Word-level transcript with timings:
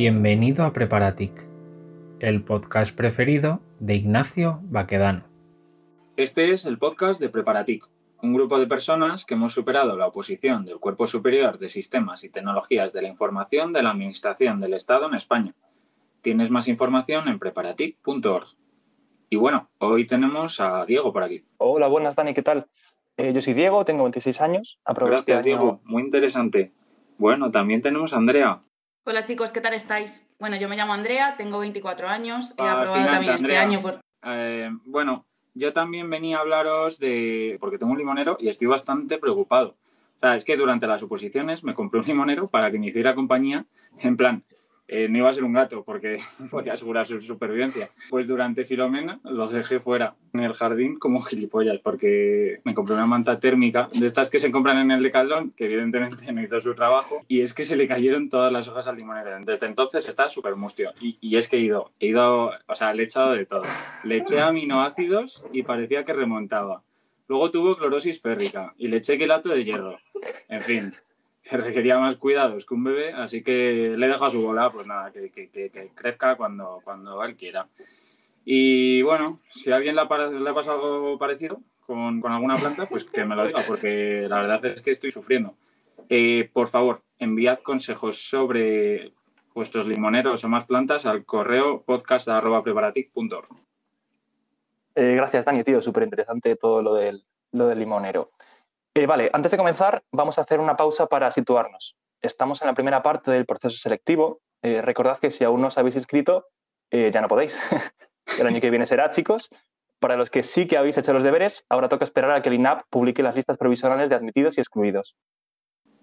Bienvenido 0.00 0.64
a 0.64 0.72
Preparatic, 0.72 1.48
el 2.20 2.44
podcast 2.44 2.94
preferido 2.94 3.60
de 3.80 3.96
Ignacio 3.96 4.60
Baquedano. 4.62 5.24
Este 6.16 6.52
es 6.52 6.66
el 6.66 6.78
podcast 6.78 7.20
de 7.20 7.28
Preparatic, 7.28 7.84
un 8.22 8.32
grupo 8.32 8.60
de 8.60 8.68
personas 8.68 9.24
que 9.24 9.34
hemos 9.34 9.54
superado 9.54 9.96
la 9.96 10.06
oposición 10.06 10.64
del 10.64 10.78
Cuerpo 10.78 11.08
Superior 11.08 11.58
de 11.58 11.68
Sistemas 11.68 12.22
y 12.22 12.30
Tecnologías 12.30 12.92
de 12.92 13.02
la 13.02 13.08
Información 13.08 13.72
de 13.72 13.82
la 13.82 13.90
Administración 13.90 14.60
del 14.60 14.74
Estado 14.74 15.08
en 15.08 15.14
España. 15.14 15.56
Tienes 16.20 16.48
más 16.48 16.68
información 16.68 17.26
en 17.26 17.40
preparatic.org. 17.40 18.46
Y 19.30 19.34
bueno, 19.36 19.68
hoy 19.78 20.06
tenemos 20.06 20.60
a 20.60 20.86
Diego 20.86 21.12
por 21.12 21.24
aquí. 21.24 21.42
Hola, 21.56 21.88
buenas 21.88 22.14
Dani, 22.14 22.34
¿qué 22.34 22.44
tal? 22.44 22.68
Eh, 23.16 23.32
yo 23.32 23.40
soy 23.40 23.54
Diego, 23.54 23.84
tengo 23.84 24.04
26 24.04 24.40
años. 24.42 24.78
Gracias, 24.86 25.42
Diego, 25.42 25.80
muy 25.82 26.04
interesante. 26.04 26.70
Bueno, 27.18 27.50
también 27.50 27.80
tenemos 27.80 28.12
a 28.12 28.18
Andrea. 28.18 28.62
Hola 29.04 29.24
chicos, 29.24 29.52
¿qué 29.52 29.60
tal 29.60 29.74
estáis? 29.74 30.28
Bueno, 30.38 30.56
yo 30.56 30.68
me 30.68 30.76
llamo 30.76 30.92
Andrea, 30.92 31.34
tengo 31.36 31.58
24 31.58 32.08
años, 32.08 32.54
he 32.58 32.62
ah, 32.62 32.72
aprobado 32.72 33.06
también 33.06 33.34
este 33.34 33.56
año 33.56 33.80
por... 33.80 34.00
Eh, 34.22 34.70
bueno, 34.84 35.26
yo 35.54 35.72
también 35.72 36.10
venía 36.10 36.38
a 36.38 36.40
hablaros 36.40 36.98
de... 36.98 37.56
porque 37.60 37.78
tengo 37.78 37.92
un 37.92 37.98
limonero 37.98 38.36
y 38.38 38.48
estoy 38.48 38.66
bastante 38.66 39.18
preocupado. 39.18 39.76
O 40.16 40.20
sea, 40.20 40.36
es 40.36 40.44
que 40.44 40.56
durante 40.56 40.86
las 40.86 41.02
oposiciones 41.02 41.64
me 41.64 41.74
compré 41.74 42.00
un 42.00 42.06
limonero 42.06 42.48
para 42.48 42.70
que 42.70 42.78
me 42.78 42.88
hiciera 42.88 43.14
compañía, 43.14 43.66
en 43.98 44.16
plan, 44.16 44.44
eh, 44.88 45.06
no 45.08 45.18
iba 45.18 45.28
a 45.28 45.34
ser 45.34 45.44
un 45.44 45.52
gato 45.52 45.84
porque 45.84 46.18
podía 46.50 46.72
asegurar 46.72 47.06
su 47.06 47.20
supervivencia. 47.20 47.90
Pues 48.08 48.26
durante 48.26 48.64
Filomena 48.64 49.20
lo 49.22 49.46
dejé 49.48 49.80
fuera 49.80 50.16
en 50.32 50.40
el 50.40 50.54
jardín 50.54 50.98
como 50.98 51.20
gilipollas 51.20 51.78
porque 51.80 52.60
me 52.64 52.74
compré 52.74 52.94
una 52.94 53.06
manta 53.06 53.38
térmica 53.38 53.88
de 53.92 54.06
estas 54.06 54.30
que 54.30 54.40
se 54.40 54.50
compran 54.50 54.78
en 54.78 54.90
el 54.90 55.02
Decathlon 55.02 55.50
que 55.50 55.66
evidentemente 55.66 56.32
no 56.32 56.42
hizo 56.42 56.58
su 56.60 56.74
trabajo 56.74 57.22
y 57.28 57.42
es 57.42 57.52
que 57.52 57.64
se 57.64 57.76
le 57.76 57.86
cayeron 57.86 58.30
todas 58.30 58.50
las 58.50 58.66
hojas 58.66 58.88
al 58.88 58.96
limonero. 58.96 59.38
Desde 59.44 59.66
entonces 59.66 60.08
está 60.08 60.28
súper 60.28 60.56
mustio 60.56 60.92
y, 61.00 61.18
y, 61.20 61.36
es 61.36 61.48
que 61.48 61.56
he 61.56 61.60
ido, 61.60 61.92
he 62.00 62.08
ido, 62.08 62.52
o 62.66 62.74
sea, 62.74 62.94
le 62.94 63.02
he 63.02 63.06
echado 63.06 63.32
de 63.32 63.44
todo. 63.44 63.62
Le 64.04 64.16
eché 64.16 64.40
aminoácidos 64.40 65.44
y 65.52 65.62
parecía 65.62 66.04
que 66.04 66.14
remontaba. 66.14 66.82
Luego 67.28 67.50
tuvo 67.50 67.76
clorosis 67.76 68.22
férrica 68.22 68.74
y 68.78 68.88
le 68.88 68.96
eché 68.96 69.18
quelato 69.18 69.50
de 69.50 69.64
hierro. 69.64 69.98
En 70.48 70.62
fin, 70.62 70.90
que 71.48 71.56
requería 71.56 71.98
más 71.98 72.16
cuidados 72.16 72.66
que 72.66 72.74
un 72.74 72.84
bebé, 72.84 73.12
así 73.12 73.42
que 73.42 73.94
le 73.96 74.08
dejo 74.08 74.26
a 74.26 74.30
su 74.30 74.42
bola, 74.42 74.70
pues 74.70 74.86
nada, 74.86 75.10
que, 75.10 75.30
que, 75.30 75.48
que, 75.48 75.90
crezca 75.94 76.36
cuando, 76.36 76.80
cuando 76.84 77.24
él 77.24 77.36
quiera. 77.36 77.68
Y 78.44 79.00
bueno, 79.02 79.40
si 79.50 79.70
a 79.72 79.76
alguien 79.76 79.94
le 79.96 80.02
ha, 80.02 80.26
le 80.26 80.50
ha 80.50 80.54
pasado 80.54 80.96
algo 80.96 81.18
parecido 81.18 81.60
con, 81.86 82.20
con, 82.20 82.32
alguna 82.32 82.56
planta, 82.56 82.86
pues 82.86 83.04
que 83.04 83.24
me 83.24 83.34
lo 83.34 83.46
diga, 83.46 83.62
porque 83.66 84.26
la 84.28 84.42
verdad 84.42 84.66
es 84.66 84.82
que 84.82 84.90
estoy 84.90 85.10
sufriendo. 85.10 85.54
Eh, 86.10 86.50
por 86.52 86.68
favor, 86.68 87.02
enviad 87.18 87.58
consejos 87.60 88.18
sobre 88.28 89.12
vuestros 89.54 89.86
limoneros 89.86 90.44
o 90.44 90.48
más 90.48 90.66
plantas 90.66 91.06
al 91.06 91.24
correo 91.24 91.82
podcast.preparatic.org. 91.82 93.48
Eh, 94.94 95.14
gracias, 95.14 95.44
Dani, 95.46 95.64
tío. 95.64 95.80
Súper 95.80 96.02
interesante 96.02 96.56
todo 96.56 96.82
lo 96.82 96.94
del, 96.94 97.24
lo 97.52 97.68
del 97.68 97.78
limonero. 97.78 98.32
Eh, 98.98 99.06
vale, 99.06 99.30
antes 99.32 99.52
de 99.52 99.56
comenzar, 99.56 100.02
vamos 100.10 100.38
a 100.38 100.40
hacer 100.40 100.58
una 100.58 100.76
pausa 100.76 101.06
para 101.06 101.30
situarnos. 101.30 101.94
Estamos 102.20 102.60
en 102.62 102.66
la 102.66 102.74
primera 102.74 103.00
parte 103.00 103.30
del 103.30 103.46
proceso 103.46 103.76
selectivo. 103.76 104.40
Eh, 104.60 104.82
recordad 104.82 105.18
que 105.18 105.30
si 105.30 105.44
aún 105.44 105.60
no 105.60 105.68
os 105.68 105.78
habéis 105.78 105.94
inscrito, 105.94 106.46
eh, 106.90 107.08
ya 107.12 107.20
no 107.20 107.28
podéis. 107.28 107.56
el 108.40 108.46
año 108.48 108.60
que 108.60 108.70
viene 108.70 108.88
será, 108.88 109.08
chicos. 109.10 109.50
Para 110.00 110.16
los 110.16 110.30
que 110.30 110.42
sí 110.42 110.66
que 110.66 110.76
habéis 110.76 110.98
hecho 110.98 111.12
los 111.12 111.22
deberes, 111.22 111.64
ahora 111.68 111.88
toca 111.88 112.04
esperar 112.04 112.32
a 112.32 112.42
que 112.42 112.48
el 112.48 112.56
INAP 112.56 112.86
publique 112.90 113.22
las 113.22 113.36
listas 113.36 113.56
provisionales 113.56 114.10
de 114.10 114.16
admitidos 114.16 114.58
y 114.58 114.62
excluidos. 114.62 115.14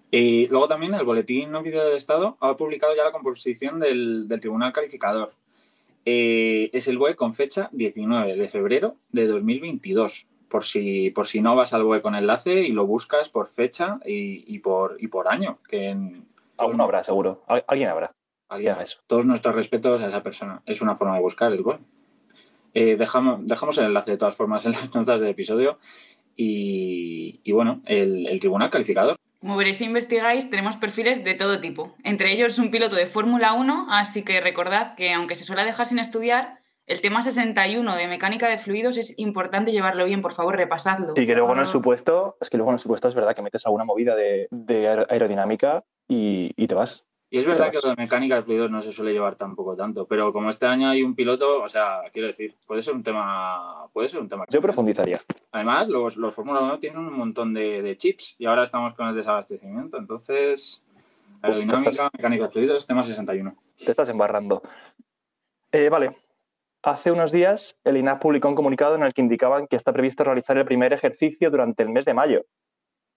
Y 0.09 0.47
luego 0.47 0.69
también 0.69 0.93
el 0.93 1.03
Boletín 1.03 1.51
No 1.51 1.63
Vídeo 1.63 1.83
del 1.83 1.97
Estado 1.97 2.37
ha 2.39 2.55
publicado 2.55 2.95
ya 2.95 3.03
la 3.03 3.11
composición 3.11 3.77
del, 3.77 4.29
del 4.29 4.39
Tribunal 4.39 4.71
Calificador. 4.71 5.33
es 6.05 6.87
el 6.87 6.97
BOE 6.97 7.17
con 7.17 7.33
fecha 7.33 7.67
19 7.73 8.37
de 8.37 8.47
febrero 8.47 8.95
de 9.09 9.27
2022 9.27 10.27
por 10.49 10.63
si, 10.63 11.09
por 11.11 11.27
si 11.27 11.41
no 11.41 11.55
vas 11.55 11.73
al 11.73 11.83
web 11.83 12.01
con 12.01 12.15
enlace 12.15 12.61
y 12.61 12.71
lo 12.71 12.85
buscas 12.85 13.29
por 13.29 13.47
fecha 13.47 13.99
y, 14.05 14.59
por, 14.59 14.97
y 14.99 15.07
por 15.07 15.27
año. 15.27 15.59
Que 15.67 15.89
en, 15.89 16.25
Aún 16.57 16.79
habrá, 16.79 17.03
seguro. 17.03 17.43
Alguien 17.67 17.89
habrá. 17.89 18.11
Alguien 18.47 18.75
eso. 18.81 18.99
Todos 19.07 19.25
nuestros 19.25 19.55
respetos 19.55 20.01
a 20.01 20.07
esa 20.07 20.23
persona. 20.23 20.61
Es 20.65 20.81
una 20.81 20.95
forma 20.95 21.15
de 21.15 21.21
buscar 21.21 21.51
el 21.51 21.61
web. 21.61 21.79
Eh, 22.73 22.95
dejamos, 22.97 23.45
dejamos 23.45 23.77
el 23.77 23.85
enlace 23.85 24.11
de 24.11 24.17
todas 24.17 24.35
formas 24.35 24.65
en 24.65 24.73
las 24.73 24.93
notas 24.95 25.19
del 25.19 25.29
episodio. 25.29 25.79
Y, 26.37 27.39
y 27.43 27.51
bueno, 27.51 27.81
el, 27.85 28.27
el, 28.27 28.39
tribunal 28.39 28.69
calificador. 28.69 29.17
Como 29.39 29.55
veréis 29.57 29.77
si 29.77 29.85
investigáis, 29.85 30.49
tenemos 30.49 30.75
perfiles 30.77 31.23
de 31.23 31.33
todo 31.33 31.61
tipo. 31.61 31.95
Entre 32.03 32.31
ellos 32.31 32.59
un 32.59 32.71
piloto 32.71 32.95
de 32.95 33.05
Fórmula 33.05 33.53
1, 33.53 33.87
así 33.89 34.23
que 34.23 34.41
recordad 34.41 34.95
que 34.95 35.13
aunque 35.13 35.35
se 35.35 35.45
suele 35.45 35.63
dejar 35.63 35.85
sin 35.85 35.99
estudiar, 35.99 36.59
el 36.87 37.01
tema 37.01 37.21
61 37.21 37.95
de 37.95 38.07
mecánica 38.07 38.47
de 38.47 38.59
fluidos 38.59 38.97
es 38.97 39.17
importante 39.17 39.71
llevarlo 39.71 40.05
bien, 40.05 40.21
por 40.21 40.33
favor, 40.33 40.55
repasadlo. 40.55 41.13
Y 41.15 41.25
que 41.25 41.33
luego 41.33 41.53
en 41.53 41.59
el 41.59 41.67
supuesto, 41.67 42.37
es 42.39 42.49
que 42.49 42.57
luego 42.57 42.71
en 42.71 42.75
el 42.75 42.79
supuesto 42.79 43.07
es 43.07 43.15
verdad 43.15 43.35
que 43.35 43.41
metes 43.41 43.65
alguna 43.65 43.85
movida 43.85 44.15
de, 44.15 44.47
aerodinámica 45.09 45.83
y, 46.07 46.53
te 46.67 46.75
vas. 46.75 47.03
Y 47.31 47.39
es 47.39 47.47
verdad 47.47 47.71
que 47.71 47.79
lo 47.81 47.89
de 47.89 47.95
mecánica 47.95 48.35
de 48.35 48.43
fluidos 48.43 48.69
no 48.69 48.83
se 48.83 48.91
suele 48.91 49.13
llevar 49.13 49.35
tampoco 49.35 49.75
tanto, 49.75 50.05
pero 50.05 50.31
como 50.31 50.51
este 50.51 50.67
año 50.67 50.89
hay 50.89 51.01
un 51.01 51.15
piloto, 51.15 51.63
o 51.63 51.67
sea, 51.67 52.01
quiero 52.13 52.27
decir, 52.27 52.55
puede 52.67 52.83
ser 52.83 52.93
un 52.93 53.01
tema. 53.01 53.87
Puede 53.91 54.07
ser 54.07 54.21
un 54.21 54.29
tema. 54.29 54.45
Yo 54.49 54.61
profundizaría. 54.61 55.17
Además, 55.51 55.87
los, 55.87 56.17
los 56.17 56.35
Fórmula 56.35 56.61
1 56.61 56.79
tienen 56.79 56.99
un 56.99 57.17
montón 57.17 57.53
de, 57.53 57.95
chips 57.97 58.35
y 58.37 58.45
ahora 58.45 58.61
estamos 58.61 58.93
con 58.93 59.07
el 59.07 59.15
desabastecimiento. 59.15 59.97
Entonces, 59.97 60.83
aerodinámica, 61.41 62.11
mecánica 62.13 62.43
de 62.43 62.49
fluidos, 62.51 62.85
tema 62.85 63.03
61. 63.03 63.55
Te 63.83 63.91
estás 63.91 64.09
embarrando. 64.09 64.61
Eh, 65.71 65.89
vale, 65.89 66.15
Hace 66.85 67.11
unos 67.11 67.31
días, 67.31 67.79
el 67.83 67.97
INAP 67.97 68.21
publicó 68.21 68.47
un 68.47 68.53
comunicado 68.53 68.93
en 68.93 69.01
el 69.01 69.11
que 69.11 69.21
indicaban 69.21 69.65
que 69.65 69.75
está 69.75 69.91
previsto 69.91 70.23
realizar 70.23 70.55
el 70.55 70.65
primer 70.65 70.93
ejercicio 70.93 71.49
durante 71.49 71.81
el 71.81 71.89
mes 71.89 72.05
de 72.05 72.13
mayo. 72.13 72.45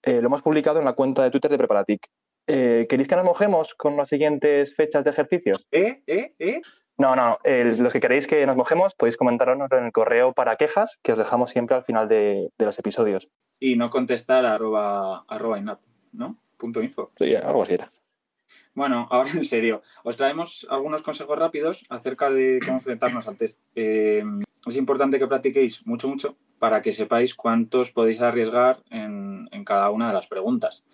Eh, 0.03 0.23
lo 0.23 0.29
hemos 0.29 0.41
publicado 0.41 0.79
en 0.79 0.87
la 0.87 0.95
cuenta 0.95 1.23
de 1.23 1.31
Twitter 1.31 1.51
de 1.51 1.59
Preparatic. 1.59 2.09
Eh, 2.47 2.87
¿Queréis 2.89 3.09
que 3.09 3.17
nos 3.17 3.27
mojemos 3.27 3.75
con 3.75 3.95
las 3.99 4.09
siguientes 4.09 4.75
fechas 4.75 5.05
de 5.05 5.11
ejercicios? 5.11 5.69
¿Eh? 5.71 6.03
¿Eh? 6.07 6.35
¿Eh? 6.39 6.63
No, 6.97 7.15
no. 7.15 7.37
los 7.45 7.93
que 7.93 8.01
queréis 8.01 8.27
que 8.27 8.47
nos 8.47 8.57
mojemos 8.57 8.95
podéis 8.95 9.19
comentarnos 9.19 9.71
en 9.71 9.85
el 9.85 9.93
correo 9.93 10.33
para 10.33 10.57
quejas 10.57 10.99
que 11.03 11.13
os 11.13 11.19
dejamos 11.19 11.51
siempre 11.51 11.77
al 11.77 11.85
final 11.85 12.09
de, 12.09 12.49
los 12.57 12.79
episodios. 12.79 13.29
Y 13.61 13.77
no 13.77 13.91
contestar 13.91 14.47
arroba, 14.47 15.27
arroba 15.29 15.59
INAP, 15.59 15.81
¿no? 16.13 16.39
Punto 16.57 16.83
info. 16.83 17.13
Sí, 17.19 17.35
algo 17.35 17.65
así 17.65 17.75
era. 17.75 17.93
Bueno, 18.75 19.09
ahora 19.11 19.31
en 19.35 19.45
serio, 19.45 19.83
os 20.05 20.17
traemos 20.17 20.67
algunos 20.71 21.03
consejos 21.03 21.39
rápidos 21.39 21.85
acerca 21.89 22.31
de 22.31 22.61
cómo 22.65 22.79
enfrentarnos 22.79 23.29
al 23.29 23.37
test. 23.37 23.61
Eh, 23.75 24.23
es 24.67 24.77
importante 24.77 25.19
que 25.19 25.27
practiquéis 25.27 25.87
mucho, 25.87 26.09
mucho 26.09 26.37
para 26.59 26.83
que 26.83 26.93
sepáis 26.93 27.35
cuántos 27.35 27.93
podéis 27.93 28.21
arriesgar 28.21 28.83
en, 28.91 29.49
cada 29.65 29.91
una 29.91 30.09
de 30.09 30.15
las 30.15 30.27
preguntas. 30.27 30.85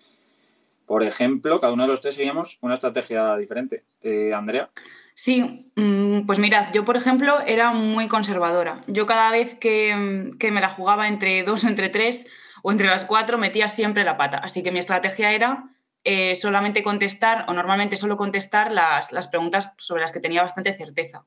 Por 0.85 1.03
ejemplo, 1.03 1.59
cada 1.59 1.73
uno 1.73 1.83
de 1.83 1.89
los 1.89 2.01
tres 2.01 2.15
seguíamos 2.15 2.57
una 2.61 2.75
estrategia 2.75 3.35
diferente. 3.37 3.83
Eh, 4.01 4.33
Andrea. 4.33 4.69
Sí, 5.13 5.71
mm, 5.75 6.25
pues 6.25 6.39
mirad, 6.39 6.73
yo 6.73 6.83
por 6.83 6.97
ejemplo 6.97 7.39
era 7.39 7.71
muy 7.71 8.07
conservadora. 8.07 8.81
Yo 8.87 9.05
cada 9.05 9.31
vez 9.31 9.55
que, 9.55 10.29
que 10.37 10.51
me 10.51 10.61
la 10.61 10.69
jugaba 10.69 11.07
entre 11.07 11.43
dos 11.43 11.63
entre 11.63 11.89
tres 11.89 12.27
o 12.63 12.71
entre 12.71 12.87
las 12.87 13.05
cuatro 13.05 13.37
metía 13.37 13.67
siempre 13.67 14.03
la 14.03 14.17
pata. 14.17 14.37
Así 14.37 14.61
que 14.61 14.71
mi 14.71 14.79
estrategia 14.79 15.31
era 15.31 15.69
eh, 16.07 16.35
solamente 16.35 16.83
contestar, 16.83 17.45
o 17.47 17.53
normalmente 17.53 17.97
solo 17.97 18.15
contestar 18.15 18.71
las, 18.71 19.27
preguntas 19.27 19.73
sobre 19.79 20.01
las 20.01 20.11
que 20.11 20.19
tenía 20.19 20.43
bastante 20.43 20.71
certeza. 20.73 21.25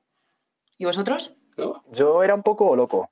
¿Y 0.79 0.85
vosotros? 0.85 1.37
Yo 1.91 2.23
era 2.23 2.35
un 2.37 2.45
poco 2.45 2.77
loco. 2.77 3.11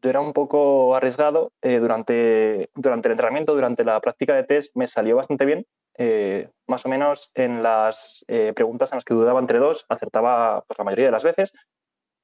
Yo 0.00 0.10
era 0.10 0.20
un 0.20 0.32
poco 0.32 0.94
arriesgado. 0.94 1.50
Eh, 1.60 1.80
durante, 1.80 2.70
durante 2.76 3.08
el 3.08 3.12
entrenamiento, 3.12 3.56
durante 3.56 3.82
la 3.82 4.00
práctica 4.00 4.36
de 4.36 4.44
test, 4.44 4.70
me 4.76 4.86
salió 4.86 5.16
bastante 5.16 5.44
bien. 5.44 5.66
Eh, 5.96 6.50
más 6.68 6.86
o 6.86 6.88
menos 6.88 7.32
en 7.34 7.64
las 7.64 8.24
preguntas 8.54 8.92
en 8.92 8.98
las 8.98 9.04
que 9.04 9.14
dudaba 9.14 9.40
entre 9.40 9.58
dos, 9.58 9.86
acertaba 9.88 10.62
pues, 10.68 10.78
la 10.78 10.84
mayoría 10.84 11.06
de 11.06 11.12
las 11.12 11.24
veces. 11.24 11.52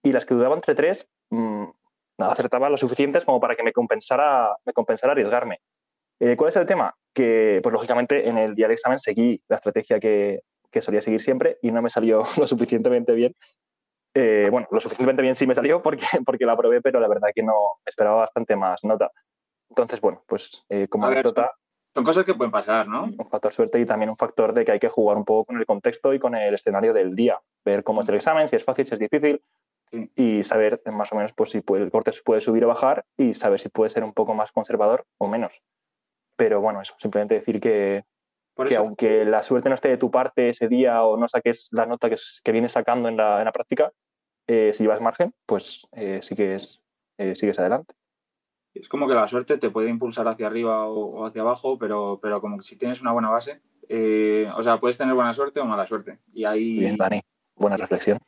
Y 0.04 0.12
las 0.12 0.24
que 0.24 0.34
dudaba 0.34 0.54
entre 0.54 0.76
tres, 0.76 1.10
mm, 1.30 1.64
acertaba 2.18 2.68
lo 2.68 2.76
suficientes 2.76 3.24
como 3.24 3.40
para 3.40 3.56
que 3.56 3.64
me 3.64 3.72
compensara, 3.72 4.56
me 4.64 4.72
compensara 4.72 5.14
arriesgarme. 5.14 5.60
¿Cuál 6.18 6.48
es 6.48 6.56
el 6.56 6.66
tema? 6.66 6.94
que, 7.14 7.60
pues 7.62 7.72
lógicamente, 7.72 8.28
en 8.28 8.36
el 8.36 8.54
día 8.54 8.68
de 8.68 8.74
examen 8.74 8.98
seguí 8.98 9.42
la 9.48 9.56
estrategia 9.56 10.00
que, 10.00 10.40
que 10.70 10.80
solía 10.82 11.00
seguir 11.00 11.22
siempre 11.22 11.58
y 11.62 11.70
no 11.70 11.80
me 11.80 11.88
salió 11.88 12.24
lo 12.36 12.46
suficientemente 12.46 13.12
bien. 13.14 13.34
Eh, 14.16 14.48
bueno, 14.50 14.68
lo 14.70 14.80
suficientemente 14.80 15.22
bien 15.22 15.34
sí 15.34 15.46
me 15.46 15.54
salió 15.54 15.80
porque, 15.80 16.04
porque 16.26 16.44
la 16.44 16.56
probé, 16.56 16.82
pero 16.82 17.00
la 17.00 17.08
verdad 17.08 17.28
que 17.34 17.42
no 17.42 17.54
esperaba 17.86 18.16
bastante 18.16 18.56
más 18.56 18.84
nota. 18.84 19.10
Entonces, 19.70 20.00
bueno, 20.00 20.22
pues 20.26 20.64
eh, 20.68 20.88
como 20.88 21.06
anécdota... 21.06 21.52
Son 21.94 22.04
cosas 22.04 22.24
que 22.24 22.34
pueden 22.34 22.50
pasar, 22.50 22.88
¿no? 22.88 23.04
Un 23.04 23.28
factor 23.30 23.52
suerte 23.52 23.78
y 23.78 23.86
también 23.86 24.10
un 24.10 24.16
factor 24.16 24.52
de 24.52 24.64
que 24.64 24.72
hay 24.72 24.80
que 24.80 24.88
jugar 24.88 25.16
un 25.16 25.24
poco 25.24 25.44
con 25.44 25.58
el 25.58 25.64
contexto 25.64 26.12
y 26.12 26.18
con 26.18 26.34
el 26.34 26.52
escenario 26.52 26.92
del 26.92 27.14
día. 27.14 27.40
Ver 27.64 27.84
cómo 27.84 28.02
es 28.02 28.08
el 28.08 28.16
examen, 28.16 28.48
si 28.48 28.56
es 28.56 28.64
fácil, 28.64 28.84
si 28.84 28.94
es 28.94 28.98
difícil. 28.98 29.40
Y 30.16 30.42
saber 30.42 30.82
más 30.86 31.12
o 31.12 31.16
menos 31.16 31.32
pues, 31.34 31.50
si 31.50 31.60
puede, 31.60 31.84
el 31.84 31.92
corte 31.92 32.10
puede 32.24 32.40
subir 32.40 32.64
o 32.64 32.68
bajar 32.68 33.04
y 33.16 33.34
saber 33.34 33.60
si 33.60 33.68
puede 33.68 33.90
ser 33.90 34.02
un 34.02 34.12
poco 34.12 34.34
más 34.34 34.50
conservador 34.50 35.06
o 35.18 35.28
menos. 35.28 35.62
Pero 36.36 36.60
bueno, 36.60 36.80
eso, 36.80 36.94
simplemente 36.98 37.34
decir 37.34 37.60
que, 37.60 38.04
que 38.68 38.76
aunque 38.76 39.24
la 39.24 39.42
suerte 39.42 39.68
no 39.68 39.74
esté 39.74 39.88
de 39.88 39.96
tu 39.96 40.10
parte 40.10 40.48
ese 40.48 40.68
día 40.68 41.02
o 41.02 41.16
no 41.16 41.28
saques 41.28 41.68
la 41.72 41.86
nota 41.86 42.10
que, 42.10 42.16
que 42.42 42.52
vienes 42.52 42.72
sacando 42.72 43.08
en 43.08 43.16
la, 43.16 43.38
en 43.38 43.44
la 43.44 43.52
práctica, 43.52 43.92
eh, 44.46 44.72
si 44.74 44.82
llevas 44.82 45.00
margen, 45.00 45.34
pues 45.46 45.86
eh, 45.92 46.20
sigues, 46.22 46.82
eh, 47.18 47.34
sigues 47.34 47.58
adelante. 47.58 47.94
Es 48.74 48.88
como 48.88 49.06
que 49.06 49.14
la 49.14 49.28
suerte 49.28 49.56
te 49.56 49.70
puede 49.70 49.88
impulsar 49.88 50.26
hacia 50.26 50.48
arriba 50.48 50.86
o, 50.86 51.26
hacia 51.26 51.42
abajo, 51.42 51.78
pero, 51.78 52.18
pero 52.20 52.40
como 52.40 52.58
que 52.58 52.64
si 52.64 52.76
tienes 52.76 53.00
una 53.00 53.12
buena 53.12 53.30
base, 53.30 53.62
eh, 53.88 54.50
o 54.56 54.62
sea, 54.62 54.80
puedes 54.80 54.98
tener 54.98 55.14
buena 55.14 55.32
suerte 55.32 55.60
o 55.60 55.64
mala 55.64 55.86
suerte. 55.86 56.18
Y 56.32 56.44
ahí... 56.44 56.80
Bien, 56.80 56.96
Dani, 56.96 57.22
buena 57.54 57.76
reflexión. 57.76 58.18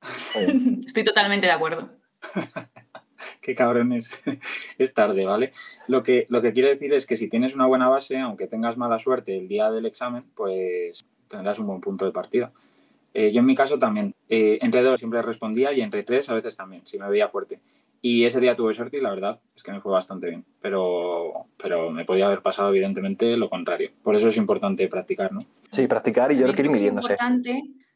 Estoy 0.86 1.04
totalmente 1.04 1.46
de 1.46 1.52
acuerdo. 1.52 1.90
Qué 3.46 3.54
cabrón 3.54 3.92
es. 3.92 4.22
es 4.78 4.94
tarde, 4.94 5.26
¿vale? 5.26 5.52
Lo 5.88 6.02
que, 6.02 6.26
lo 6.30 6.40
que 6.40 6.52
quiero 6.52 6.68
decir 6.68 6.94
es 6.94 7.06
que 7.06 7.16
si 7.16 7.28
tienes 7.28 7.54
una 7.54 7.66
buena 7.66 7.88
base, 7.88 8.18
aunque 8.18 8.46
tengas 8.46 8.78
mala 8.78 8.98
suerte 8.98 9.36
el 9.36 9.48
día 9.48 9.70
del 9.70 9.84
examen, 9.84 10.24
pues 10.34 11.04
tendrás 11.28 11.58
un 11.58 11.66
buen 11.66 11.80
punto 11.80 12.04
de 12.04 12.12
partida. 12.12 12.52
Eh, 13.14 13.32
yo 13.32 13.40
en 13.40 13.46
mi 13.46 13.54
caso 13.54 13.78
también, 13.78 14.14
eh, 14.28 14.58
entre 14.62 14.82
dos 14.82 15.00
siempre 15.00 15.20
respondía 15.20 15.72
y 15.72 15.82
entre 15.82 16.02
tres 16.02 16.30
a 16.30 16.34
veces 16.34 16.56
también, 16.56 16.86
si 16.86 16.98
me 16.98 17.08
veía 17.08 17.28
fuerte. 17.28 17.60
Y 18.00 18.24
ese 18.24 18.40
día 18.40 18.56
tuve 18.56 18.74
suerte 18.74 18.96
y 18.96 19.00
la 19.00 19.10
verdad 19.10 19.40
es 19.54 19.62
que 19.62 19.70
me 19.70 19.80
fue 19.80 19.92
bastante 19.92 20.28
bien, 20.28 20.44
pero, 20.60 21.46
pero 21.60 21.90
me 21.90 22.04
podía 22.04 22.26
haber 22.26 22.42
pasado 22.42 22.70
evidentemente 22.70 23.36
lo 23.36 23.48
contrario. 23.48 23.90
Por 24.02 24.16
eso 24.16 24.28
es 24.28 24.36
importante 24.36 24.88
practicar, 24.88 25.32
¿no? 25.32 25.40
Sí, 25.70 25.86
practicar 25.86 26.32
y 26.32 26.38
yo 26.38 26.46
lo 26.46 26.54
quiero 26.54 26.70
ir 26.70 26.76
midiéndose. 26.76 27.16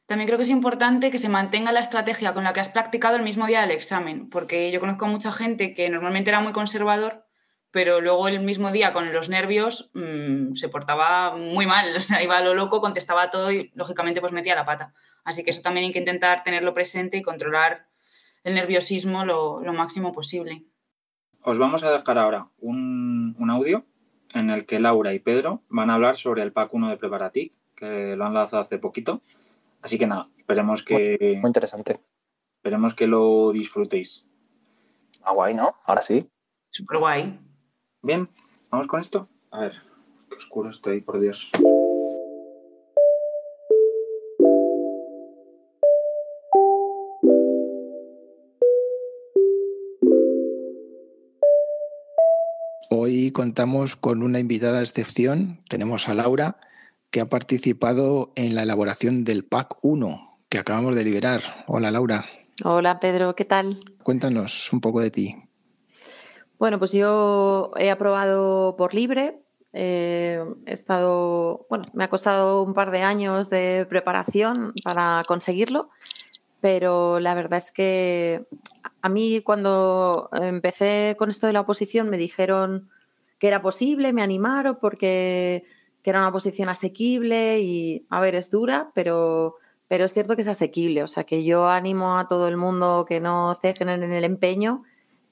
También 0.06 0.26
creo 0.28 0.38
que 0.38 0.44
es 0.44 0.50
importante 0.50 1.10
que 1.10 1.18
se 1.18 1.28
mantenga 1.28 1.72
la 1.72 1.80
estrategia 1.80 2.32
con 2.32 2.44
la 2.44 2.52
que 2.52 2.60
has 2.60 2.68
practicado 2.68 3.16
el 3.16 3.22
mismo 3.22 3.46
día 3.46 3.60
del 3.60 3.72
examen, 3.72 4.30
porque 4.30 4.70
yo 4.70 4.78
conozco 4.78 5.04
a 5.04 5.08
mucha 5.08 5.32
gente 5.32 5.74
que 5.74 5.90
normalmente 5.90 6.30
era 6.30 6.40
muy 6.40 6.52
conservador, 6.52 7.26
pero 7.72 8.00
luego 8.00 8.28
el 8.28 8.40
mismo 8.40 8.70
día 8.70 8.92
con 8.92 9.12
los 9.12 9.28
nervios 9.28 9.90
mmm, 9.94 10.54
se 10.54 10.68
portaba 10.68 11.36
muy 11.36 11.66
mal, 11.66 11.92
o 11.96 12.00
sea, 12.00 12.22
iba 12.22 12.38
a 12.38 12.40
lo 12.40 12.54
loco, 12.54 12.80
contestaba 12.80 13.30
todo 13.30 13.50
y 13.50 13.72
lógicamente 13.74 14.20
pues 14.20 14.32
metía 14.32 14.54
la 14.54 14.64
pata. 14.64 14.94
Así 15.24 15.42
que 15.42 15.50
eso 15.50 15.62
también 15.62 15.86
hay 15.86 15.92
que 15.92 15.98
intentar 15.98 16.42
tenerlo 16.44 16.72
presente 16.72 17.16
y 17.16 17.22
controlar 17.22 17.86
el 18.44 18.54
nerviosismo 18.54 19.24
lo, 19.24 19.60
máximo 19.72 20.12
posible. 20.12 20.64
Os 21.42 21.58
vamos 21.58 21.82
a 21.82 21.90
dejar 21.90 22.16
ahora 22.16 22.48
un, 22.58 23.34
audio 23.50 23.84
en 24.32 24.50
el 24.50 24.66
que 24.66 24.78
Laura 24.78 25.14
y 25.14 25.18
Pedro 25.18 25.62
van 25.68 25.90
a 25.90 25.94
hablar 25.94 26.16
sobre 26.16 26.42
el 26.42 26.52
pack 26.52 26.72
1 26.72 26.90
de 26.90 26.96
Preparatic, 26.96 27.52
que 27.74 28.14
lo 28.16 28.24
han 28.24 28.34
lanzado 28.34 28.62
hace 28.62 28.78
poquito. 28.78 29.22
Así 29.82 29.98
que 29.98 30.06
nada, 30.06 30.28
esperemos 30.38 30.82
que... 30.82 31.18
Muy, 31.20 31.36
muy 31.36 31.48
interesante. 31.48 32.00
Esperemos 32.56 32.94
que 32.94 33.06
lo 33.06 33.52
disfrutéis. 33.52 34.26
Ah, 35.22 35.32
guay, 35.32 35.54
¿no? 35.54 35.76
Ahora 35.84 36.02
sí. 36.02 36.28
Súper 36.70 36.98
guay. 36.98 37.38
Bien, 38.02 38.28
vamos 38.70 38.86
con 38.86 39.00
esto. 39.00 39.28
A 39.50 39.60
ver, 39.60 39.74
qué 40.28 40.36
oscuro 40.36 40.70
estoy, 40.70 41.00
por 41.00 41.20
Dios. 41.20 41.50
Hoy 52.90 53.30
contamos 53.32 53.96
con 53.96 54.22
una 54.22 54.38
invitada 54.38 54.78
de 54.78 54.84
excepción. 54.84 55.60
Tenemos 55.68 56.08
a 56.08 56.14
Laura, 56.14 56.58
que 57.10 57.20
ha 57.20 57.26
participado 57.26 58.32
en 58.36 58.54
la 58.54 58.62
elaboración 58.62 59.24
del 59.24 59.44
PAC 59.44 59.76
1 59.82 60.26
que 60.48 60.58
acabamos 60.58 60.94
de 60.94 61.04
liberar. 61.04 61.64
Hola, 61.66 61.90
Laura. 61.90 62.26
Hola, 62.64 63.00
Pedro, 63.00 63.34
¿qué 63.34 63.44
tal? 63.44 63.76
Cuéntanos 64.02 64.72
un 64.72 64.80
poco 64.80 65.00
de 65.00 65.10
ti. 65.10 65.36
Bueno, 66.58 66.78
pues 66.78 66.92
yo 66.92 67.72
he 67.76 67.90
aprobado 67.90 68.76
por 68.76 68.94
libre. 68.94 69.42
Eh, 69.72 70.42
he 70.64 70.72
estado, 70.72 71.66
bueno, 71.68 71.86
me 71.92 72.04
ha 72.04 72.08
costado 72.08 72.62
un 72.62 72.72
par 72.72 72.90
de 72.90 73.02
años 73.02 73.50
de 73.50 73.86
preparación 73.88 74.72
para 74.82 75.22
conseguirlo, 75.28 75.90
pero 76.60 77.20
la 77.20 77.34
verdad 77.34 77.58
es 77.58 77.72
que 77.72 78.46
a 79.02 79.08
mí 79.10 79.42
cuando 79.42 80.30
empecé 80.32 81.14
con 81.18 81.28
esto 81.28 81.46
de 81.46 81.52
la 81.52 81.60
oposición 81.60 82.08
me 82.08 82.16
dijeron 82.16 82.88
que 83.38 83.48
era 83.48 83.60
posible, 83.60 84.14
me 84.14 84.22
animaron 84.22 84.78
porque 84.80 85.64
que 86.06 86.10
era 86.10 86.20
una 86.20 86.28
oposición 86.28 86.68
asequible 86.68 87.58
y, 87.58 88.06
a 88.10 88.20
ver, 88.20 88.36
es 88.36 88.48
dura, 88.48 88.92
pero, 88.94 89.56
pero 89.88 90.04
es 90.04 90.12
cierto 90.12 90.36
que 90.36 90.42
es 90.42 90.46
asequible. 90.46 91.02
O 91.02 91.08
sea, 91.08 91.24
que 91.24 91.42
yo 91.42 91.66
animo 91.66 92.16
a 92.16 92.28
todo 92.28 92.46
el 92.46 92.56
mundo 92.56 93.04
que 93.08 93.18
no 93.18 93.58
cejen 93.60 93.88
en 93.88 94.12
el 94.12 94.22
empeño 94.22 94.84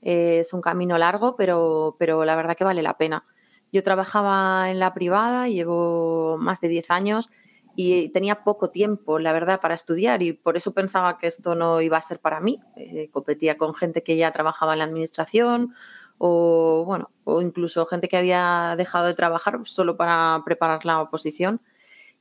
es 0.02 0.52
un 0.52 0.60
camino 0.60 0.98
largo, 0.98 1.36
pero, 1.36 1.94
pero 1.96 2.24
la 2.24 2.34
verdad 2.34 2.56
que 2.56 2.64
vale 2.64 2.82
la 2.82 2.98
pena. 2.98 3.22
Yo 3.70 3.84
trabajaba 3.84 4.68
en 4.68 4.80
la 4.80 4.92
privada, 4.94 5.46
llevo 5.46 6.38
más 6.40 6.60
de 6.60 6.66
10 6.66 6.90
años 6.90 7.30
y 7.76 8.08
tenía 8.08 8.42
poco 8.42 8.70
tiempo, 8.70 9.20
la 9.20 9.32
verdad, 9.32 9.60
para 9.60 9.74
estudiar 9.74 10.24
y 10.24 10.32
por 10.32 10.56
eso 10.56 10.74
pensaba 10.74 11.18
que 11.18 11.28
esto 11.28 11.54
no 11.54 11.82
iba 11.82 11.98
a 11.98 12.00
ser 12.00 12.18
para 12.18 12.40
mí. 12.40 12.58
Eh, 12.74 13.10
competía 13.12 13.56
con 13.56 13.74
gente 13.74 14.02
que 14.02 14.16
ya 14.16 14.32
trabajaba 14.32 14.72
en 14.72 14.80
la 14.80 14.86
administración 14.86 15.72
o, 16.18 16.84
bueno, 16.86 17.10
o 17.24 17.40
incluso 17.42 17.86
gente 17.86 18.08
que 18.08 18.16
había 18.16 18.74
dejado 18.76 19.06
de 19.06 19.14
trabajar 19.14 19.60
solo 19.64 19.96
para 19.96 20.42
preparar 20.44 20.84
la 20.84 21.00
oposición. 21.00 21.60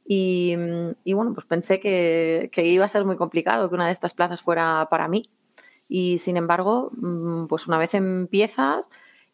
Y, 0.06 0.56
y 1.04 1.13
bueno, 1.13 1.34
pues 1.34 1.45
pensé 1.45 1.80
que, 1.80 2.50
que, 2.51 2.66
iba 2.66 2.86
a 2.86 2.90
ser 2.90 3.06
muy 3.06 3.16
complicado 3.16 3.69
que 3.69 3.75
una 3.75 3.86
de 3.86 3.94
estas 3.94 4.13
plazas 4.13 4.42
fuera 4.42 4.88
para 4.90 5.07
mí. 5.07 5.30
Y 5.88 6.18
sin 6.18 6.38
embargo, 6.38 6.92
mm, 6.95 7.48
pues 7.48 7.68
una 7.68 7.78
vez 7.78 7.94
empiezas, 7.94 8.90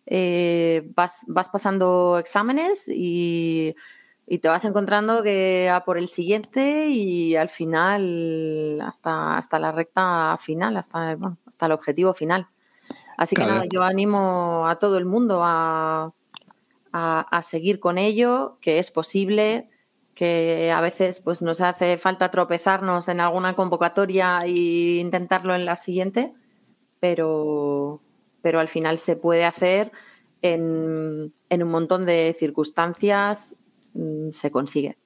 eh, 0.06 0.92
vas, 0.96 1.24
vas, 1.28 1.50
pasando 1.50 2.18
exámenes 2.20 2.88
y, 2.90 3.76
y, 4.28 4.40
te 4.40 4.50
vas 4.50 4.66
encontrando 4.66 5.24
que 5.24 5.70
a 5.70 5.86
por 5.86 5.98
el 5.98 6.08
siguiente 6.08 6.88
y 6.90 7.36
al 7.36 7.50
final, 7.50 8.80
hasta, 8.82 9.38
hasta 9.38 9.60
la 9.60 9.72
recta 9.72 10.36
final, 10.40 10.78
hasta, 10.78 11.18
hasta 11.46 11.66
el 11.66 11.72
objetivo 11.72 12.14
final. 12.14 12.48
Así 13.20 13.36
que 13.36 13.46
nada, 13.46 13.66
yo 13.70 13.84
animo 13.84 14.66
a 14.66 14.80
todo 14.80 14.98
el 14.98 15.04
mundo 15.04 15.42
a, 15.44 16.14
a, 16.94 17.20
a 17.20 17.42
seguir 17.42 17.82
con 17.82 17.98
ello, 17.98 18.58
que 18.62 18.80
es 18.80 18.92
posible, 18.92 19.68
que 20.16 20.72
a 20.74 20.80
veces 20.80 21.20
pues 21.20 21.42
nos 21.42 21.60
hace 21.60 21.98
falta 21.98 22.32
tropezarnos 22.32 23.10
en 23.10 23.20
alguna 23.20 23.58
convocatoria 23.58 24.44
e 24.46 25.00
intentarlo 25.02 25.54
en 25.54 25.66
la 25.66 25.76
siguiente, 25.76 26.34
pero, 27.02 28.00
pero 28.42 28.62
al 28.62 28.70
final 28.70 28.98
se 28.98 29.18
puede 29.18 29.44
hacer 29.44 29.92
en, 30.42 31.34
en 31.50 31.64
un 31.64 31.72
montón 31.72 32.06
de 32.06 32.34
circunstancias, 32.40 33.58
mmm, 33.96 34.30
se 34.32 34.50
consigue. 34.50 34.98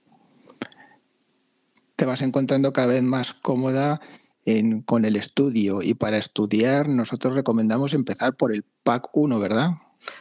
Te 1.96 2.06
vas 2.06 2.22
encontrando 2.22 2.74
cada 2.74 2.90
vez 2.90 3.02
más 3.02 3.34
cómoda 3.34 4.02
en, 4.46 4.82
con 4.82 5.06
el 5.06 5.16
estudio 5.16 5.82
y 5.82 5.94
para 5.94 6.18
estudiar 6.18 6.90
nosotros 6.90 7.34
recomendamos 7.36 7.94
empezar 7.94 8.36
por 8.36 8.54
el 8.54 8.64
PAC 8.84 9.10
1, 9.14 9.40
¿verdad? 9.40 9.72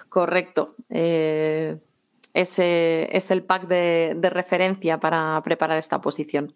Correcto. 0.09 0.75
Eh, 0.91 1.77
ese 2.35 3.15
es 3.17 3.31
el 3.31 3.43
pack 3.43 3.67
de, 3.67 4.17
de, 4.17 4.31
referencia 4.31 4.99
para 4.99 5.41
preparar 5.45 5.79
esta 5.79 6.01
posición. 6.01 6.55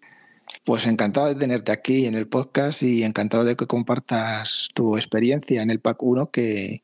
Pues 0.63 0.85
encantado 0.85 1.27
de 1.27 1.35
tenerte 1.35 1.71
aquí 1.71 2.05
en 2.05 2.15
el 2.15 2.27
podcast 2.27 2.83
y 2.83 3.03
encantado 3.03 3.43
de 3.43 3.55
que 3.55 3.67
compartas 3.67 4.69
tu 4.73 4.95
experiencia 4.95 5.61
en 5.61 5.69
el 5.69 5.79
PAC 5.79 6.01
1 6.01 6.31
que, 6.31 6.81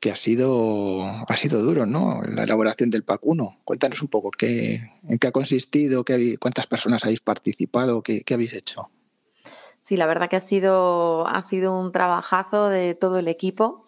que 0.00 0.10
ha, 0.10 0.16
sido, 0.16 1.04
ha 1.04 1.36
sido 1.36 1.62
duro, 1.62 1.86
¿no? 1.86 2.22
La 2.22 2.44
elaboración 2.44 2.90
del 2.90 3.02
PAC 3.02 3.20
1. 3.22 3.58
Cuéntanos 3.64 4.02
un 4.02 4.08
poco 4.08 4.30
qué, 4.30 4.90
en 5.08 5.18
qué 5.18 5.26
ha 5.26 5.32
consistido, 5.32 6.04
qué, 6.04 6.36
cuántas 6.38 6.66
personas 6.66 7.04
habéis 7.04 7.20
participado, 7.20 8.02
qué, 8.02 8.22
qué, 8.22 8.34
habéis 8.34 8.52
hecho. 8.54 8.90
Sí, 9.86 9.96
la 9.96 10.06
verdad 10.06 10.28
que 10.28 10.34
ha 10.34 10.40
sido, 10.40 11.28
ha 11.28 11.42
sido 11.42 11.78
un 11.78 11.92
trabajazo 11.92 12.68
de 12.68 12.96
todo 12.96 13.20
el 13.20 13.28
equipo. 13.28 13.84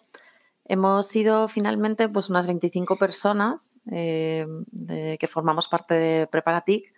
Hemos 0.63 1.07
sido 1.07 1.49
finalmente 1.49 2.07
pues 2.07 2.29
unas 2.29 2.47
25 2.47 2.95
personas 2.95 3.75
eh, 3.91 4.47
de, 4.71 5.17
que 5.19 5.27
formamos 5.27 5.67
parte 5.67 5.95
de 5.95 6.27
Preparatic 6.27 6.93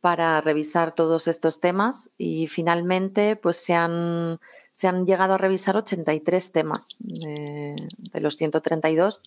para 0.00 0.40
revisar 0.40 0.94
todos 0.94 1.28
estos 1.28 1.60
temas 1.60 2.08
y 2.16 2.46
finalmente 2.46 3.36
pues 3.36 3.58
se 3.58 3.74
han, 3.74 4.40
se 4.70 4.88
han 4.88 5.04
llegado 5.04 5.34
a 5.34 5.38
revisar 5.38 5.76
83 5.76 6.52
temas 6.52 6.96
de, 7.00 7.76
de 7.98 8.20
los 8.22 8.38
132. 8.38 9.20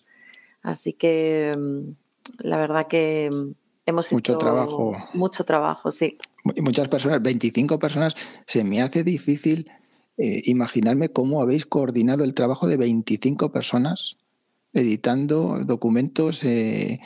Así 0.62 0.94
que 0.94 1.56
mm, 1.56 1.90
la 2.38 2.58
verdad 2.58 2.88
que 2.88 3.30
hemos 3.86 4.12
mucho 4.12 4.32
hecho 4.32 4.38
trabajo. 4.38 4.96
mucho 5.14 5.44
trabajo, 5.44 5.92
sí. 5.92 6.18
Muchas 6.60 6.88
personas, 6.88 7.22
25 7.22 7.78
personas, 7.78 8.16
se 8.46 8.62
me 8.64 8.82
hace 8.82 9.02
difícil 9.02 9.70
eh, 10.16 10.42
imaginarme 10.44 11.08
cómo 11.08 11.42
habéis 11.42 11.66
coordinado 11.66 12.24
el 12.24 12.34
trabajo 12.34 12.68
de 12.68 12.76
25 12.76 13.50
personas 13.52 14.16
editando 14.72 15.58
documentos, 15.64 16.44
eh, 16.44 17.00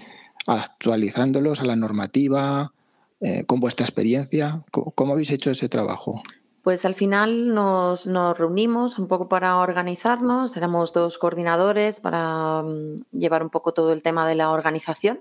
actualizándolos 0.47 1.61
a 1.61 1.64
la 1.64 1.76
normativa, 1.76 2.73
eh, 3.20 3.44
con 3.47 3.61
vuestra 3.61 3.87
experiencia. 3.87 4.62
¿Cómo, 4.70 4.90
¿Cómo, 4.92 5.12
habéis 5.12 5.30
hecho 5.30 5.50
ese 5.50 5.68
trabajo? 5.68 6.23
Pues 6.62 6.85
al 6.85 6.94
final 6.94 7.54
nos, 7.54 8.06
nos, 8.06 8.37
reunimos 8.37 8.99
un 8.99 9.09
poco 9.09 9.28
para 9.28 9.56
organizarnos, 9.56 10.56
éramos 10.56 10.92
dos 10.92 11.16
coordinadores 11.16 12.00
para 12.00 12.62
um, 12.62 13.02
llevar 13.12 13.42
un 13.42 13.50
poco 13.50 13.73
todo 13.73 13.92
el 13.92 14.02
tema 14.02 14.28
de 14.28 14.35
la 14.35 14.50
organización 14.50 15.20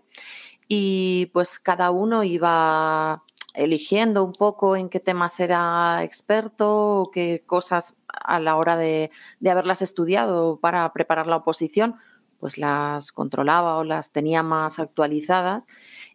y 0.67 1.27
pues 1.33 1.59
cada 1.59 1.91
uno 1.91 2.23
iba 2.23 3.23
eligiendo 3.59 4.23
un 4.23 4.33
poco 4.33 4.75
en 4.75 4.89
qué 4.89 4.99
temas 4.99 5.39
era 5.39 6.03
experto 6.03 7.01
o 7.01 7.11
qué 7.11 7.43
cosas 7.45 7.97
a 8.07 8.39
la 8.39 8.55
hora 8.55 8.77
de, 8.77 9.11
de 9.39 9.49
haberlas 9.49 9.81
estudiado 9.81 10.59
para 10.61 10.91
preparar 10.93 11.27
la 11.27 11.37
oposición, 11.37 11.95
pues 12.39 12.57
las 12.57 13.11
controlaba 13.11 13.77
o 13.77 13.83
las 13.83 14.11
tenía 14.11 14.43
más 14.43 14.79
actualizadas 14.79 15.67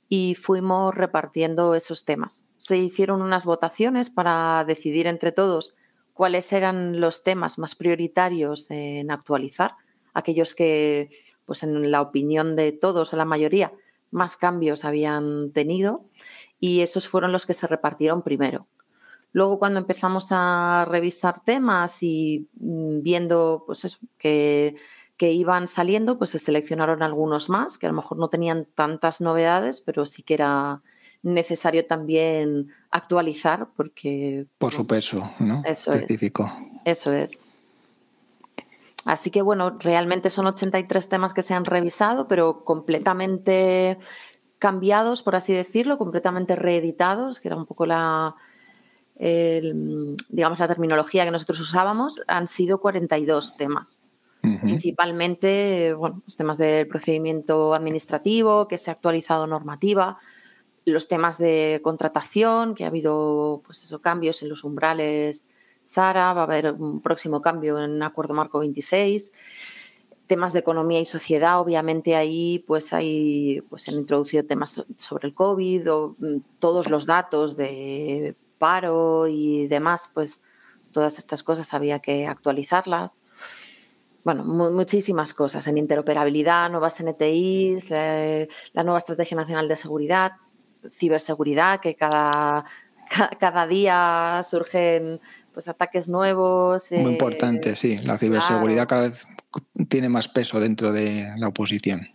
y 0.08 0.34
fuimos 0.36 0.94
repartiendo 0.94 1.74
esos 1.74 2.04
temas. 2.04 2.44
Se 2.56 2.78
hicieron 2.78 3.20
unas 3.20 3.44
votaciones 3.44 4.08
para 4.10 4.64
decidir 4.64 5.06
entre 5.06 5.30
todos 5.30 5.74
cuáles 6.14 6.50
eran 6.52 7.00
los 7.00 7.22
temas 7.22 7.58
más 7.58 7.74
prioritarios 7.74 8.70
en 8.70 9.10
actualizar, 9.10 9.72
aquellos 10.14 10.54
que, 10.54 11.10
pues 11.44 11.62
en 11.62 11.90
la 11.90 12.00
opinión 12.00 12.56
de 12.56 12.72
todos 12.72 13.12
o 13.12 13.16
la 13.16 13.24
mayoría, 13.26 13.72
más 14.10 14.36
cambios 14.36 14.84
habían 14.84 15.50
tenido 15.52 16.04
y 16.60 16.80
esos 16.80 17.08
fueron 17.08 17.32
los 17.32 17.46
que 17.46 17.54
se 17.54 17.66
repartieron 17.66 18.22
primero. 18.22 18.66
Luego, 19.32 19.58
cuando 19.58 19.80
empezamos 19.80 20.28
a 20.30 20.86
revisar 20.88 21.40
temas 21.40 22.02
y 22.02 22.48
mm, 22.60 23.02
viendo 23.02 23.64
pues 23.66 23.98
que, 24.16 24.76
que, 25.16 25.32
iban 25.32 25.66
saliendo, 25.66 26.18
pues 26.18 26.30
se 26.30 26.38
seleccionaron 26.38 27.02
algunos 27.02 27.48
más, 27.48 27.76
que 27.76 27.86
a 27.86 27.90
lo 27.90 27.96
mejor 27.96 28.18
no 28.18 28.28
tenían 28.28 28.66
tantas 28.74 29.20
novedades, 29.20 29.80
pero 29.80 30.06
sí 30.06 30.22
que 30.22 30.34
era 30.34 30.82
necesario 31.24 31.84
también 31.86 32.68
actualizar 32.90 33.68
porque... 33.76 34.46
Por 34.58 34.72
su 34.72 34.86
peso, 34.86 35.28
¿no? 35.40 35.62
Eso 35.64 35.92
Específico. 35.92 36.52
Es. 36.84 36.98
Eso 36.98 37.12
es. 37.12 37.42
Así 39.04 39.30
que 39.30 39.42
bueno, 39.42 39.76
realmente 39.80 40.30
son 40.30 40.46
83 40.46 41.08
temas 41.08 41.34
que 41.34 41.42
se 41.42 41.54
han 41.54 41.64
revisado, 41.64 42.26
pero 42.26 42.64
completamente 42.64 43.98
cambiados, 44.58 45.22
por 45.22 45.36
así 45.36 45.52
decirlo, 45.52 45.98
completamente 45.98 46.56
reeditados, 46.56 47.40
que 47.40 47.48
era 47.48 47.56
un 47.56 47.66
poco 47.66 47.86
la, 47.86 48.34
digamos, 49.18 50.58
la 50.58 50.68
terminología 50.68 51.24
que 51.24 51.30
nosotros 51.30 51.60
usábamos, 51.60 52.22
han 52.26 52.48
sido 52.48 52.80
42 52.80 53.56
temas. 53.56 54.00
Principalmente, 54.60 55.94
bueno, 55.94 56.22
los 56.26 56.36
temas 56.36 56.58
del 56.58 56.86
procedimiento 56.86 57.72
administrativo, 57.72 58.68
que 58.68 58.76
se 58.76 58.90
ha 58.90 58.94
actualizado 58.94 59.46
normativa, 59.46 60.18
los 60.84 61.08
temas 61.08 61.38
de 61.38 61.80
contratación, 61.82 62.74
que 62.74 62.84
ha 62.84 62.88
habido, 62.88 63.62
pues 63.64 63.82
eso, 63.82 64.02
cambios 64.02 64.42
en 64.42 64.50
los 64.50 64.64
umbrales 64.64 65.48
Sara, 65.82 66.32
va 66.32 66.42
a 66.42 66.44
haber 66.44 66.72
un 66.72 67.00
próximo 67.00 67.40
cambio 67.40 67.82
en 67.82 68.02
Acuerdo 68.02 68.34
Marco 68.34 68.58
26. 68.58 69.32
Temas 70.26 70.52
de 70.52 70.60
economía 70.60 71.00
y 71.00 71.04
sociedad, 71.04 71.60
obviamente 71.60 72.16
ahí 72.16 72.64
pues 72.66 72.92
hay, 72.92 73.62
pues 73.68 73.82
se 73.82 73.90
han 73.90 73.98
introducido 73.98 74.44
temas 74.44 74.84
sobre 74.96 75.28
el 75.28 75.34
COVID 75.34 75.92
o 75.92 76.16
mm, 76.18 76.36
todos 76.58 76.88
los 76.88 77.04
datos 77.04 77.56
de 77.56 78.34
paro 78.58 79.26
y 79.26 79.66
demás, 79.66 80.10
pues 80.14 80.42
todas 80.92 81.18
estas 81.18 81.42
cosas 81.42 81.74
había 81.74 81.98
que 81.98 82.26
actualizarlas. 82.26 83.18
Bueno, 84.24 84.42
muchísimas 84.42 85.34
cosas 85.34 85.66
en 85.66 85.76
interoperabilidad, 85.76 86.70
nuevas 86.70 86.98
NTIs, 87.02 87.90
eh, 87.90 88.48
la 88.72 88.82
nueva 88.82 88.98
Estrategia 88.98 89.36
Nacional 89.36 89.68
de 89.68 89.76
Seguridad, 89.76 90.32
ciberseguridad, 90.90 91.80
que 91.80 91.94
cada, 91.94 92.64
cada 93.38 93.66
día 93.66 94.40
surgen 94.48 95.20
pues 95.52 95.68
ataques 95.68 96.08
nuevos. 96.08 96.90
Muy 96.92 97.12
importante, 97.12 97.72
eh, 97.72 97.76
sí. 97.76 97.98
La 97.98 98.16
ciberseguridad 98.16 98.88
cada 98.88 99.02
vez 99.02 99.26
tiene 99.88 100.08
más 100.08 100.28
peso 100.28 100.60
dentro 100.60 100.92
de 100.92 101.32
la 101.36 101.48
oposición. 101.48 102.08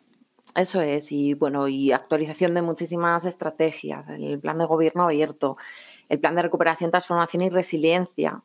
Eso 0.55 0.81
es, 0.81 1.11
y 1.11 1.35
bueno, 1.35 1.67
y 1.67 1.91
actualización 1.91 2.53
de 2.53 2.61
muchísimas 2.61 3.25
estrategias, 3.25 4.09
el 4.09 4.39
plan 4.39 4.57
de 4.57 4.65
gobierno 4.65 5.03
abierto, 5.03 5.57
el 6.09 6.19
plan 6.19 6.35
de 6.35 6.41
recuperación, 6.41 6.89
transformación 6.89 7.43
y 7.43 7.49
resiliencia, 7.49 8.41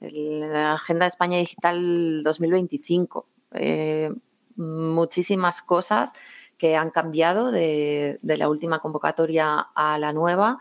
la 0.00 0.74
Agenda 0.74 1.04
de 1.04 1.08
España 1.08 1.38
Digital 1.38 2.22
2025, 2.22 3.26
eh, 3.54 4.10
muchísimas 4.56 5.62
cosas 5.62 6.12
que 6.58 6.76
han 6.76 6.90
cambiado 6.90 7.50
de, 7.50 8.18
la 8.22 8.48
última 8.50 8.80
convocatoria 8.80 9.60
a 9.74 9.98
la 9.98 10.12
nueva 10.12 10.58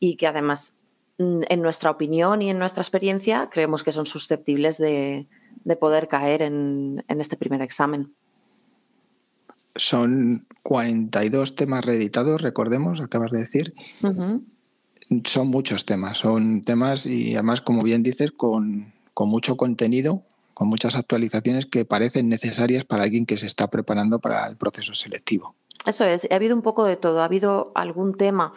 y 0.00 0.16
que 0.16 0.26
además 0.26 0.76
Mm, 1.22 1.42
en 1.48 1.62
nuestra 1.62 1.90
opinión 1.90 2.42
y 2.42 2.50
en 2.50 2.58
nuestra 2.58 2.82
experiencia, 2.82 3.48
creemos 3.50 3.82
que 3.82 3.92
son 3.92 4.06
susceptibles 4.06 4.78
de, 4.78 5.28
poder 5.78 6.08
caer 6.08 6.42
en, 6.42 7.04
este 7.08 7.36
primer 7.36 7.62
examen. 7.62 8.12
Son 9.74 10.46
42 10.62 11.56
temas 11.56 11.84
reeditados, 11.84 12.42
recordemos, 12.42 13.00
acabas 13.00 13.30
de 13.30 13.38
decir. 13.38 13.74
Son 15.24 15.48
muchos 15.48 15.84
temas, 15.86 16.18
son 16.18 16.60
temas 16.62 17.06
y 17.06 17.34
además, 17.34 17.60
como 17.60 17.82
bien 17.82 18.02
dices, 18.02 18.32
con, 18.32 18.92
con 19.14 19.28
mucho 19.28 19.56
contenido, 19.56 20.22
con 20.54 20.68
muchas 20.68 20.94
actualizaciones 20.96 21.66
que 21.66 21.84
parecen 21.84 22.28
necesarias 22.28 22.84
para 22.84 23.04
alguien 23.04 23.26
que 23.26 23.38
se 23.38 23.46
está 23.46 23.68
preparando 23.68 24.18
para 24.18 24.46
el 24.46 24.56
proceso 24.56 24.94
selectivo. 24.94 25.54
Eso 25.86 26.04
es, 26.04 26.28
ha 26.30 26.34
habido 26.34 26.54
un 26.54 26.62
poco 26.62 26.84
de 26.84 26.96
todo. 26.96 27.20
Ha 27.20 27.24
habido 27.24 27.72
algún 27.74 28.14
tema 28.14 28.52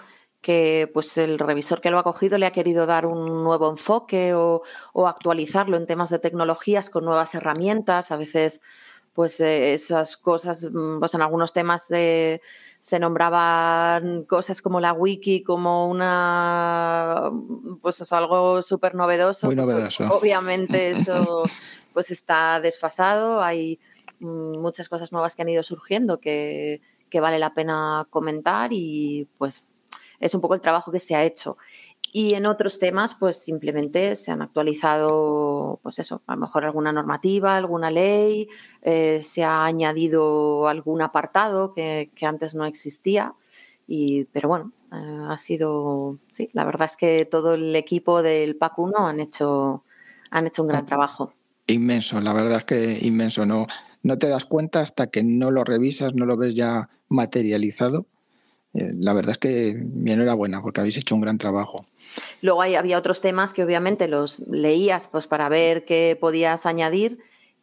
que 0.46 0.88
pues 0.94 1.18
el 1.18 1.40
revisor 1.40 1.82
que 1.82 1.90
lo 1.90 1.98
ha 1.98 2.04
cogido 2.04 2.38
le 2.38 2.46
ha 2.46 2.52
querido 2.52 2.86
dar 2.86 3.08
un 3.08 3.44
nuevo 3.44 3.68
enfoque 3.68 4.36
o, 4.36 4.62
actualizarlo 5.08 5.76
en 5.76 5.88
temas 5.88 6.12
de 6.12 6.20
tecnologías 6.20 6.92
con 6.92 7.04
nuevas 7.04 7.34
herramientas. 7.34 8.12
A 8.12 8.16
veces, 8.16 8.62
pues 9.14 9.40
eh, 9.40 9.74
esas 9.74 10.18
cosas, 10.18 10.70
mm, 10.72 11.00
pues 11.00 11.16
en 11.16 11.24
algunos 11.24 11.52
temas 11.52 11.88
se 11.88 13.00
nombraban 13.00 14.26
cosas 14.26 14.62
como 14.62 14.80
la 14.80 14.94
wiki 14.94 15.42
como 15.42 15.90
una, 15.90 17.32
pues 17.82 18.02
es 18.02 18.14
algo 18.14 18.62
súper 18.62 18.94
novedoso. 18.94 19.48
Muy 19.48 19.56
pues, 19.56 19.68
novedoso. 19.68 20.04
obviamente 20.14 20.92
eso 20.92 21.42
pues 21.94 22.12
está 22.12 22.60
desfasado. 22.60 23.42
Hay 23.42 23.80
mm, 24.20 24.60
muchas 24.60 24.90
cosas 24.90 25.12
nuevas 25.12 25.36
que 25.36 25.42
han 25.42 25.50
ido 25.50 25.64
surgiendo 25.64 26.20
que, 26.20 26.82
que 27.10 27.20
vale 27.20 27.40
la 27.40 27.56
pena 27.56 28.06
comentar 28.12 28.74
y 28.74 29.28
pues 29.40 29.76
es 30.26 30.34
un 30.34 30.42
poco 30.42 30.56
el 30.56 30.62
trabajo 30.62 30.92
que 30.92 31.00
se 31.00 31.16
ha 31.16 31.24
hecho. 31.24 31.58
Y 32.12 32.34
en 32.34 32.46
otros 32.46 32.80
temas, 32.80 33.14
pues 33.14 33.38
simplemente 33.38 34.16
se 34.16 34.32
han 34.32 34.42
actualizado, 34.42 35.80
pues 35.84 36.00
eso, 36.00 36.22
a 36.28 36.36
lo 36.36 36.42
mejor 36.42 36.64
alguna 36.64 36.94
normativa, 36.94 37.58
alguna 37.58 37.92
ley, 37.92 38.48
eh, 38.82 39.20
se 39.22 39.44
ha 39.44 39.66
añadido 39.66 40.68
algún 40.68 41.02
apartado 41.02 41.74
que, 41.74 42.10
antes 42.22 42.56
no 42.56 42.66
existía. 42.66 43.34
Y, 43.86 44.26
pero 44.26 44.48
bueno, 44.48 44.72
eh, 44.94 45.26
ha 45.28 45.38
sido, 45.38 46.18
sí, 46.32 46.50
la 46.54 46.64
verdad 46.64 46.86
es 46.86 46.96
que 46.96 47.26
todo 47.26 47.54
el 47.54 47.76
equipo 47.76 48.24
del 48.24 48.56
PAC 48.56 48.80
1 48.80 49.08
han 49.08 49.20
hecho, 49.20 49.84
han 50.32 50.48
hecho 50.48 50.62
un 50.62 50.70
gran 50.70 50.86
trabajo. 50.86 51.34
Inmenso, 51.68 52.22
la 52.22 52.32
verdad 52.32 52.60
es 52.60 52.66
que 52.66 53.00
inmenso. 53.02 53.46
No, 53.46 53.68
no 54.04 54.18
te 54.18 54.30
das 54.30 54.46
cuenta 54.46 54.80
hasta 54.80 55.08
que 55.08 55.22
no 55.22 55.52
lo 55.52 55.66
revisas, 55.66 56.14
no 56.14 56.26
lo 56.26 56.38
ves 56.38 56.56
ya 56.56 56.90
materializado 57.10 58.06
la 58.76 59.14
verdad 59.14 59.32
es 59.32 59.38
que 59.38 59.74
mi 59.74 60.12
enhorabuena 60.12 60.62
porque 60.62 60.82
habéis 60.82 60.98
hecho 60.98 61.16
un 61.16 61.22
gran 61.22 61.38
trabajo. 61.38 61.86
Luego 62.42 62.62
había 62.62 62.98
otros 62.98 63.22
temas 63.22 63.54
que 63.54 63.64
obviamente 63.64 64.08
los 64.08 64.40
leías 64.48 65.08
pues, 65.08 65.28
para 65.28 65.50
ver 65.50 65.86
qué 65.86 66.18
podías 66.20 66.66
añadir 66.66 67.20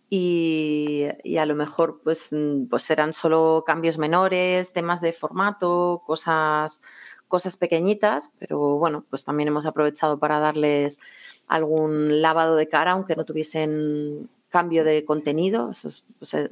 y, 0.08 1.06
a 1.38 1.46
lo 1.46 1.54
mejor 1.54 2.00
pues, 2.04 2.28
mm, 2.32 2.66
pues 2.66 2.90
eran 2.90 3.12
solo 3.14 3.64
cambios 3.66 3.98
menores, 3.98 4.72
temas 4.72 5.00
de 5.00 5.12
formato, 5.12 6.02
cosas, 6.06 6.82
cosas 7.28 7.56
pequeñitas, 7.56 8.30
pero 8.38 8.76
bueno, 8.76 9.04
pues 9.08 9.24
también 9.24 9.48
hemos 9.48 9.64
aprovechado 9.64 10.18
para 10.18 10.38
darles 10.38 10.98
algún 11.46 12.20
lavado 12.20 12.56
de 12.56 12.68
cara, 12.68 12.92
aunque 12.92 13.16
no 13.16 13.24
tuviesen 13.24 14.28
cambio 14.52 14.84
de 14.84 15.04
contenido, 15.04 15.72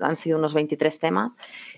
han 0.01 0.17
sido 0.17 0.39
unos 0.39 0.55
23 0.55 0.99
temas, 0.99 1.37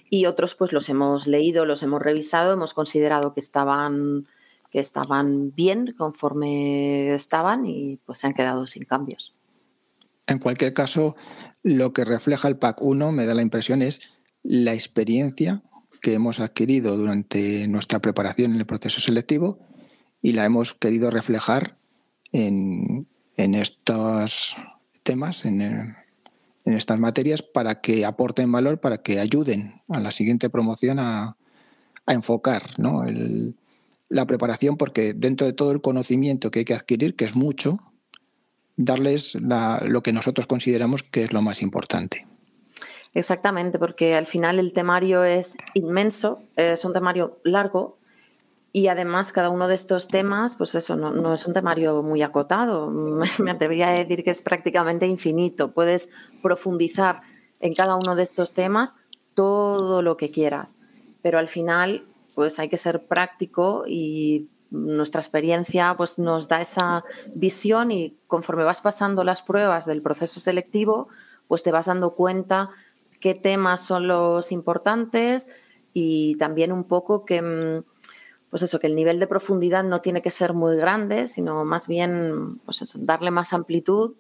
y 0.09 0.25
otros 0.27 0.55
pues 0.55 0.73
los 0.73 0.89
hemos 0.89 1.27
leído, 1.27 1.67
los 1.67 1.83
hemos 1.83 2.01
revisado, 2.01 2.55
hemos 2.55 2.73
considerado 2.73 3.35
que 3.35 3.41
estaban, 3.41 4.27
que 4.71 4.79
estaban 4.79 5.53
bien 5.55 5.95
conforme 5.99 7.13
estaban 7.13 7.67
y 7.67 7.99
pues 8.07 8.19
se 8.19 8.29
han 8.29 8.35
quedado 8.35 8.67
sin 8.67 8.85
cambios. 8.85 9.35
En 10.27 10.39
cualquier 10.39 10.73
caso, 10.73 11.17
lo 11.63 11.93
que 11.93 12.05
refleja 12.05 12.49
el 12.49 12.57
PAC 12.57 12.81
1, 12.81 13.13
me 13.13 13.27
da 13.27 13.35
la 13.35 13.43
impresión, 13.43 13.83
es 13.83 14.13
la 14.45 14.73
experiencia 14.73 15.63
que 16.01 16.15
hemos 16.15 16.41
adquirido 16.41 16.97
durante 16.97 17.67
nuestra 17.69 17.99
preparación 17.99 18.53
en 18.53 18.61
el 18.61 18.67
proceso 18.67 19.01
selectivo 19.01 19.59
y 20.23 20.33
la 20.33 20.45
hemos 20.45 20.75
querido 20.75 21.11
reflejar 21.11 21.77
en, 22.31 23.09
en 23.37 23.55
estos 23.55 24.57
temas, 25.03 25.45
en, 25.45 25.97
en 26.65 26.75
estas 26.75 26.99
materias 26.99 27.43
para 27.43 27.81
que 27.81 28.05
aporten 28.05 28.51
valor, 28.53 28.79
para 28.81 28.99
que 29.03 29.19
ayuden 29.19 29.83
a 29.89 30.01
la 30.01 30.13
siguiente 30.13 30.51
promoción 30.51 30.99
a, 30.99 31.37
enfocar 32.05 32.63
la 34.09 34.27
preparación, 34.27 34.77
porque 34.77 35.15
dentro 35.15 35.47
de 35.47 35.53
todo 35.53 35.71
el 35.71 35.81
conocimiento 35.81 36.51
que 36.51 36.59
hay 36.59 36.65
que 36.65 36.75
adquirir, 36.75 37.15
que 37.15 37.25
es 37.25 37.37
mucho, 37.37 37.79
darles 38.77 39.37
lo 39.37 40.03
que 40.03 40.13
nosotros 40.13 40.49
consideramos 40.49 41.05
que 41.05 41.23
es 41.23 41.33
lo 41.33 41.43
más 41.43 41.63
importante. 41.63 42.27
Exactamente, 43.15 43.79
porque 43.79 44.15
al 44.15 44.27
final 44.27 44.59
el 44.59 44.73
temario 44.73 45.23
es 45.23 45.57
inmenso, 45.75 46.43
es 46.57 46.85
un 46.85 46.93
temario 46.93 47.39
largo 47.45 47.99
y 48.73 48.89
además 48.89 49.33
cada 49.33 49.51
uno 49.51 49.69
de 49.69 49.75
estos 49.75 50.09
temas, 50.09 50.57
pues 50.57 50.75
eso, 50.75 50.97
no, 50.97 51.35
es 51.35 51.47
un 51.47 51.53
temario 51.53 52.03
muy 52.03 52.23
acotado, 52.23 52.91
me 53.39 53.51
atrevería 53.51 53.89
a 53.89 53.93
decir 53.93 54.25
que 54.25 54.31
es 54.31 54.41
prácticamente 54.41 55.07
infinito, 55.07 55.73
puedes 55.73 56.09
profundizar 56.43 57.21
en 57.61 57.75
cada 57.75 57.97
uno 57.97 58.17
de 58.17 58.23
estos 58.23 58.55
temas 58.55 58.97
todo 59.35 60.03
lo 60.03 60.17
que 60.17 60.31
quieras, 60.31 60.79
pero 61.21 61.39
al 61.39 61.49
final 61.49 62.07
pues 62.35 62.59
hay 62.59 62.69
que 62.71 62.79
ser 62.79 63.07
práctico 63.07 63.85
y 63.87 64.49
nuestra 64.71 65.21
experiencia 65.21 65.95
pues 65.97 66.19
nos 66.19 66.49
da 66.49 66.63
esa 66.63 67.05
visión 67.35 67.91
y 67.93 68.17
conforme 68.27 68.65
vas 68.65 68.81
pasando 68.81 69.23
las 69.23 69.43
pruebas 69.43 69.85
del 69.85 70.01
proceso 70.01 70.41
selectivo, 70.41 71.09
pues 71.47 71.63
te 71.63 71.73
vas 71.73 71.87
dando 71.87 72.15
cuenta 72.15 72.71
qué 73.21 73.35
temas 73.35 73.83
son 73.83 74.09
los 74.09 74.51
importantes 74.51 75.49
y 75.93 76.37
también 76.37 76.73
un 76.73 76.85
poco 76.85 77.27
que, 77.27 77.43
mm, 77.43 77.92
pues 78.53 78.61
eso, 78.61 78.79
que 78.79 78.87
el 78.87 78.95
nivel 78.95 79.19
de 79.19 79.27
profundidad 79.27 79.83
no 79.83 80.03
tiene 80.03 80.21
que 80.21 80.29
ser 80.29 80.53
muy 80.53 80.77
grande, 80.77 81.27
sino 81.27 81.65
más 81.65 81.89
bien 81.89 82.49
pues 82.67 82.85
darle 82.99 83.31
más 83.31 83.55
amplitud, 83.55 84.13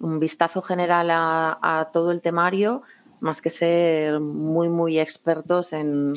un 0.00 0.18
vistazo 0.18 0.60
general 0.60 1.06
a, 1.12 1.88
todo 1.92 2.10
el 2.10 2.20
temario, 2.20 2.82
más 3.20 3.40
que 3.40 3.48
ser 3.48 4.18
muy, 4.18 4.68
muy 4.68 4.98
expertos 4.98 5.72
en, 5.72 6.14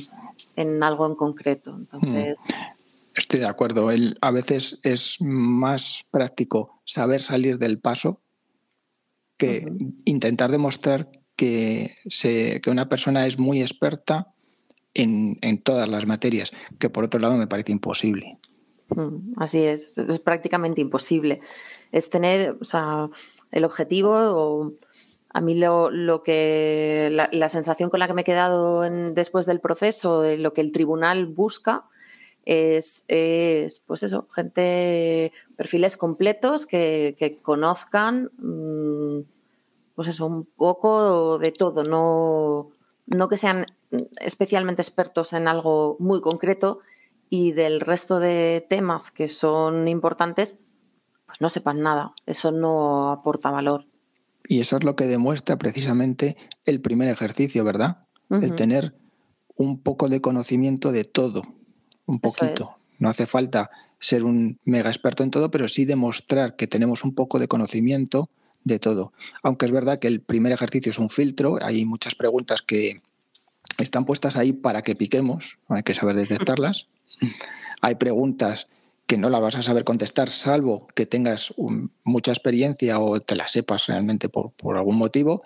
algo 0.81 1.05
en 1.05 1.13
concreto. 1.13 1.75
Entonces. 1.77 2.39
Mm. 2.39 2.53
Estoy 3.13 3.41
de 3.41 3.47
acuerdo. 3.47 3.89
a 4.21 4.31
veces 4.31 4.79
es 4.81 5.17
más 5.19 6.05
práctico 6.09 6.81
saber 6.85 7.21
salir 7.21 7.59
del 7.59 7.77
paso 7.77 8.19
que 9.37 9.71
intentar 10.05 10.51
demostrar 10.51 11.11
que, 11.35 11.97
que 12.19 12.71
una 12.71 12.89
persona 12.89 13.27
es 13.27 13.37
muy 13.37 13.61
experta 13.61 14.32
en, 14.93 15.61
todas 15.61 15.87
las 15.89 16.05
materias, 16.05 16.51
que 16.79 16.89
por 16.89 17.05
otro 17.05 17.19
lado 17.19 17.37
me 17.37 17.47
parece 17.47 17.71
imposible. 17.71 18.37
Mm, 18.89 19.33
así 19.37 19.63
es, 19.63 19.97
es 19.97 20.19
prácticamente 20.19 20.81
imposible. 20.81 21.39
Es 21.91 22.09
tener, 22.09 22.57
o 22.59 22.65
sea, 22.65 23.09
el 23.51 23.65
objetivo 23.65 24.11
o 24.11 24.73
a 25.29 25.41
mí 25.41 25.55
lo, 25.55 25.89
lo 25.89 26.21
que 26.21 27.09
la, 27.11 27.49
sensación 27.49 27.89
con 27.89 27.99
la 27.99 28.07
que 28.07 28.13
me 28.13 28.21
he 28.21 28.25
quedado 28.25 28.81
después 28.81 29.45
del 29.45 29.59
proceso, 29.59 30.21
de 30.21 30.37
lo 30.37 30.53
que 30.53 30.61
el 30.61 30.71
tribunal 30.71 31.25
busca, 31.25 31.85
es, 32.45 33.03
es 33.07 33.79
pues 33.79 34.03
eso, 34.03 34.27
gente, 34.33 35.31
perfiles 35.55 35.97
completos 35.97 36.65
que, 36.65 37.15
que 37.17 37.37
conozcan 37.37 38.31
mm, 38.37 39.21
pues 39.95 40.07
eso, 40.07 40.25
un 40.25 40.45
poco 40.45 41.37
de 41.39 41.51
todo, 41.51 41.83
no, 41.83 42.71
no 43.05 43.27
que 43.27 43.37
sean 43.37 43.65
especialmente 44.19 44.81
expertos 44.81 45.33
en 45.33 45.47
algo 45.47 45.97
muy 45.99 46.21
concreto 46.21 46.79
y 47.29 47.51
del 47.51 47.79
resto 47.79 48.19
de 48.19 48.65
temas 48.69 49.11
que 49.11 49.29
son 49.29 49.87
importantes, 49.87 50.59
pues 51.25 51.41
no 51.41 51.49
sepan 51.49 51.81
nada. 51.81 52.13
Eso 52.25 52.51
no 52.51 53.11
aporta 53.11 53.51
valor. 53.51 53.85
Y 54.47 54.59
eso 54.59 54.77
es 54.77 54.83
lo 54.83 54.95
que 54.95 55.07
demuestra 55.07 55.57
precisamente 55.57 56.37
el 56.65 56.81
primer 56.81 57.07
ejercicio, 57.07 57.63
¿verdad? 57.63 58.05
El 58.29 58.55
tener 58.55 58.95
un 59.55 59.79
poco 59.79 60.09
de 60.09 60.21
conocimiento 60.21 60.91
de 60.91 61.03
todo, 61.03 61.43
un 62.07 62.19
poquito. 62.19 62.77
No 62.97 63.09
hace 63.09 63.25
falta 63.25 63.69
ser 63.99 64.25
un 64.25 64.59
mega 64.65 64.89
experto 64.89 65.23
en 65.23 65.31
todo, 65.31 65.51
pero 65.51 65.67
sí 65.67 65.85
demostrar 65.85 66.55
que 66.55 66.67
tenemos 66.67 67.03
un 67.03 67.13
poco 67.13 67.39
de 67.39 67.47
conocimiento 67.47 68.29
de 68.63 68.79
todo. 68.79 69.13
Aunque 69.43 69.65
es 69.65 69.71
verdad 69.71 69.99
que 69.99 70.07
el 70.07 70.21
primer 70.21 70.51
ejercicio 70.51 70.89
es 70.89 70.99
un 70.99 71.09
filtro, 71.09 71.57
hay 71.61 71.85
muchas 71.85 72.15
preguntas 72.15 72.61
que 72.61 73.01
están 73.77 74.05
puestas 74.05 74.37
ahí 74.37 74.53
para 74.53 74.81
que 74.81 74.95
piquemos, 74.95 75.57
hay 75.67 75.83
que 75.83 75.93
saber 75.93 76.15
detectarlas. 76.15 76.87
Hay 77.81 77.95
preguntas 77.95 78.67
que 79.05 79.17
no 79.17 79.29
las 79.29 79.41
vas 79.41 79.55
a 79.55 79.61
saber 79.61 79.83
contestar, 79.83 80.29
salvo 80.29 80.87
que 80.95 81.05
tengas 81.05 81.53
mucha 82.03 82.31
experiencia 82.31 82.99
o 82.99 83.19
te 83.19 83.35
las 83.35 83.51
sepas 83.51 83.87
realmente 83.87 84.29
por, 84.29 84.51
por 84.51 84.77
algún 84.77 84.97
motivo. 84.97 85.43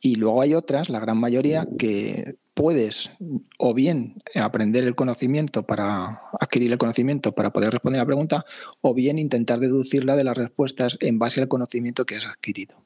Y 0.00 0.16
luego 0.16 0.42
hay 0.42 0.54
otras, 0.54 0.88
la 0.90 1.00
gran 1.00 1.18
mayoría, 1.18 1.66
que 1.78 2.36
puedes 2.54 3.10
o 3.58 3.74
bien 3.74 4.14
aprender 4.34 4.84
el 4.84 4.94
conocimiento 4.94 5.64
para 5.64 6.22
adquirir 6.40 6.72
el 6.72 6.78
conocimiento 6.78 7.32
para 7.32 7.50
poder 7.50 7.72
responder 7.72 8.00
a 8.00 8.04
la 8.04 8.06
pregunta, 8.06 8.46
o 8.80 8.94
bien 8.94 9.18
intentar 9.18 9.58
deducirla 9.58 10.16
de 10.16 10.24
las 10.24 10.36
respuestas 10.36 10.96
en 11.00 11.18
base 11.18 11.40
al 11.40 11.48
conocimiento 11.48 12.06
que 12.06 12.16
has 12.16 12.26
adquirido. 12.26 12.76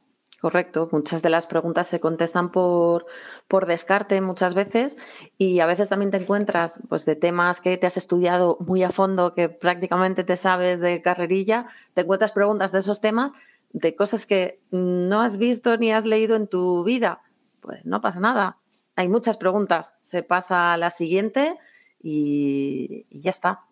Correcto, 0.40 0.88
muchas 0.92 1.20
de 1.22 1.30
las 1.30 1.48
preguntas 1.48 1.88
se 1.88 1.98
contestan 1.98 2.52
por, 2.52 3.06
por, 3.48 3.66
descarte 3.66 4.20
muchas 4.20 4.54
veces 4.54 4.96
y 5.36 5.58
a 5.58 5.66
veces 5.66 5.88
también 5.88 6.12
te 6.12 6.18
encuentras 6.18 6.80
pues, 6.88 7.04
de 7.04 7.16
temas 7.16 7.60
que 7.60 7.76
te 7.76 7.88
has 7.88 7.96
estudiado 7.96 8.56
muy 8.60 8.84
a 8.84 8.90
fondo, 8.90 9.34
que 9.34 9.48
prácticamente 9.48 10.22
te 10.22 10.36
sabes 10.36 10.78
de 10.78 11.02
carrerilla, 11.02 11.66
te 11.94 12.02
encuentras 12.02 12.30
preguntas 12.30 12.70
de 12.70 12.78
esos 12.78 13.00
temas, 13.00 13.32
de 13.72 13.96
cosas 13.96 14.26
que 14.26 14.60
no 14.70 15.22
has 15.22 15.38
visto 15.38 15.76
ni 15.76 15.92
has 15.92 16.04
leído 16.04 16.36
en 16.36 16.46
tu 16.46 16.84
vida. 16.84 17.20
Pues 17.60 17.84
no 17.84 18.00
pasa 18.00 18.20
nada, 18.20 18.58
hay 18.98 19.06
muchas 19.06 19.36
preguntas. 19.36 19.94
Se 20.00 20.24
pasa 20.24 20.72
a 20.72 20.76
la 20.76 20.90
siguiente 20.90 21.56
y, 22.02 23.06
ya 23.10 23.30
está. 23.30 23.64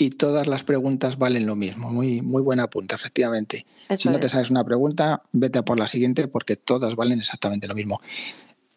Y 0.00 0.10
todas 0.10 0.46
las 0.46 0.62
preguntas 0.62 1.18
valen 1.18 1.44
lo 1.44 1.56
mismo. 1.56 1.90
Muy, 1.90 2.22
muy 2.22 2.40
buena 2.40 2.70
punta, 2.70 2.94
efectivamente. 2.94 3.66
si 3.96 4.08
no 4.08 4.20
te 4.20 4.28
sabes 4.28 4.48
una 4.48 4.62
pregunta, 4.62 5.24
vete 5.32 5.58
a 5.58 5.64
por 5.64 5.76
la 5.76 5.88
siguiente 5.88 6.28
porque 6.28 6.54
todas 6.54 6.94
valen 6.94 7.18
exactamente 7.18 7.66
lo 7.66 7.74
mismo. 7.74 8.00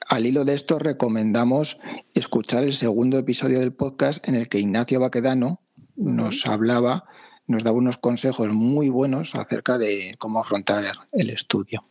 Al 0.08 0.26
hilo 0.26 0.46
de 0.46 0.56
esto, 0.56 0.80
recomendamos 0.80 1.78
escuchar 2.16 2.64
el 2.64 2.74
segundo 2.74 3.20
episodio 3.20 3.60
del 3.60 3.72
podcast 3.72 4.28
en 4.28 4.34
el 4.34 4.50
que 4.50 4.58
Ignacio 4.58 5.00
Baquedano 5.00 5.62
nos 5.96 6.48
hablaba, 6.48 7.06
nos 7.46 7.64
daba 7.64 7.78
unos 7.78 7.98
consejos 7.98 8.52
muy 8.52 8.90
buenos 8.90 9.36
acerca 9.36 9.78
de 9.78 10.16
cómo 10.18 10.40
afrontar 10.40 10.84
el 11.12 11.30
estudio. 11.30 11.84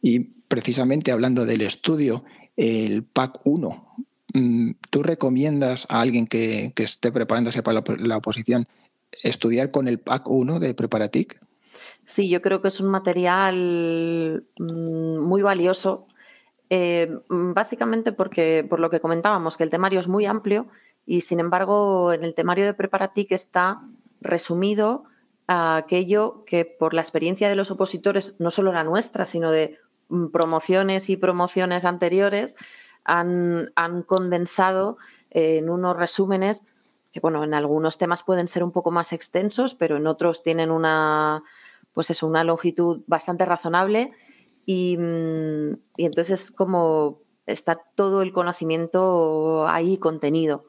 Y 0.00 0.20
precisamente 0.20 1.10
hablando 1.10 1.46
del 1.46 1.62
estudio, 1.62 2.22
el 2.56 3.02
PAC 3.02 3.40
1, 3.42 3.68
mm, 3.68 3.85
¿tú 4.90 5.02
recomiendas 5.02 5.86
a 5.88 6.00
alguien 6.00 6.26
que, 6.26 6.72
esté 6.76 7.12
preparándose 7.12 7.62
para 7.62 7.82
la, 7.98 8.16
oposición 8.16 8.66
estudiar 9.22 9.70
con 9.70 9.88
el 9.88 9.98
PAC 9.98 10.28
1 10.28 10.60
de 10.60 10.74
Preparatic? 10.74 11.40
Sí, 12.04 12.28
yo 12.28 12.42
creo 12.42 12.62
que 12.62 12.68
es 12.68 12.80
un 12.80 12.88
material 12.88 14.44
mm, 14.58 15.18
muy 15.18 15.42
valioso, 15.42 16.06
eh, 16.70 17.18
básicamente 17.28 18.12
porque, 18.12 18.66
por 18.68 18.80
lo 18.80 18.90
que 18.90 19.00
comentábamos, 19.00 19.56
que 19.56 19.64
el 19.64 19.70
temario 19.70 20.00
es 20.00 20.08
muy 20.08 20.26
amplio 20.26 20.66
y, 21.04 21.20
sin 21.20 21.40
embargo, 21.40 22.12
en 22.12 22.24
el 22.24 22.34
temario 22.34 22.64
de 22.64 22.74
Preparatic 22.74 23.32
está 23.32 23.82
resumido 24.20 25.04
a 25.46 25.76
aquello 25.76 26.44
que, 26.44 26.64
por 26.64 26.94
la 26.94 27.00
experiencia 27.00 27.48
de 27.48 27.56
los 27.56 27.70
opositores, 27.70 28.34
no 28.38 28.50
solo 28.50 28.72
la 28.72 28.82
nuestra, 28.82 29.26
sino 29.26 29.52
de 29.52 29.78
Mm, 30.08 30.28
promociones 30.28 31.10
y 31.10 31.16
promociones 31.16 31.84
anteriores 31.84 32.54
han, 33.06 33.70
condensado 34.06 34.98
en 35.30 35.70
unos 35.70 35.96
resúmenes 35.96 36.62
que, 37.12 37.20
bueno, 37.20 37.44
en 37.44 37.54
algunos 37.54 37.96
temas 37.96 38.22
pueden 38.22 38.46
ser 38.46 38.62
un 38.62 38.72
poco 38.72 38.90
más 38.90 39.12
extensos, 39.12 39.74
pero 39.74 39.96
en 39.96 40.06
otros 40.06 40.42
tienen 40.42 40.70
una, 40.70 41.42
pues 41.94 42.10
eso, 42.10 42.26
una 42.26 42.44
longitud 42.44 43.02
bastante 43.06 43.46
razonable 43.46 44.12
y, 44.66 44.98
mm, 44.98 45.78
y 45.96 46.04
entonces 46.04 46.50
como 46.50 47.20
está 47.46 47.80
todo 47.94 48.22
el 48.22 48.32
conocimiento 48.32 49.66
ahí 49.68 49.96
contenido. 49.96 50.64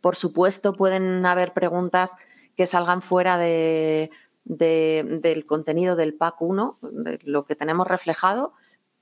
Por 0.00 0.16
supuesto, 0.16 0.72
pueden 0.72 1.24
haber 1.26 1.52
preguntas 1.52 2.16
que 2.56 2.66
salgan 2.66 3.02
fuera 3.02 3.38
de, 3.38 4.10
del 4.44 5.46
contenido 5.46 5.96
del 5.96 6.14
PAC 6.14 6.40
1, 6.40 6.78
de 6.82 7.18
lo 7.24 7.44
que 7.44 7.56
tenemos 7.56 7.86
reflejado, 7.86 8.52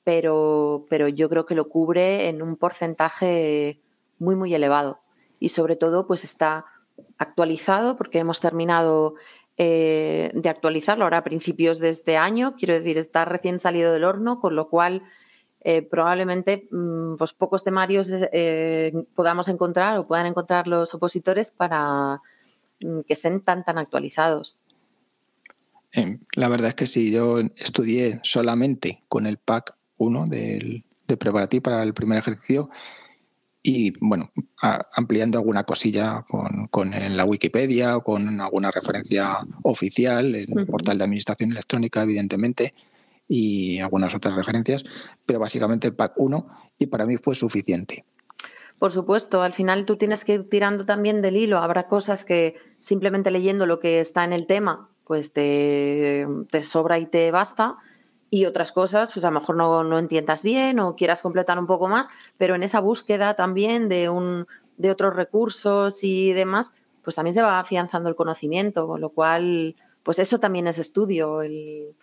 pero, 0.05 0.87
pero 0.89 1.09
yo 1.09 1.29
creo 1.29 1.47
que 1.47 1.55
lo 1.55 1.69
cubre 1.69 2.29
en 2.29 2.43
un 2.43 2.57
porcentaje 2.57 3.81
muy, 4.19 4.37
muy 4.37 4.55
elevado. 4.55 5.01
Y 5.39 5.51
sobre 5.51 5.77
todo, 5.77 6.07
pues 6.07 6.25
está 6.25 6.67
actualizado 7.19 7.97
porque 7.97 8.19
hemos 8.19 8.41
terminado 8.41 9.15
eh, 9.57 10.31
de 10.35 10.49
actualizarlo 10.49 11.05
ahora 11.05 11.19
a 11.19 11.25
principios 11.25 11.79
de 11.79 11.91
este 11.91 12.17
año. 12.17 12.55
Quiero 12.57 12.75
decir, 12.75 12.99
está 12.99 13.25
recién 13.25 13.61
salido 13.61 13.93
del 13.93 14.05
horno, 14.05 14.41
con 14.41 14.57
lo 14.57 14.69
cual 14.69 15.03
eh, 15.61 15.83
probablemente 15.83 16.67
mm, 16.71 17.17
pues 17.17 17.35
pocos 17.35 17.63
temarios 17.63 18.09
eh, 18.11 18.93
podamos 19.15 19.49
encontrar 19.49 19.99
o 19.99 20.07
puedan 20.07 20.27
encontrar 20.27 20.67
los 20.67 20.95
opositores 20.95 21.51
para 21.51 22.21
mm, 22.81 23.01
que 23.01 23.13
estén 23.13 23.43
tan, 23.43 23.65
tan 23.65 23.77
actualizados. 23.77 24.57
La 26.37 26.49
verdad 26.49 26.69
es 26.69 26.75
que 26.77 26.87
sí, 26.87 27.11
yo 27.11 27.41
estudié 27.57 28.21
solamente 28.23 29.03
con 29.09 29.27
el 29.27 29.39
PAC 30.01 30.07
uno 30.07 30.25
de 30.25 30.83
preparativo 31.19 31.63
para 31.63 31.83
el 31.83 31.93
primer 31.93 32.19
ejercicio 32.19 32.71
y 33.63 33.93
bueno, 34.01 34.31
ampliando 34.95 35.39
alguna 35.39 35.65
cosilla 35.65 36.25
con, 36.71 36.95
en 36.95 37.17
la 37.17 37.25
Wikipedia 37.25 37.97
o 37.97 38.03
con 38.03 38.41
alguna 38.41 38.71
referencia 38.71 39.39
oficial, 39.63 40.35
en 40.35 40.59
el 40.59 40.67
portal 40.67 40.97
de 40.97 41.05
administración 41.05 41.51
electrónica, 41.51 42.03
evidentemente, 42.03 42.75
y 43.29 43.79
algunas 43.81 44.15
otras 44.15 44.35
referencias, 44.35 44.85
pero 45.27 45.39
básicamente 45.39 45.87
el 45.87 45.95
pack 45.95 46.15
1 46.17 46.47
y 46.79 46.87
para 46.87 47.05
mí 47.05 47.17
fue 47.19 47.35
suficiente. 47.35 48.05
Por 48.79 48.93
supuesto, 48.93 49.43
al 49.43 49.53
final 49.53 49.85
tú 49.85 49.97
tienes 49.97 50.25
que 50.25 50.35
ir 50.35 50.49
tirando 50.49 50.87
también 50.87 51.21
del 51.21 51.37
hilo. 51.37 51.59
Habrá 51.59 51.87
cosas 51.87 52.25
que 52.25 52.57
simplemente 52.79 53.31
leyendo 53.31 53.67
lo 53.67 53.79
que 53.79 54.01
está 54.01 54.25
en 54.25 54.33
el 54.33 54.47
tema, 54.47 54.89
pues 55.05 55.35
te, 55.35 56.27
te 56.51 56.63
sobra 56.63 56.99
y 56.99 57.05
te 57.05 57.31
basta. 57.31 57.77
Y 58.31 58.45
otras 58.45 58.71
cosas, 58.71 59.13
pues 59.13 59.25
a 59.25 59.31
lo 59.31 59.41
mejor 59.41 59.57
no, 59.57 59.83
no, 59.83 59.99
entiendas 59.99 60.45
bien 60.45 60.79
o 60.79 60.95
quieras 60.95 61.21
completar 61.21 61.59
un 61.59 61.67
poco 61.67 61.89
más, 61.89 62.09
pero 62.39 62.55
en 62.55 62.63
esa 62.63 62.79
búsqueda 62.81 63.35
también 63.35 63.89
de, 63.89 64.09
un, 64.09 64.47
de 64.77 64.91
otros 64.91 65.17
recursos 65.17 66.05
y 66.05 66.33
demás, 66.33 66.73
pues 67.03 67.17
también 67.17 67.35
se 67.35 67.43
va 67.43 67.59
afianzando 67.59 68.09
el 68.09 68.15
conocimiento, 68.15 68.87
con 68.87 69.01
lo 69.01 69.11
cual, 69.11 69.75
pues 70.05 70.21
eso 70.21 70.39
también 70.39 70.69
es 70.69 70.79
estudio, 70.79 71.43
el, 71.43 71.97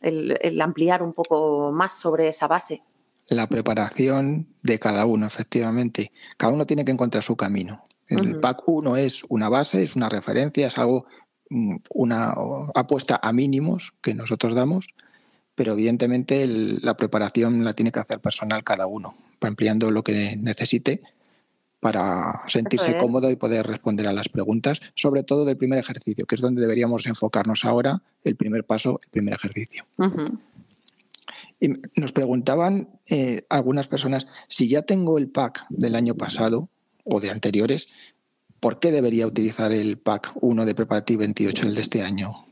el, 0.00 0.60
ampliar 0.60 1.02
un 1.02 1.12
poco 1.12 1.72
más 1.72 1.98
sobre 1.98 2.28
esa 2.28 2.46
base. 2.46 2.82
La 3.28 3.46
preparación 3.46 4.48
de 4.62 4.78
cada 4.78 5.06
uno, 5.06 5.26
efectivamente. 5.26 6.12
Cada 6.36 6.52
uno 6.52 6.66
tiene 6.66 6.84
que 6.84 6.92
encontrar 6.92 7.22
su 7.22 7.36
camino. 7.36 7.84
El 8.08 8.40
pack 8.40 8.62
1 8.66 8.96
es 8.96 9.22
una 9.28 9.48
base, 9.48 9.84
es 9.84 9.94
una 9.94 10.08
referencia, 10.08 10.66
es 10.66 10.76
algo, 10.78 11.06
mm, 11.48 11.76
una 11.94 12.34
apuesta 12.74 13.20
a 13.22 13.32
mínimos 13.32 13.92
que 14.00 14.14
nosotros 14.14 14.52
damos, 14.52 14.88
pero 15.60 15.74
evidentemente 15.74 16.46
la 16.46 16.96
preparación 16.96 17.66
la 17.66 17.74
tiene 17.74 17.92
que 17.92 18.00
hacer 18.00 18.18
personal 18.18 18.64
cada 18.64 18.86
uno, 18.86 19.14
ampliando 19.42 19.90
lo 19.90 20.02
que 20.02 20.34
necesite 20.38 21.02
para 21.80 22.40
sentirse 22.46 22.96
cómodo 22.96 23.30
y 23.30 23.36
poder 23.36 23.66
responder 23.66 24.06
a 24.06 24.14
las 24.14 24.30
preguntas, 24.30 24.80
sobre 24.94 25.22
todo 25.22 25.44
del 25.44 25.58
primer 25.58 25.78
ejercicio, 25.78 26.24
que 26.24 26.34
es 26.34 26.40
donde 26.40 26.62
deberíamos 26.62 27.04
enfocarnos 27.04 27.66
ahora, 27.66 28.00
el 28.24 28.36
primer 28.36 28.64
paso, 28.64 29.00
el 29.02 29.10
primer 29.10 29.34
ejercicio. 29.34 29.84
Y 31.60 31.68
nos 32.00 32.12
preguntaban 32.12 32.98
eh, 33.04 33.44
algunas 33.50 33.86
personas, 33.86 34.28
si 34.48 34.66
ya 34.66 34.80
tengo 34.80 35.18
el 35.18 35.28
pack 35.28 35.66
del 35.68 35.94
año 35.94 36.14
pasado 36.14 36.70
o 37.04 37.20
de 37.20 37.28
anteriores, 37.28 37.90
¿por 38.60 38.78
qué 38.78 38.92
debería 38.92 39.26
utilizar 39.26 39.72
el 39.72 39.98
pack 39.98 40.32
1 40.40 40.64
de 40.64 40.74
Preparative 40.74 41.18
28, 41.18 41.66
el 41.66 41.74
de 41.74 41.82
este 41.82 42.00
año? 42.00 42.46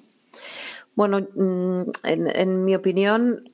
Bueno, 0.99 1.21
mm, 1.21 1.83
en, 2.03 2.65
mi 2.65 2.75
opinión, 2.75 3.45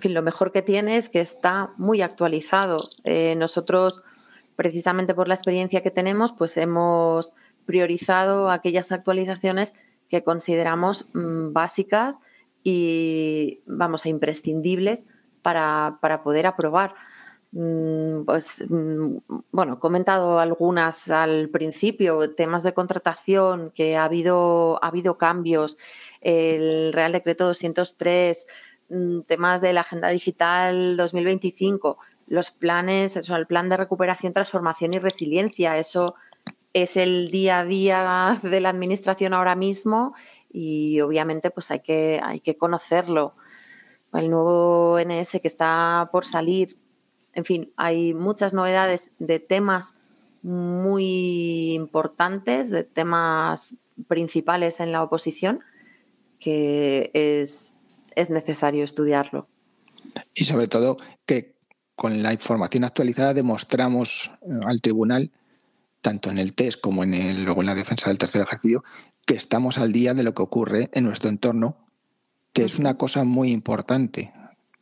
fin, 0.00 0.14
lo 0.14 0.22
mejor 0.22 0.52
que 0.52 0.62
tiene 0.62 0.96
es 0.96 1.08
que 1.08 1.20
está 1.20 1.72
muy 1.76 2.02
actualizado. 2.02 2.76
Eh, 3.02 3.34
nosotros, 3.34 4.04
precisamente 4.54 5.12
por 5.12 5.26
la 5.26 5.34
experiencia 5.34 5.82
que 5.82 5.90
tenemos, 5.90 6.32
pues 6.32 6.56
hemos 6.56 7.34
priorizado 7.66 8.48
aquellas 8.48 8.92
actualizaciones 8.92 9.74
que 10.08 10.22
consideramos 10.22 11.08
mm, 11.14 11.52
básicas 11.52 12.20
y, 12.62 13.62
vamos, 13.66 14.06
a 14.06 14.08
imprescindibles 14.08 15.08
para, 15.42 15.98
para 16.00 16.22
poder 16.22 16.46
aprobar. 16.46 16.94
Mm, 17.52 18.24
pues 18.26 18.64
mm, 18.68 19.16
bueno, 19.50 19.74
he 19.74 19.78
comentado 19.78 20.38
algunas 20.38 21.10
al 21.10 21.48
principio, 21.50 22.32
temas 22.34 22.62
de 22.62 22.74
contratación, 22.74 23.72
que 23.72 23.96
ha 23.96 24.04
habido, 24.04 24.82
ha 24.84 24.88
habido 24.88 25.18
cambios, 25.18 25.76
el 26.20 26.92
Real 26.92 27.12
Decreto 27.12 27.46
203, 27.46 28.46
mm, 28.90 29.20
temas 29.22 29.60
de 29.60 29.72
la 29.72 29.80
Agenda 29.80 30.08
Digital 30.08 30.96
2025, 30.96 31.98
los 32.28 32.50
planes, 32.52 33.16
eso, 33.16 33.34
el 33.36 33.46
plan 33.46 33.68
de 33.68 33.76
recuperación, 33.76 34.32
transformación 34.32 34.94
y 34.94 34.98
resiliencia, 35.00 35.78
eso 35.78 36.14
es 36.72 36.96
el 36.96 37.30
día 37.32 37.60
a 37.60 37.64
día 37.64 38.38
de 38.42 38.60
la 38.60 38.68
administración 38.70 39.34
ahora 39.34 39.56
mismo 39.56 40.14
y 40.52 41.00
obviamente 41.00 41.50
pues 41.50 41.70
hay 41.72 41.80
que, 41.80 42.20
hay 42.22 42.40
que 42.40 42.56
conocerlo. 42.56 43.34
El 44.12 44.30
nuevo 44.30 44.98
NS 44.98 45.40
que 45.40 45.48
está 45.48 46.08
por 46.12 46.24
salir, 46.24 46.76
en 47.34 47.44
fin, 47.44 47.72
hay 47.76 48.14
muchas 48.14 48.52
novedades 48.52 49.12
de 49.18 49.38
temas 49.38 49.94
muy 50.42 51.74
importantes, 51.74 52.70
de 52.70 52.84
temas 52.84 53.76
principales 54.08 54.80
en 54.80 54.92
la 54.92 55.02
oposición, 55.02 55.60
que 56.38 57.10
es, 57.14 57.74
necesario 58.30 58.84
estudiarlo. 58.84 59.48
Y 60.34 60.44
sobre 60.44 60.66
todo 60.66 60.98
que 61.24 61.54
con 61.96 62.22
la 62.22 62.32
información 62.32 62.84
actualizada 62.84 63.32
demostramos 63.32 64.30
eh, 64.42 64.60
al 64.66 64.80
tribunal, 64.80 65.30
tanto 66.00 66.30
en 66.30 66.38
el 66.38 66.54
test 66.54 66.80
como 66.80 67.02
en 67.02 67.14
el, 67.14 67.44
luego 67.44 67.60
en 67.60 67.66
la 67.66 67.74
defensa 67.74 68.08
del 68.08 68.18
tercer 68.18 68.42
ejercicio, 68.42 68.84
que 69.26 69.34
estamos 69.34 69.78
al 69.78 69.92
día 69.92 70.12
de 70.14 70.22
lo 70.22 70.34
que 70.34 70.42
ocurre 70.42 70.90
en 70.92 71.04
nuestro 71.04 71.30
entorno, 71.30 71.76
que 72.52 72.64
es 72.64 72.78
una 72.78 72.96
cosa 72.96 73.24
muy 73.24 73.52
importante, 73.52 74.32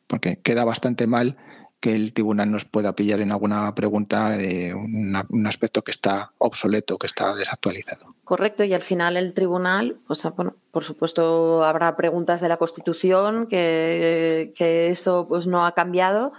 porque 0.07 0.41
queda 0.41 0.65
bastante 0.65 1.07
mal 1.07 1.37
que 1.81 1.95
el 1.95 2.13
tribunal 2.13 2.51
nos 2.51 2.65
pueda 2.65 2.95
pillar 2.95 3.21
en 3.21 3.31
alguna 3.31 3.73
pregunta 3.75 4.31
de 4.31 4.75
un 4.75 5.47
aspecto 5.47 5.83
que 5.83 5.93
está 5.93 6.33
obsoleto, 6.39 6.99
que 6.99 7.07
está 7.07 7.35
desactualizado. 7.35 8.15
Correcto, 8.25 8.65
y 8.65 8.75
al 8.75 8.83
final 8.83 9.17
el 9.17 9.33
tribunal, 9.33 9.99
pues, 10.07 10.27
bueno, 10.37 10.57
por 10.73 10.83
supuesto 10.83 11.63
habrá 11.63 11.97
preguntas 11.97 12.41
de 12.41 12.49
la 12.49 12.57
Constitución, 12.57 13.47
que, 13.47 14.53
eso 14.91 15.27
pues, 15.29 15.47
no 15.47 15.65
ha 15.65 15.73
cambiado, 15.73 16.33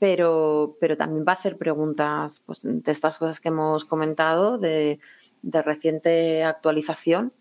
pero, 0.00 0.76
pero 0.80 0.96
también 0.96 1.24
va 1.26 1.32
a 1.32 1.36
hacer 1.36 1.56
preguntas 1.56 2.42
pues, 2.44 2.62
de 2.64 2.90
estas 2.90 3.18
cosas 3.18 3.40
que 3.40 3.48
hemos 3.48 3.84
comentado, 3.84 4.58
de, 4.58 4.98
de 5.42 5.62
reciente 5.62 6.42
actualización. 6.42 7.32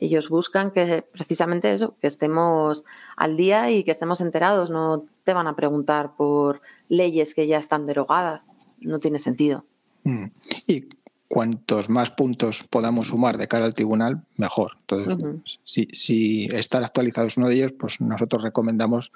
Ellos 0.00 0.30
buscan 0.30 0.70
que 0.70 1.02
precisamente 1.12 1.70
eso, 1.74 1.94
que 2.00 2.06
estemos 2.06 2.84
al 3.16 3.36
día 3.36 3.70
y 3.70 3.84
que 3.84 3.90
estemos 3.90 4.22
enterados. 4.22 4.70
No 4.70 5.04
te 5.24 5.34
van 5.34 5.46
a 5.46 5.54
preguntar 5.54 6.16
por 6.16 6.62
leyes 6.88 7.34
que 7.34 7.46
ya 7.46 7.58
están 7.58 7.84
derogadas. 7.84 8.54
No 8.80 8.98
tiene 8.98 9.18
sentido. 9.18 9.66
Mm. 10.04 10.24
Y 10.66 10.88
cuantos 11.28 11.90
más 11.90 12.10
puntos 12.12 12.64
podamos 12.70 13.08
sumar 13.08 13.36
de 13.36 13.46
cara 13.46 13.66
al 13.66 13.74
tribunal, 13.74 14.22
mejor. 14.38 14.78
Entonces, 14.80 15.60
si, 15.92 16.48
estar 16.50 16.82
actualizado 16.82 17.26
es 17.26 17.36
uno 17.36 17.48
de 17.48 17.56
ellos, 17.56 17.72
pues 17.78 18.00
nosotros 18.00 18.42
recomendamos 18.42 19.12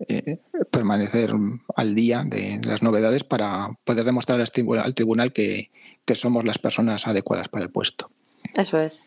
eh, 0.00 0.40
permanecer 0.72 1.32
al 1.76 1.94
día 1.94 2.24
de 2.26 2.60
las 2.66 2.82
novedades 2.82 3.22
para 3.22 3.70
poder 3.84 4.04
demostrar 4.04 4.40
al 4.40 4.94
tribunal 4.94 5.32
que 5.32 5.70
somos 6.14 6.44
las 6.44 6.58
personas 6.58 7.06
adecuadas 7.06 7.48
para 7.48 7.64
el 7.64 7.70
puesto. 7.70 8.10
Eso 8.56 8.78
es. 8.78 9.04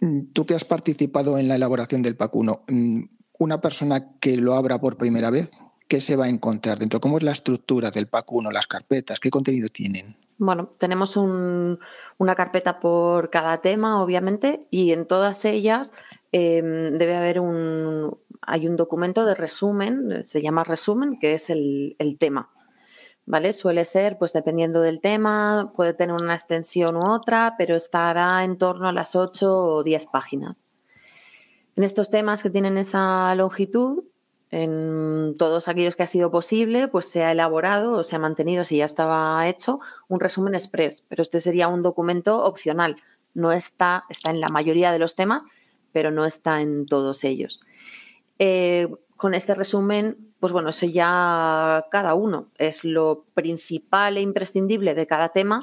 Mm, 0.00 0.32
tú 0.32 0.46
que 0.46 0.54
has 0.54 0.64
participado 0.64 1.38
en 1.38 1.48
la 1.48 1.56
elaboración 1.56 2.02
del 2.02 2.16
PAC 2.16 2.36
1, 2.36 2.64
mm, 2.68 3.02
una 3.38 3.60
persona 3.60 4.12
que 4.20 4.36
lo 4.36 4.54
abra 4.54 4.80
por 4.80 4.96
primera 4.96 5.30
vez, 5.30 5.50
¿qué 5.88 6.00
se 6.00 6.16
va 6.16 6.26
a 6.26 6.28
encontrar 6.28 6.78
dentro? 6.78 7.00
¿Cómo 7.00 7.18
es 7.18 7.22
la 7.22 7.32
estructura 7.32 7.90
del 7.90 8.08
PAC 8.08 8.32
1, 8.32 8.50
las 8.50 8.66
carpetas? 8.66 9.20
¿Qué 9.20 9.30
contenido 9.30 9.68
tienen? 9.68 10.16
Bueno, 10.40 10.70
tenemos 10.78 11.16
una 11.16 12.34
carpeta 12.36 12.78
por 12.78 13.28
cada 13.30 13.60
tema, 13.60 14.00
obviamente, 14.00 14.60
y 14.70 14.92
en 14.92 15.04
todas 15.06 15.44
ellas 15.44 15.92
em, 16.30 16.96
debe 16.96 17.16
haber 17.16 17.40
un, 17.40 18.16
hay 18.42 18.68
un 18.68 18.76
documento 18.76 19.24
de 19.24 19.34
resumen, 19.34 20.22
se 20.22 20.40
llama 20.40 20.62
resumen, 20.62 21.18
que 21.18 21.34
es 21.34 21.50
el 21.50 22.16
tema. 22.20 22.50
¿Vale? 23.28 23.52
Suele 23.52 23.84
ser, 23.84 24.16
pues 24.18 24.32
dependiendo 24.32 24.80
del 24.80 25.00
tema, 25.00 25.72
puede 25.76 25.92
tener 25.92 26.16
una 26.16 26.32
extensión 26.32 26.96
u 26.96 27.10
otra, 27.10 27.54
pero 27.58 27.76
estará 27.76 28.42
en 28.42 28.56
torno 28.56 28.88
a 28.88 28.92
las 28.92 29.14
8 29.14 29.54
o 29.54 29.82
10 29.82 30.06
páginas. 30.06 30.64
En 31.76 31.84
estos 31.84 32.08
temas 32.08 32.42
que 32.42 32.48
tienen 32.48 32.78
esa 32.78 33.34
longitud, 33.34 34.04
en 34.50 35.34
todos 35.38 35.68
aquellos 35.68 35.94
que 35.94 36.04
ha 36.04 36.06
sido 36.06 36.30
posible, 36.30 36.88
pues 36.88 37.06
se 37.10 37.22
ha 37.22 37.30
elaborado 37.30 37.92
o 37.92 38.02
se 38.02 38.16
ha 38.16 38.18
mantenido, 38.18 38.64
si 38.64 38.78
ya 38.78 38.86
estaba 38.86 39.46
hecho, 39.46 39.78
un 40.08 40.20
resumen 40.20 40.54
express, 40.54 41.04
pero 41.06 41.20
este 41.20 41.42
sería 41.42 41.68
un 41.68 41.82
documento 41.82 42.42
opcional. 42.42 42.96
No 43.34 43.52
está, 43.52 44.04
está 44.08 44.30
en 44.30 44.40
la 44.40 44.48
mayoría 44.48 44.90
de 44.90 44.98
los 44.98 45.14
temas, 45.14 45.44
pero 45.92 46.10
no 46.10 46.24
está 46.24 46.62
en 46.62 46.86
todos 46.86 47.24
ellos. 47.24 47.60
Eh, 48.38 48.88
con 49.16 49.34
este 49.34 49.54
resumen, 49.54 50.27
pues 50.40 50.52
bueno, 50.52 50.70
eso 50.70 50.86
ya 50.86 51.86
cada 51.90 52.14
uno 52.14 52.48
es 52.56 52.84
lo 52.84 53.24
principal 53.34 54.16
e 54.16 54.20
imprescindible 54.20 54.94
de 54.94 55.06
cada 55.06 55.30
tema, 55.30 55.60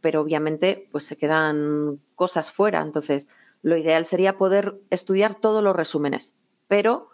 pero 0.00 0.20
obviamente 0.20 0.88
pues 0.92 1.04
se 1.04 1.16
quedan 1.16 2.00
cosas 2.14 2.50
fuera. 2.50 2.80
Entonces, 2.82 3.28
lo 3.62 3.76
ideal 3.76 4.04
sería 4.04 4.36
poder 4.36 4.80
estudiar 4.90 5.34
todos 5.34 5.62
los 5.62 5.74
resúmenes, 5.74 6.34
pero 6.68 7.08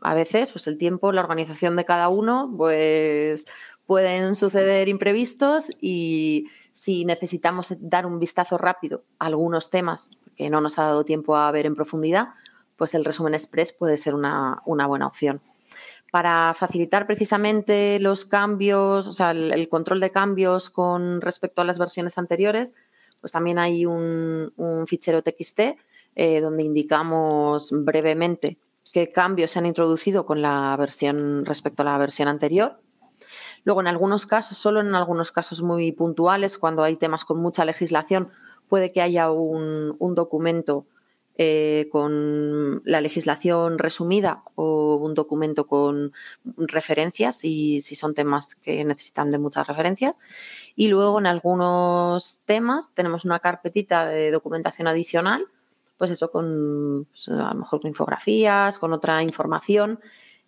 a 0.00 0.14
veces 0.14 0.52
pues 0.52 0.66
el 0.66 0.76
tiempo, 0.76 1.12
la 1.12 1.22
organización 1.22 1.76
de 1.76 1.84
cada 1.84 2.08
uno, 2.08 2.52
pues 2.56 3.46
pueden 3.86 4.34
suceder 4.34 4.88
imprevistos 4.88 5.70
y 5.80 6.48
si 6.72 7.04
necesitamos 7.04 7.74
dar 7.78 8.06
un 8.06 8.18
vistazo 8.18 8.58
rápido 8.58 9.04
a 9.18 9.26
algunos 9.26 9.70
temas 9.70 10.10
que 10.36 10.50
no 10.50 10.60
nos 10.60 10.78
ha 10.78 10.84
dado 10.84 11.04
tiempo 11.04 11.36
a 11.36 11.50
ver 11.52 11.66
en 11.66 11.74
profundidad, 11.74 12.28
pues 12.76 12.94
el 12.94 13.04
resumen 13.04 13.34
express 13.34 13.72
puede 13.72 13.96
ser 13.96 14.14
una, 14.14 14.62
buena 14.64 15.06
opción. 15.06 15.40
Para 16.14 16.54
facilitar 16.54 17.08
precisamente 17.08 17.98
los 17.98 18.24
cambios, 18.24 19.08
o 19.08 19.12
sea, 19.12 19.32
el, 19.32 19.68
control 19.68 19.98
de 19.98 20.12
cambios 20.12 20.70
con 20.70 21.20
respecto 21.20 21.60
a 21.60 21.64
las 21.64 21.80
versiones 21.80 22.18
anteriores, 22.18 22.72
pues 23.20 23.32
también 23.32 23.58
hay 23.58 23.84
un, 23.84 24.52
fichero 24.86 25.22
TXT 25.22 25.60
eh, 26.14 26.40
donde 26.40 26.62
indicamos 26.62 27.70
brevemente 27.72 28.58
qué 28.92 29.10
cambios 29.10 29.50
se 29.50 29.58
han 29.58 29.66
introducido 29.66 30.24
con 30.24 30.40
la 30.40 30.76
versión 30.78 31.44
respecto 31.46 31.82
a 31.82 31.86
la 31.86 31.98
versión 31.98 32.28
anterior. 32.28 32.78
Luego, 33.64 33.80
en 33.80 33.88
algunos 33.88 34.24
casos, 34.24 34.56
solo 34.56 34.82
en 34.82 34.94
algunos 34.94 35.32
casos 35.32 35.62
muy 35.62 35.90
puntuales, 35.90 36.58
cuando 36.58 36.84
hay 36.84 36.94
temas 36.94 37.24
con 37.24 37.40
mucha 37.40 37.64
legislación, 37.64 38.30
puede 38.68 38.92
que 38.92 39.02
haya 39.02 39.32
un, 39.32 39.96
documento 40.14 40.86
eh, 41.36 41.88
con 41.90 42.82
la 42.84 43.00
legislación 43.00 43.78
resumida 43.78 44.42
o 44.54 44.96
un 44.96 45.14
documento 45.14 45.66
con 45.66 46.12
referencias 46.56 47.44
y 47.44 47.80
si 47.80 47.94
son 47.94 48.14
temas 48.14 48.54
que 48.54 48.84
necesitan 48.84 49.30
de 49.30 49.38
muchas 49.38 49.66
referencias. 49.66 50.16
Y 50.76 50.88
luego 50.88 51.18
en 51.18 51.26
algunos 51.26 52.40
temas 52.44 52.92
tenemos 52.94 53.24
una 53.24 53.40
carpetita 53.40 54.06
de 54.06 54.30
documentación 54.30 54.88
adicional 54.88 55.46
pues 55.98 56.10
eso, 56.10 56.30
con 56.30 57.06
pues, 57.10 57.28
a 57.28 57.52
lo 57.52 57.60
mejor 57.60 57.80
con 57.80 57.88
infografías, 57.88 58.78
con 58.78 58.92
otra 58.92 59.22
información. 59.22 60.00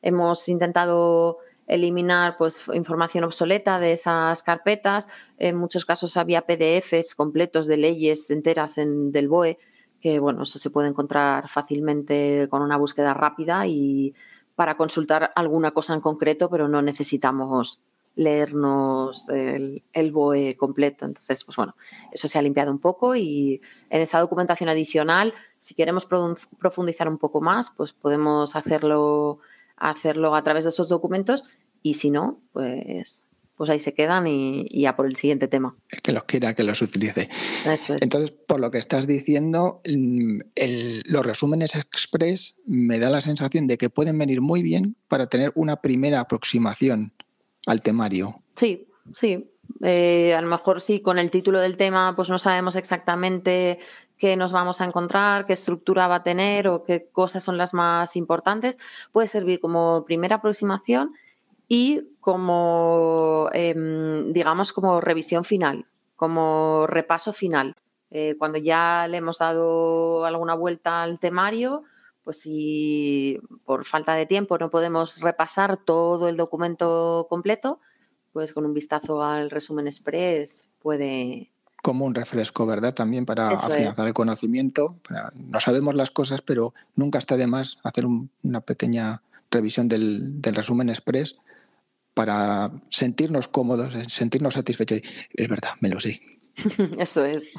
Hemos 0.03 0.49
intentado 0.49 1.39
eliminar 1.67 2.37
pues, 2.37 2.65
información 2.75 3.25
obsoleta 3.25 3.79
de 3.79 3.93
esas 3.93 4.43
carpetas. 4.43 5.09
En 5.39 5.57
muchos 5.57 5.85
casos 5.85 6.17
había 6.17 6.43
PDFs 6.43 7.15
completos 7.15 7.67
de 7.67 7.77
leyes 7.77 8.31
enteras 8.31 8.79
en, 8.79 9.13
del 9.13 9.29
BOE, 9.29 9.59
que 10.01 10.19
bueno, 10.19 10.43
eso 10.43 10.59
se 10.59 10.71
puede 10.71 10.89
encontrar 10.89 11.49
fácilmente 11.49 12.49
con 12.51 12.63
una 12.63 12.77
búsqueda 12.77 13.15
rápida 13.15 13.67
y 13.67 14.15
para 14.55 14.77
consultar 14.77 15.33
alguna 15.37 15.73
cosa 15.73 15.95
en 15.95 16.01
concreto, 16.01 16.49
pero 16.51 16.69
no 16.69 16.83
necesitamos 16.83 17.81
leernos 18.17 19.29
el, 19.29 20.13
BOE 20.13 20.57
completo. 20.57 21.05
Entonces, 21.05 21.45
pues 21.45 21.57
bueno, 21.57 21.77
eso 22.11 22.27
se 22.27 22.39
ha 22.39 22.43
limpiado 22.43 22.73
un 22.73 22.79
poco 22.79 23.15
y 23.15 23.61
en 23.91 24.01
esa 24.01 24.19
documentación 24.19 24.71
adicional, 24.71 25.35
si 25.59 25.75
queremos 25.75 26.07
profundizar 26.59 27.09
un 27.09 27.19
poco 27.19 27.41
más, 27.41 27.71
pues 27.77 27.93
podemos 27.93 28.57
hacerlo, 28.57 29.39
hacerlo 29.77 30.35
a 30.35 30.43
través 30.43 30.65
de 30.65 30.71
esos 30.71 30.89
documentos 30.89 31.45
y 31.83 31.95
si 31.95 32.11
no, 32.11 32.41
pues, 32.53 33.26
pues 33.57 33.71
ahí 33.71 33.79
se 33.79 33.95
quedan 33.95 34.27
y, 34.27 34.69
ya 34.71 34.97
por 34.97 35.07
el 35.07 35.17
siguiente 35.17 35.49
tema. 35.49 35.75
El 35.89 36.03
que 36.03 36.13
los 36.13 36.25
quiera, 36.25 36.55
que 36.55 36.63
los 36.63 36.83
utilice. 36.83 37.29
Entonces, 38.01 38.31
por 38.31 38.61
lo 38.61 38.71
que 38.71 38.79
estás 38.79 39.07
diciendo, 39.07 39.81
los 39.85 41.27
resúmenes 41.27 41.75
express 41.75 42.57
me 42.67 42.99
da 42.99 43.11
la 43.11 43.21
sensación 43.21 43.67
de 43.67 43.79
que 43.79 43.91
pueden 43.91 44.19
venir 44.19 44.41
muy 44.41 44.63
bien 44.63 44.97
para 45.09 45.27
tener 45.27 45.53
una 45.55 45.77
primera 45.77 46.21
aproximación 46.21 47.13
al 47.67 47.83
temario. 47.83 48.43
Sí, 48.55 48.87
sí. 49.13 49.51
Eh, 49.83 50.35
a 50.35 50.41
lo 50.41 50.49
mejor 50.49 50.81
sí, 50.81 51.01
con 51.01 51.19
el 51.19 51.31
título 51.31 51.61
del 51.61 51.77
tema, 51.77 52.15
pues 52.15 52.31
no 52.31 52.39
sabemos 52.39 52.77
exactamente 52.77 53.79
qué 54.19 54.37
nos 54.37 54.53
vamos 54.53 54.81
a 54.81 54.85
encontrar, 54.85 55.47
qué 55.47 55.53
estructura 55.53 56.07
va 56.07 56.17
a 56.17 56.23
tener 56.23 56.69
o 56.69 56.85
qué 56.85 57.09
cosas 57.11 57.43
son 57.43 57.59
las 57.59 57.75
más 57.75 58.17
importantes. 58.17 58.79
Puede 59.13 59.29
servir 59.29 59.61
como 59.61 60.05
primera 60.05 60.37
aproximación 60.37 61.13
y 61.69 62.17
como, 62.21 63.49
em, 63.53 64.33
digamos, 64.33 64.73
como 64.73 65.01
revisión 65.01 65.45
final, 65.45 65.87
como 66.15 66.87
repaso 66.87 67.33
final. 67.33 67.75
Eh, 68.11 68.37
cuando 68.39 68.59
ya 68.59 69.07
le 69.09 69.19
hemos 69.19 69.39
dado 69.39 70.25
alguna 70.25 70.55
vuelta 70.55 71.03
al 71.03 71.19
temario, 71.19 71.83
pues 72.23 72.41
si 72.41 73.39
por 73.65 73.85
falta 73.85 74.15
de 74.15 74.27
tiempo 74.27 74.59
no 74.59 74.71
podemos 74.71 75.21
repasar 75.21 75.77
todo 75.77 76.29
el 76.29 76.37
documento 76.37 77.27
completo, 77.29 77.81
pues 78.33 78.53
con 78.53 78.65
un 78.65 78.75
vistazo 78.75 79.23
al 79.23 79.51
resumen 79.51 79.87
express 79.87 80.69
puede... 80.81 81.51
Como 81.83 82.05
un 82.05 82.15
refresco, 82.15 82.67
¿verdad? 82.67 82.95
También 82.95 83.27
para 83.27 83.51
afianzar 83.51 84.09
el 84.09 84.15
conocimiento. 84.15 84.97
no 85.35 85.61
sabemos 85.61 85.95
las 85.95 86.11
cosas, 86.11 86.43
pero 86.43 86.75
nunca 86.97 87.19
está 87.19 87.37
de 87.37 87.47
más 87.47 87.79
hacer 87.85 88.07
una 88.43 88.61
pequeña 88.61 89.23
revisión 89.51 89.87
del, 89.87 90.43
del 90.43 90.57
resumen 90.57 90.89
express 90.89 91.37
para 92.17 92.71
sentirnos 92.89 93.47
cómodos, 93.47 93.93
sentirnos 94.11 94.55
satisfechos. 94.55 95.03
Es 95.35 95.49
verdad, 95.51 95.73
me 95.81 95.91
lo 95.91 96.01
sé. 96.01 96.23
Eso 96.99 97.27
es. 97.27 97.53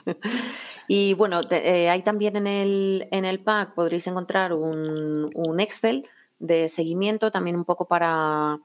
Y 0.87 1.13
bueno, 1.13 1.41
eh, 1.51 1.89
hay 1.89 2.01
también 2.01 2.35
en 2.37 2.47
el, 2.47 3.07
en 3.11 3.23
el 3.23 3.39
pack 3.39 3.75
podréis 3.75 4.07
encontrar 4.07 4.53
un, 4.53 5.29
un, 5.35 5.59
Excel 5.59 6.07
de 6.39 6.69
seguimiento, 6.69 7.29
también 7.29 7.55
un 7.55 7.65
poco 7.65 7.87
para, 7.87 8.57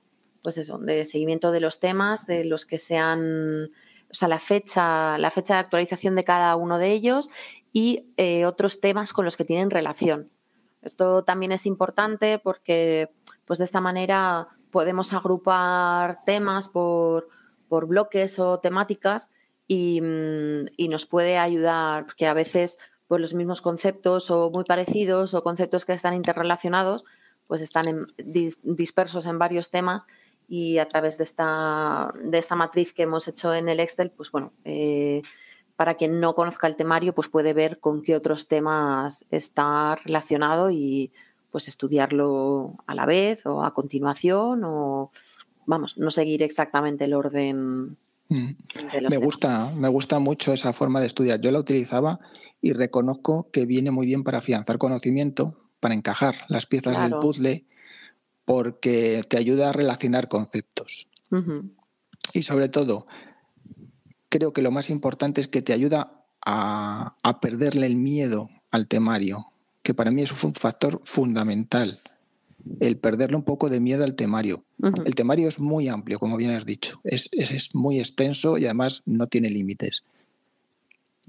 pues 0.42 0.56
eso, 0.56 0.78
de 0.78 1.04
seguimiento 1.04 1.52
de 1.52 1.60
los 1.60 1.78
temas, 1.78 2.26
de 2.26 2.46
los 2.46 2.64
que 2.64 2.78
sean, 2.78 3.64
o 4.10 4.14
sea, 4.14 4.28
la 4.28 4.38
fecha, 4.38 5.18
la 5.18 5.30
fecha 5.30 5.54
de 5.54 5.60
actualización 5.60 6.16
de 6.16 6.24
cada 6.24 6.56
uno 6.56 6.78
de 6.78 6.90
ellos 6.90 7.28
y 7.70 8.06
eh, 8.16 8.46
otros 8.46 8.80
temas 8.80 9.12
con 9.12 9.26
los 9.26 9.36
que 9.36 9.44
tienen 9.44 9.68
relación. 9.68 10.30
Esto 10.80 11.22
también 11.22 11.52
es 11.52 11.66
importante 11.66 12.38
porque, 12.38 13.10
pues 13.44 13.58
de 13.58 13.66
esta 13.66 13.82
manera 13.82 14.48
podemos 14.72 15.12
agrupar 15.12 16.24
temas 16.24 16.68
por, 16.68 17.28
por 17.68 17.86
bloques 17.86 18.40
o 18.40 18.58
temáticas 18.58 19.30
Mm, 19.72 20.66
y, 20.76 20.88
nos 20.88 21.06
puede 21.06 21.38
ayudar, 21.38 22.04
porque 22.04 22.26
a 22.26 22.34
veces 22.34 22.78
pues, 23.08 23.20
los 23.20 23.34
mismos 23.34 23.62
conceptos 23.62 24.30
o 24.30 24.50
muy 24.50 24.64
parecidos 24.64 25.34
o 25.34 25.42
conceptos 25.42 25.84
que 25.84 25.92
están 25.92 26.14
interrelacionados 26.14 27.04
pues 27.46 27.60
están 27.60 28.06
dispersos 28.62 29.26
en 29.26 29.38
varios 29.38 29.70
temas 29.70 30.06
y 30.48 30.78
a 30.78 30.88
través 30.88 31.18
de 31.18 31.24
esta, 31.24 32.12
de 32.22 32.38
esta 32.38 32.54
matriz 32.54 32.94
que 32.94 33.02
hemos 33.02 33.28
hecho 33.28 33.52
en 33.52 33.68
el 33.68 33.80
Excel, 33.80 34.10
pues 34.10 34.30
bueno, 34.30 34.52
eh, 34.64 35.22
para 35.76 35.94
quien 35.94 36.18
no 36.20 36.34
conozca 36.34 36.66
el 36.66 36.76
temario, 36.76 37.14
pues 37.14 37.28
puede 37.28 37.52
ver 37.52 37.78
con 37.78 38.00
qué 38.00 38.16
otros 38.16 38.48
temas 38.48 39.26
está 39.30 39.96
relacionado 39.96 40.70
y 40.70 41.12
pues 41.52 41.68
estudiarlo 41.68 42.82
a 42.88 42.96
la 42.96 43.06
vez 43.06 43.46
o 43.46 43.62
a 43.62 43.72
continuación 43.72 44.62
o, 44.64 45.12
vamos, 45.66 45.96
no 45.98 46.10
seguir 46.10 46.42
exactamente 46.42 47.04
el 47.04 47.14
orden 47.14 47.96
Mm. 48.32 48.56
Me 49.10 49.16
gusta, 49.18 49.70
me 49.76 49.88
gusta 49.88 50.18
mucho 50.18 50.52
esa 50.52 50.72
forma 50.72 51.00
de 51.00 51.06
estudiar. 51.06 51.40
Yo 51.40 51.50
la 51.50 51.58
utilizaba 51.58 52.20
y 52.60 52.72
reconozco 52.72 53.50
que 53.50 53.66
viene 53.66 53.90
muy 53.90 54.06
bien 54.06 54.24
para 54.24 54.38
afianzar 54.38 54.78
conocimiento, 54.78 55.68
para 55.80 55.94
encajar 55.94 56.36
las 56.48 56.66
piezas 56.66 56.98
del 56.98 57.18
puzzle, 57.18 57.66
porque 58.44 59.22
te 59.28 59.38
ayuda 59.38 59.70
a 59.70 59.72
relacionar 59.72 60.28
conceptos. 60.28 61.08
Y 62.32 62.42
sobre 62.42 62.68
todo, 62.68 63.06
creo 64.28 64.52
que 64.52 64.62
lo 64.62 64.70
más 64.70 64.90
importante 64.90 65.40
es 65.40 65.48
que 65.48 65.62
te 65.62 65.72
ayuda 65.72 66.24
a, 66.44 67.16
a 67.22 67.40
perderle 67.40 67.86
el 67.86 67.96
miedo 67.96 68.48
al 68.70 68.88
temario, 68.88 69.51
que 69.82 69.94
para 69.94 70.10
mí 70.10 70.22
es 70.22 70.44
un 70.44 70.54
factor 70.54 71.00
fundamental 71.04 72.00
el 72.80 72.96
perderle 72.96 73.36
un 73.36 73.42
poco 73.42 73.68
de 73.68 73.80
miedo 73.80 74.04
al 74.04 74.14
temario. 74.14 74.64
El 75.04 75.14
temario 75.14 75.48
es 75.48 75.58
muy 75.58 75.88
amplio, 75.88 76.18
como 76.18 76.36
bien 76.36 76.52
has 76.52 76.64
dicho, 76.64 77.00
es, 77.04 77.28
muy 77.74 78.00
extenso 78.00 78.58
y 78.58 78.64
además 78.64 79.02
no 79.06 79.26
tiene 79.26 79.50
límites. 79.50 80.04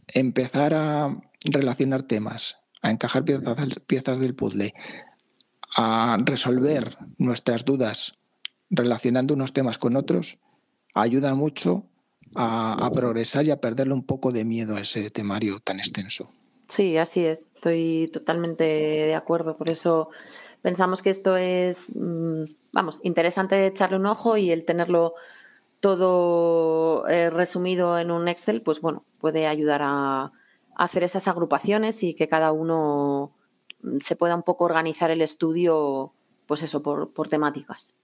Empezar 0.08 0.74
a 0.74 1.18
relacionar 1.46 2.04
temas, 2.04 2.58
a 2.82 2.92
encajar 2.92 3.26
piezas, 3.26 3.58
piezas 3.88 4.20
del 4.20 4.36
puzzle, 4.36 4.74
a 5.76 6.18
resolver 6.24 6.98
nuestras 7.18 7.66
dudas 7.66 8.18
relacionando 8.70 9.34
unos 9.34 9.54
temas 9.54 9.78
con 9.78 9.96
otros, 9.96 10.39
ayuda 10.94 11.36
mucho 11.36 11.86
a, 12.36 12.74
a, 12.74 12.92
progresar 12.92 13.46
y 13.46 13.52
a 13.52 13.62
perderle 13.62 13.94
un 13.94 14.04
poco 14.04 14.32
de 14.32 14.46
miedo 14.46 14.76
a 14.76 14.82
ese 14.82 15.10
temario 15.10 15.60
tan 15.60 15.80
extenso. 15.80 16.30
Sí, 16.67 16.97
así 16.97 17.26
es. 17.26 17.49
Estoy 17.56 18.10
totalmente 18.12 18.63
de 18.63 19.15
acuerdo. 19.15 19.58
Por 19.58 19.69
eso 19.69 20.10
pensamos 20.62 21.02
que 21.02 21.10
esto 21.10 21.38
es, 21.38 21.88
mm, 21.95 22.43
vamos, 22.71 22.99
interesante 23.04 23.65
echarle 23.65 23.97
un 23.97 24.06
ojo 24.06 24.38
y 24.38 24.52
el 24.52 24.65
tenerlo 24.65 25.13
todo 25.80 27.08
eh, 27.10 27.30
resumido 27.30 27.99
en 27.99 28.10
un 28.10 28.28
Excel, 28.30 28.62
pues 28.62 28.80
bueno, 28.80 29.04
puede 29.19 29.47
ayudar 29.47 29.82
a, 29.84 30.32
hacer 30.76 31.04
esas 31.04 31.28
agrupaciones 31.28 32.02
y 32.04 32.15
que 32.15 32.28
cada 32.28 32.52
uno 32.52 33.36
mm, 33.82 33.97
se 33.99 34.15
pueda 34.15 34.36
un 34.36 34.43
poco 34.43 34.63
organizar 34.63 35.12
el 35.12 35.21
estudio, 35.21 36.13
pues 36.47 36.63
eso, 36.63 36.82
por, 36.82 37.12
por 37.12 37.28
temáticas. 37.28 37.97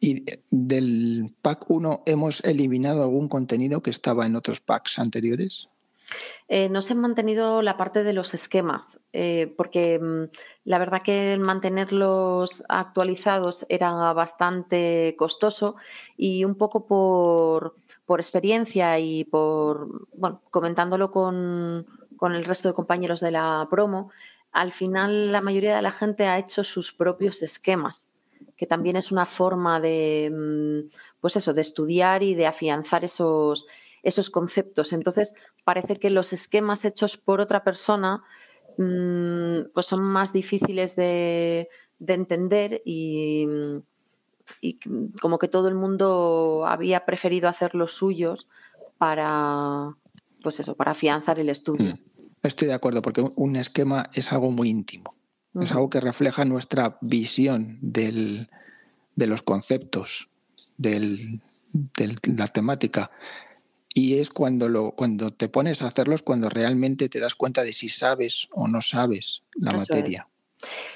¿Y 0.00 0.24
del 0.50 1.32
pack 1.40 1.70
1 1.70 2.02
hemos 2.06 2.44
eliminado 2.44 3.04
algún 3.04 3.28
contenido 3.28 3.80
que 3.80 3.90
estaba 3.90 4.26
en 4.26 4.34
otros 4.34 4.60
packs 4.60 4.98
anteriores? 4.98 5.68
Eh, 6.48 6.68
no 6.68 6.82
se 6.82 6.92
han 6.92 7.00
mantenido 7.00 7.62
la 7.62 7.76
parte 7.76 8.04
de 8.04 8.12
los 8.12 8.34
esquemas, 8.34 9.00
eh, 9.12 9.54
porque 9.56 9.98
mm, 9.98 10.24
la 10.64 10.78
verdad 10.78 11.02
que 11.02 11.36
mantenerlos 11.38 12.64
actualizados 12.68 13.64
era 13.68 14.12
bastante 14.12 15.14
costoso 15.18 15.76
y 16.16 16.44
un 16.44 16.56
poco 16.56 16.86
por, 16.86 17.76
experiencia 18.18 18.98
y 18.98 19.24
por, 19.24 19.88
bueno, 20.12 20.42
comentándolo 20.50 21.10
con, 21.10 21.86
el 22.20 22.44
resto 22.44 22.68
de 22.68 22.74
compañeros 22.74 23.20
de 23.20 23.30
la 23.30 23.66
promo, 23.70 24.10
al 24.52 24.70
final 24.72 25.32
la 25.32 25.40
mayoría 25.40 25.76
de 25.76 25.82
la 25.82 25.90
gente 25.90 26.26
ha 26.26 26.38
hecho 26.38 26.62
sus 26.62 26.92
propios 26.92 27.42
esquemas, 27.42 28.12
que 28.56 28.66
también 28.66 28.96
es 28.96 29.10
una 29.10 29.24
forma 29.24 29.80
de, 29.80 30.30
mm, 30.30 30.94
pues 31.20 31.36
eso, 31.36 31.54
de 31.54 31.62
estudiar 31.62 32.22
y 32.22 32.34
de 32.34 32.46
afianzar 32.46 33.04
esos, 33.04 33.66
esos 34.02 34.30
conceptos. 34.30 34.92
Entonces, 34.92 35.34
parece 35.64 35.96
que 35.96 36.10
los 36.10 36.32
esquemas 36.32 36.84
hechos 36.84 37.16
por 37.16 37.40
otra 37.40 37.64
persona 37.64 38.22
mm, 38.78 39.70
pues 39.74 39.86
son 39.86 40.02
más 40.02 40.32
difíciles 40.32 40.96
de, 40.96 41.68
entender 42.06 42.82
y, 42.84 43.46
como 45.20 45.38
que 45.38 45.48
todo 45.48 45.68
el 45.68 45.74
mundo 45.74 46.64
había 46.66 47.04
preferido 47.04 47.48
hacer 47.48 47.74
los 47.74 47.94
suyos 47.94 48.48
para, 48.98 49.96
pues 50.42 50.60
eso, 50.60 50.74
para 50.74 50.90
afianzar 50.92 51.38
el 51.38 51.48
estudio. 51.48 51.94
Mm. 51.94 52.12
Estoy 52.42 52.68
de 52.68 52.74
acuerdo, 52.74 53.02
porque 53.02 53.24
un 53.36 53.56
esquema 53.56 54.10
es 54.12 54.32
algo 54.32 54.50
muy 54.50 54.68
íntimo. 54.68 55.14
Es 55.54 55.70
algo 55.72 55.90
que 55.90 56.00
refleja 56.00 56.46
nuestra 56.46 56.96
visión 57.02 57.78
de 57.82 58.48
los 59.16 59.42
conceptos, 59.42 60.30
de 60.78 61.40
la 62.24 62.46
temática. 62.46 63.10
Y 63.94 64.18
es 64.18 64.30
cuando, 64.30 64.68
lo, 64.68 64.92
cuando 64.92 65.32
te 65.32 65.48
pones 65.48 65.82
a 65.82 65.88
hacerlos 65.88 66.22
cuando 66.22 66.48
realmente 66.48 67.08
te 67.08 67.20
das 67.20 67.34
cuenta 67.34 67.62
de 67.62 67.72
si 67.72 67.88
sabes 67.88 68.48
o 68.52 68.66
no 68.68 68.80
sabes 68.80 69.42
la 69.54 69.72
materia. 69.72 70.28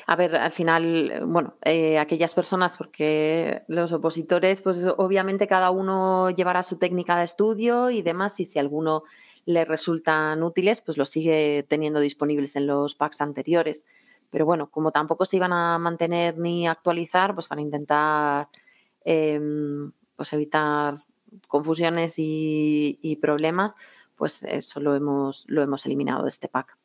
A 0.06 0.16
ver, 0.16 0.36
al 0.36 0.52
final, 0.52 1.24
bueno, 1.26 1.54
eh, 1.64 1.98
aquellas 1.98 2.34
personas, 2.34 2.76
porque 2.76 3.62
los 3.66 3.92
opositores, 3.92 4.62
pues 4.62 4.84
obviamente 4.96 5.46
cada 5.46 5.70
uno 5.70 6.30
llevará 6.30 6.62
su 6.62 6.76
técnica 6.76 7.18
de 7.18 7.24
estudio 7.24 7.90
y 7.90 8.02
demás, 8.02 8.38
y 8.38 8.44
si 8.44 8.58
alguno 8.58 9.02
le 9.44 9.64
resultan 9.64 10.42
útiles, 10.42 10.80
pues 10.80 10.96
los 10.96 11.08
sigue 11.08 11.64
teniendo 11.68 12.00
disponibles 12.00 12.56
en 12.56 12.66
los 12.66 12.94
packs 12.94 13.20
anteriores. 13.20 13.86
Pero 14.30 14.44
bueno, 14.44 14.70
como 14.70 14.90
tampoco 14.90 15.24
se 15.24 15.36
iban 15.36 15.52
a 15.52 15.78
mantener 15.78 16.38
ni 16.38 16.66
actualizar, 16.66 17.34
pues 17.34 17.48
van 17.48 17.60
a 17.60 17.62
intentar 17.62 18.48
em, 19.04 19.92
pues 20.16 20.32
evitar 20.32 21.05
confusiones 21.48 22.14
y, 22.18 23.18
problemas, 23.20 23.74
pues 24.16 24.42
eso 24.44 24.80
lo 24.80 24.94
hemos, 24.94 25.44
lo 25.48 25.62
hemos 25.62 25.86
eliminado 25.86 26.22
de 26.22 26.28
este 26.28 26.48
pack. 26.48 26.76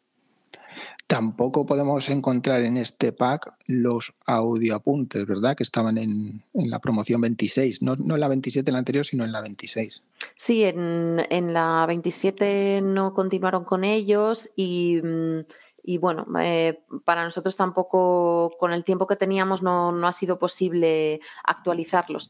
Tampoco 1.07 1.65
podemos 1.65 2.07
encontrar 2.09 2.61
en 2.61 2.77
este 2.77 3.11
pack 3.11 3.53
los 3.67 4.13
audioapuntes, 4.25 5.25
¿verdad? 5.27 5.57
Que 5.57 5.63
estaban 5.63 5.97
en, 5.97 6.41
la 6.53 6.79
promoción 6.79 7.19
26, 7.19 7.81
no, 7.81 7.93
en 7.93 8.19
la 8.19 8.29
27 8.29 8.69
en 8.69 8.73
la 8.73 8.79
anterior, 8.79 9.05
sino 9.05 9.25
en 9.25 9.33
la 9.33 9.41
26. 9.41 10.03
Sí, 10.35 10.63
en, 10.63 11.53
la 11.53 11.85
27 11.85 12.81
no 12.81 13.13
continuaron 13.13 13.65
con 13.65 13.83
ellos 13.83 14.51
y, 14.55 15.01
bueno, 15.99 16.25
eh, 16.41 16.81
para 17.03 17.25
nosotros 17.25 17.57
tampoco, 17.57 18.53
con 18.57 18.71
el 18.71 18.85
tiempo 18.85 19.05
que 19.05 19.17
teníamos, 19.17 19.61
no, 19.61 19.91
no 19.91 20.07
ha 20.07 20.13
sido 20.13 20.39
posible 20.39 21.19
actualizarlos 21.43 22.29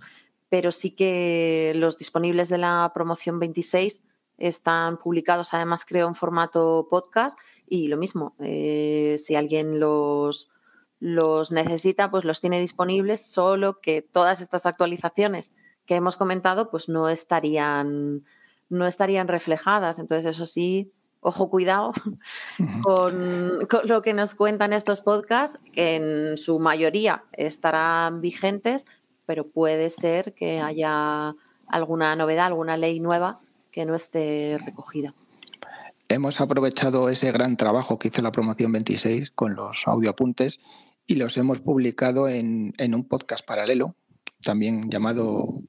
pero 0.51 0.73
sí 0.73 0.91
que 0.91 1.71
los 1.77 1.97
disponibles 1.97 2.49
de 2.49 2.57
la 2.57 2.91
promoción 2.93 3.39
26 3.39 4.03
están 4.37 4.97
publicados, 4.97 5.53
además 5.53 5.85
creo, 5.85 6.09
en 6.09 6.13
formato 6.13 6.87
podcast 6.89 7.39
y 7.69 7.87
lo 7.87 7.95
mismo, 7.95 8.35
eh, 8.37 9.15
si 9.17 9.35
alguien 9.35 9.79
los, 9.79 10.49
los 10.99 11.53
necesita, 11.53 12.11
pues 12.11 12.25
los 12.25 12.41
tiene 12.41 12.59
disponibles, 12.59 13.25
solo 13.25 13.79
que 13.79 14.01
todas 14.01 14.41
estas 14.41 14.65
actualizaciones 14.65 15.53
que 15.85 15.95
hemos 15.95 16.17
comentado, 16.17 16.69
pues 16.69 16.89
no 16.89 17.07
estarían, 17.07 18.25
no 18.67 18.87
estarían 18.87 19.29
reflejadas. 19.29 19.99
Entonces, 19.99 20.35
eso 20.35 20.45
sí, 20.45 20.91
ojo, 21.21 21.49
cuidado 21.49 21.93
con, 22.83 23.67
con, 23.69 23.87
lo 23.87 24.01
que 24.01 24.13
nos 24.13 24.35
cuentan 24.35 24.73
estos 24.73 24.99
podcasts, 24.99 25.63
que 25.71 25.95
en 25.95 26.37
su 26.37 26.59
mayoría 26.59 27.23
estarán 27.31 28.19
vigentes, 28.19 28.85
pero 29.31 29.47
puede 29.47 29.89
ser 29.89 30.33
que 30.33 30.59
haya 30.59 31.37
alguna 31.65 32.13
novedad, 32.17 32.47
alguna 32.47 32.75
ley 32.75 32.99
nueva 32.99 33.39
que 33.71 33.85
no 33.85 33.95
esté 33.95 34.57
recogida. 34.57 35.15
Hemos 36.09 36.41
aprovechado 36.41 37.07
ese 37.07 37.31
gran 37.31 37.55
trabajo 37.55 37.97
que 37.97 38.09
hizo 38.09 38.21
la 38.21 38.33
promoción 38.33 38.73
26 38.73 39.31
con 39.31 39.55
los 39.55 39.87
audioapuntes 39.87 40.59
y 41.07 41.15
los 41.15 41.37
hemos 41.37 41.61
publicado 41.61 42.27
en, 42.27 42.73
un 42.77 43.07
podcast 43.07 43.47
paralelo, 43.47 43.95
también 44.43 44.89
llamado, 44.89 45.61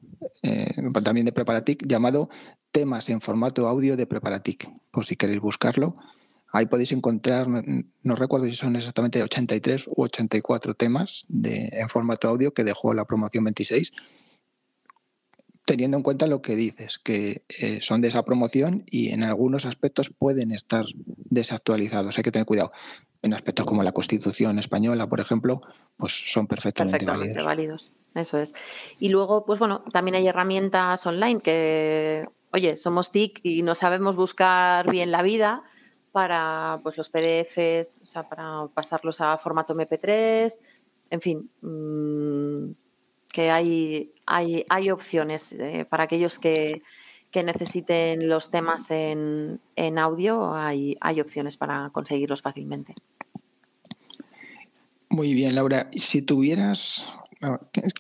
eh, 0.42 0.75
también 1.05 1.27
de 1.27 1.31
Preparatic, 1.31 1.87
llamado 1.87 2.31
Temas 2.72 3.11
en 3.11 3.20
formato 3.20 3.68
audio 3.68 3.96
de 3.96 4.09
Preparatic. 4.09 4.72
Por 4.90 5.05
si 5.05 5.14
queréis 5.14 5.40
buscarlo, 5.40 5.98
Ahí 6.53 6.67
podéis 6.67 6.93
encontrar, 6.93 7.47
no, 7.49 8.15
recuerdo 8.15 8.47
si 8.47 8.55
son 8.55 8.77
exactamente 8.77 9.23
83 9.23 9.88
u 9.88 10.03
84 10.03 10.75
temas 10.75 11.25
de, 11.29 11.71
en 11.73 11.88
formato 11.88 12.29
audio 12.29 12.53
que 12.53 12.62
dejó 12.62 12.93
la 12.93 13.07
promoción 13.07 13.45
26, 13.45 13.93
teniendo 15.65 15.97
en 15.97 16.03
cuenta 16.03 16.27
lo 16.27 16.43
que 16.43 16.55
dices, 16.55 16.99
que 16.99 17.43
eh, 17.49 17.81
son 17.81 18.03
de 18.03 18.09
esa 18.09 18.25
promoción 18.25 18.85
y 18.87 19.09
en 19.09 19.23
algunos 19.23 19.65
aspectos 19.65 20.11
pueden 20.11 20.53
estar 20.53 20.85
desactualizados. 21.31 22.19
Hay 22.19 22.25
que 22.25 22.33
tener 22.33 22.45
cuidado. 22.45 22.71
En 23.23 23.33
aspectos 23.33 23.65
como 23.65 23.83
la 23.83 23.93
Constitución 23.93 24.59
española, 24.59 25.09
por 25.09 25.21
ejemplo, 25.21 25.62
pues 25.97 26.12
son 26.12 26.47
perfectamente, 26.49 26.99
perfectamente 26.99 27.43
válidos. 27.43 27.93
Eso 28.15 28.37
es. 28.37 28.55
Y 28.99 29.09
luego, 29.09 29.47
pues 29.47 29.59
bueno, 29.59 29.85
también 29.91 30.17
hay 30.17 30.27
herramientas 30.27 31.07
online 31.07 31.41
que, 31.41 32.27
oye, 32.53 32.77
somos 32.77 33.11
TIC 33.11 33.41
y 33.43 33.62
no 33.62 33.75
sabemos 33.75 34.17
buscar 34.17 34.91
bien 34.91 35.11
la 35.11 35.23
vida 35.23 35.62
para 36.12 36.79
pues, 36.83 36.96
los 36.96 37.09
PDFs, 37.09 38.01
o 38.03 38.05
sea, 38.05 38.29
para 38.29 38.68
pasarlos 38.72 39.20
a 39.20 39.37
formato 39.38 39.75
MP3, 39.75 40.61
en 41.11 41.20
fin, 41.20 41.51
mm, 41.62 42.72
que 43.33 43.51
hay, 43.51 44.12
hay, 44.27 44.64
hay 44.68 44.90
opciones 44.90 45.53
eh, 45.55 45.87
para 45.88 46.05
aquellos 46.05 46.38
que, 46.38 46.83
necesiten 47.35 48.29
los 48.29 48.51
temas 48.51 48.90
en, 48.90 49.59
audio, 49.96 50.55
hay, 50.55 50.98
hay 51.01 51.18
opciones 51.18 51.57
para 51.57 51.88
conseguirlos 51.88 52.42
fácilmente. 52.42 52.94
Muy 55.09 55.33
bien, 55.33 55.55
Laura. 55.55 55.88
Si 55.92 56.20
tuvieras, 56.20 57.07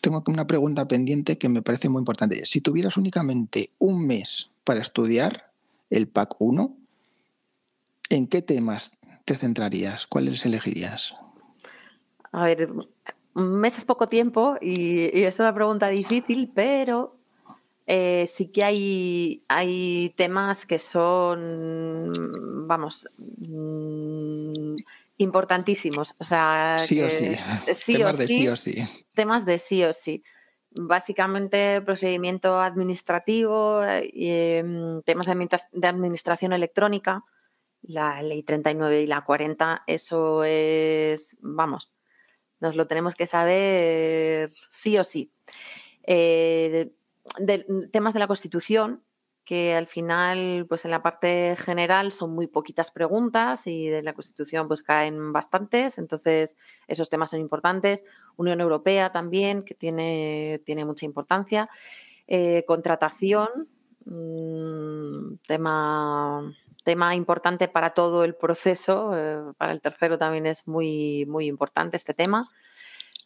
tengo 0.02 0.22
una 0.26 0.46
pregunta 0.46 0.86
pendiente 0.86 1.38
que 1.38 1.48
me 1.48 1.62
parece 1.62 1.88
muy 1.88 2.00
importante. 2.00 2.44
Si 2.44 2.60
tuvieras 2.60 2.98
únicamente 2.98 3.70
un 3.78 4.06
mes 4.06 4.50
para 4.64 4.82
estudiar 4.82 5.50
el 5.88 6.08
PAC 6.08 6.38
1, 6.38 6.76
¿En 8.12 8.26
qué 8.26 8.42
temas 8.42 8.92
te 9.24 9.36
centrarías? 9.36 10.06
¿Cuáles 10.06 10.44
elegirías? 10.44 11.14
A 12.30 12.44
ver, 12.44 12.68
un 13.34 13.56
mes 13.56 13.78
es 13.78 13.86
poco 13.86 14.06
tiempo 14.06 14.58
y, 14.60 15.24
es 15.24 15.40
una 15.40 15.54
pregunta 15.54 15.88
difícil, 15.88 16.52
pero 16.54 17.16
eh, 17.86 18.26
sí 18.28 18.48
que 18.48 18.64
hay, 18.64 19.44
hay 19.48 20.12
temas 20.14 20.66
que 20.66 20.78
son, 20.78 22.66
vamos, 22.68 23.08
mm, 23.16 24.76
importantísimos. 25.16 26.14
O 26.18 26.24
sea, 26.24 26.76
sí 26.78 27.00
o 27.00 27.08
sí. 27.08 27.34
temas 27.86 28.18
de 28.18 28.28
sí 28.28 28.46
o 28.46 28.56
sí. 28.56 28.74
Temas 29.14 29.46
de 29.46 29.56
sí 29.56 29.84
o 29.84 29.94
sí. 29.94 30.22
Básicamente 30.72 31.80
procedimiento 31.80 32.60
administrativo, 32.60 33.82
eh, 33.86 34.62
mm, 34.62 35.00
temas 35.06 35.26
de 35.72 35.86
administración 35.88 36.52
electrónica 36.52 37.24
la 37.82 38.22
ley 38.22 38.42
39 38.42 39.02
y 39.02 39.06
la 39.06 39.24
40, 39.24 39.84
eso 39.86 40.44
es, 40.44 41.36
vamos, 41.40 41.92
nos 42.60 42.76
lo 42.76 42.86
tenemos 42.86 43.14
que 43.14 43.26
saber 43.26 44.50
sí 44.68 44.96
o 44.98 45.04
sí. 45.04 45.32
Eh, 46.04 46.92
temas 47.90 48.14
de 48.14 48.20
la 48.20 48.26
Constitución, 48.26 49.02
que 49.44 49.74
al 49.74 49.88
final, 49.88 50.66
pues 50.68 50.84
en 50.84 50.92
la 50.92 51.02
parte 51.02 51.56
general 51.58 52.12
son 52.12 52.32
muy 52.32 52.46
poquitas 52.46 52.92
preguntas 52.92 53.66
y 53.66 53.88
de 53.88 54.02
la 54.02 54.12
Constitución 54.12 54.68
pues 54.68 54.82
caen 54.82 55.32
bastantes, 55.32 55.98
entonces 55.98 56.56
esos 56.86 57.10
temas 57.10 57.30
son 57.30 57.40
importantes. 57.40 58.04
Unión 58.36 58.60
Europea 58.60 59.10
también, 59.10 59.64
que 59.64 59.74
tiene, 59.74 60.62
tiene 60.64 60.84
mucha 60.84 61.04
importancia. 61.06 61.68
Eh, 62.28 62.62
contratación, 62.66 63.68
mm, 64.04 65.38
tema 65.46 66.54
tema 66.82 67.14
importante 67.14 67.68
para 67.68 67.90
todo 67.90 68.24
el 68.24 68.34
proceso. 68.34 69.12
Eh, 69.16 69.52
para 69.56 69.72
el 69.72 69.80
tercero 69.80 70.18
también 70.18 70.46
es 70.46 70.66
muy, 70.68 71.26
muy 71.26 71.46
importante 71.46 71.96
este 71.96 72.14
tema. 72.14 72.50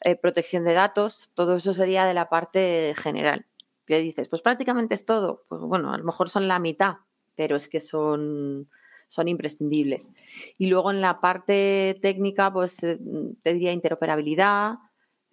Eh, 0.05 0.17
protección 0.17 0.65
de 0.65 0.75
datos, 0.75 1.31
todo 1.35 1.57
eso 1.57 1.73
sería 1.73 2.05
de 2.05 2.15
la 2.15 2.29
parte 2.29 2.95
general. 2.97 3.47
¿Qué 3.87 4.01
dices? 4.01 4.29
Pues 4.29 4.43
prácticamente 4.43 4.95
es 4.95 5.05
todo. 5.05 5.45
Pues 5.49 5.61
bueno, 5.63 5.93
a 5.93 5.99
lo 5.99 6.05
mejor 6.05 6.29
son 6.29 6.49
la 6.49 6.59
mitad, 6.59 6.97
pero 7.35 7.57
es 7.57 7.69
que 7.69 7.81
son, 7.81 8.69
son 9.09 9.29
imprescindibles. 9.29 10.11
Y 10.59 10.67
luego 10.67 10.91
en 10.91 11.01
la 11.01 11.21
parte 11.21 11.99
técnica, 12.03 12.53
pues 12.53 12.83
eh, 12.83 12.99
te 13.43 13.55
diría 13.55 13.73
interoperabilidad, 13.73 14.75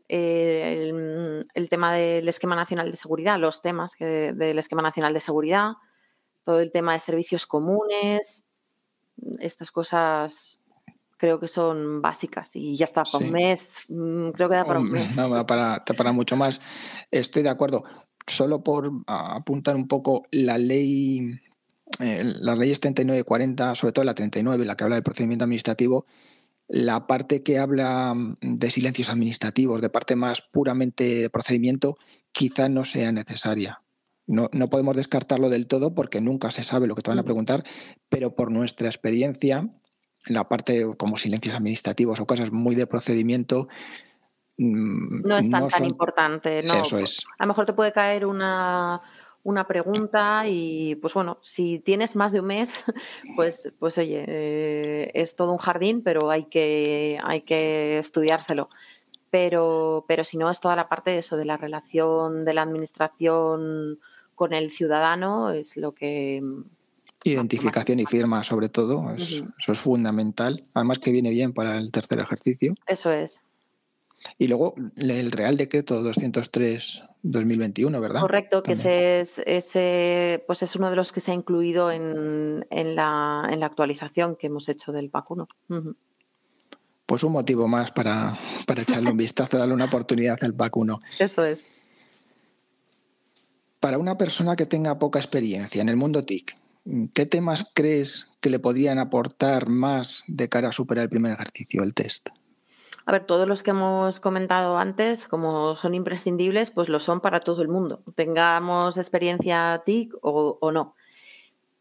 el, 0.07 1.69
tema 1.69 1.93
del 1.93 2.27
esquema 2.27 2.55
nacional 2.55 2.91
de 2.91 2.97
seguridad, 2.97 3.39
los 3.39 3.61
temas 3.61 3.95
del 3.97 4.59
esquema 4.59 4.83
nacional 4.83 5.13
de 5.13 5.19
seguridad, 5.19 5.71
todo 6.43 6.59
el 6.59 6.71
tema 6.71 6.93
de 6.93 6.99
servicios 6.99 7.45
comunes, 7.45 8.45
estas 9.39 9.71
cosas 9.71 10.59
creo 11.17 11.39
que 11.39 11.47
son 11.47 12.01
básicas 12.01 12.55
y 12.55 12.75
ya 12.75 12.85
está, 12.85 13.03
por 13.03 13.23
un 13.23 13.31
mes, 13.31 13.85
mm, 13.87 14.29
creo 14.31 14.49
que 14.49 14.55
da 14.55 14.65
para 14.65 14.79
un 14.79 14.91
mes. 14.91 15.15
No, 15.15 15.45
para, 15.45 15.83
para 15.85 16.11
mucho 16.11 16.35
más. 16.35 16.59
Estoy 17.11 17.43
de 17.43 17.49
acuerdo. 17.49 17.83
Solo 18.27 18.63
por 18.63 18.91
apuntar 19.07 19.75
un 19.75 19.87
poco 19.87 20.23
la 20.31 20.57
ley 20.57 21.39
eh, 21.99 22.23
las 22.23 22.57
leyes 22.57 22.79
39 22.79 23.21
y 23.21 23.23
40, 23.23 23.75
sobre 23.75 23.93
todo 23.93 24.05
la 24.05 24.15
39, 24.15 24.65
la 24.65 24.75
que 24.75 24.83
habla 24.83 24.95
del 24.95 25.03
procedimiento 25.03 25.45
administrativo, 25.45 26.05
la 26.67 27.05
parte 27.05 27.43
que 27.43 27.59
habla 27.59 28.13
mm, 28.13 28.37
de 28.41 28.71
silencios 28.71 29.09
administrativos, 29.09 29.81
de 29.81 29.89
parte 29.89 30.15
más 30.15 30.41
puramente 30.41 31.03
de 31.03 31.29
procedimiento, 31.29 31.97
quizá 32.31 32.69
no 32.69 32.85
sea 32.85 33.11
necesaria. 33.11 33.82
No, 34.25 34.49
no, 34.53 34.69
podemos 34.69 34.95
descartarlo 34.95 35.49
del 35.49 35.67
todo 35.67 35.93
porque 35.93 36.21
nunca 36.21 36.49
se 36.49 36.63
sabe 36.63 36.87
lo 36.87 36.95
que 36.95 37.01
te 37.01 37.11
van 37.11 37.19
a 37.19 37.23
preguntar, 37.23 37.63
pero 38.07 38.35
por 38.35 38.51
nuestra 38.51 38.87
experiencia, 38.87 39.67
la 40.27 40.47
parte 40.47 40.87
como 40.97 41.17
silencios 41.17 41.55
administrativos 41.55 42.19
o 42.19 42.25
cosas 42.25 42.51
muy 42.51 42.75
de 42.75 42.87
procedimiento, 42.87 43.67
mm, 44.57 45.27
no 45.27 45.37
es 45.37 45.49
tan, 45.49 45.67
tan 45.67 45.85
importante. 45.85 46.63
No. 46.63 46.75
Eso 46.75 46.99
es. 46.99 47.25
A 47.37 47.43
lo 47.43 47.49
mejor 47.49 47.65
te 47.65 47.73
puede 47.73 47.91
caer 47.91 48.25
una, 48.25 49.01
una 49.43 49.67
pregunta 49.67 50.47
y 50.47 50.95
pues 50.95 51.13
bueno, 51.13 51.37
si 51.41 51.79
tienes 51.79 52.15
más 52.15 52.31
de 52.31 52.39
un 52.39 52.47
mes, 52.47 52.83
pues, 53.35 53.73
pues 53.77 53.97
oye, 53.97 54.23
eh, 54.25 55.11
es 55.13 55.35
todo 55.35 55.51
un 55.51 55.57
jardín, 55.57 56.01
pero 56.01 56.31
hay 56.31 56.45
que, 56.45 57.19
hay 57.23 57.41
que 57.41 57.99
estudiárselo. 57.99 58.69
Pero, 59.29 60.05
pero 60.07 60.23
si 60.23 60.37
no, 60.37 60.49
es 60.49 60.59
toda 60.59 60.75
la 60.75 60.87
parte 60.87 61.11
de 61.11 61.17
eso, 61.17 61.35
de 61.37 61.45
la 61.45 61.57
relación 61.57 62.45
de 62.45 62.53
la 62.53 62.61
administración 62.61 63.99
con 64.43 64.51
el 64.51 64.71
ciudadano, 64.71 65.51
es 65.51 65.77
lo 65.77 65.93
que... 65.93 66.43
Identificación 67.23 68.01
y 68.01 68.05
firma, 68.05 68.43
sobre 68.43 68.67
todo, 68.67 69.09
eso 69.15 69.45
es 69.71 69.79
fundamental. 69.79 70.65
Además 70.73 70.99
que 70.99 71.13
viene 71.13 71.29
bien 71.29 71.53
para 71.53 71.77
el 71.77 71.91
tercer 71.91 72.19
ejercicio. 72.19 72.75
Eso 72.85 73.13
es. 73.13 73.41
Y 74.37 74.49
luego 74.49 74.75
el 74.97 75.31
Real 75.31 75.55
Decreto 75.55 76.03
203-2021, 76.03 78.01
¿verdad? 78.01 78.19
Correcto, 78.19 78.63
que 78.63 78.73
ese 78.73 79.21
es, 79.21 79.41
ese, 79.45 80.43
pues 80.45 80.61
es 80.61 80.75
uno 80.75 80.89
de 80.89 80.97
los 80.97 81.13
que 81.13 81.21
se 81.21 81.31
ha 81.31 81.35
incluido 81.35 81.89
en, 81.89 82.67
en, 82.69 82.95
la, 82.97 83.47
en 83.49 83.61
la, 83.61 83.67
actualización 83.67 84.35
que 84.35 84.47
hemos 84.47 84.67
hecho 84.67 84.91
del 84.91 85.09
PAC 85.09 85.31
1. 85.31 85.47
Pues 87.05 87.23
un 87.23 87.31
motivo 87.31 87.69
más 87.69 87.93
para, 87.93 88.37
para 88.67 88.81
echarle 88.81 89.09
un 89.09 89.17
vistazo, 89.17 89.57
darle 89.57 89.73
una 89.73 89.85
oportunidad 89.85 90.37
al 90.43 90.53
PAC 90.53 90.75
1. 90.75 90.99
Eso 91.19 91.45
es. 91.45 91.71
Para 93.83 93.97
una 93.97 94.17
persona 94.17 94.55
que 94.55 94.65
tenga 94.65 94.97
poca 94.97 95.19
experiencia 95.19 95.81
en 95.81 95.89
el 95.89 95.97
mundo 95.97 96.23
TIC, 96.23 96.55
¿qué 97.13 97.25
temas 97.25 97.69
crees 97.73 98.31
que 98.39 98.49
le 98.49 98.57
podrían 98.57 98.97
aportar 98.97 99.67
más 99.67 100.23
de 100.27 100.47
cara 100.47 100.69
a 100.69 100.71
superar 100.71 101.03
el 101.03 101.09
primer 101.09 101.33
ejercicio, 101.33 101.83
el 101.83 101.93
test? 101.93 102.29
A 103.05 103.11
ver, 103.11 103.25
todos 103.25 103.45
los 103.45 103.61
que 103.61 103.71
hemos 103.71 104.21
comentado 104.21 104.77
antes, 104.77 105.27
como 105.27 105.75
son 105.75 105.95
imprescindibles, 105.95 106.71
pues 106.71 106.87
lo 106.87 107.01
son 107.01 107.19
para 107.19 107.41
todo 107.41 107.61
el 107.61 107.67
mundo, 107.67 108.01
tengamos 108.15 108.95
experiencia 108.95 109.83
TIC 109.85 110.13
o, 110.21 110.71
no. 110.71 110.95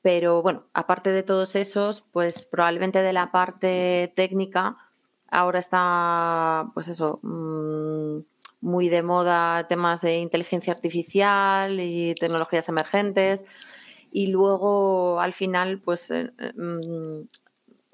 Pero 0.03 0.43
bueno, 0.43 0.65
aparte 0.75 1.13
de 1.13 1.23
todos 1.23 1.55
esos, 1.55 2.01
pues 2.01 2.47
probablemente 2.47 3.01
de 3.01 3.13
la 3.13 3.31
parte 3.31 4.13
técnica, 4.17 4.75
ahora 5.31 5.61
está, 5.61 6.69
pues 6.75 6.89
eso, 6.89 7.21
mm, 7.23 8.32
muy 8.63 8.89
de 8.89 9.03
moda 9.03 9.67
temas 9.69 10.01
de 10.01 10.17
inteligencia 10.17 10.73
artificial 10.73 11.79
y 11.81 12.15
tecnologías 12.15 12.69
emergentes. 12.69 13.45
Y 14.11 14.29
luego, 14.29 15.21
al 15.21 15.33
final, 15.33 15.81
pues 15.81 16.11
eh, 16.11 16.31
mm, 16.39 17.23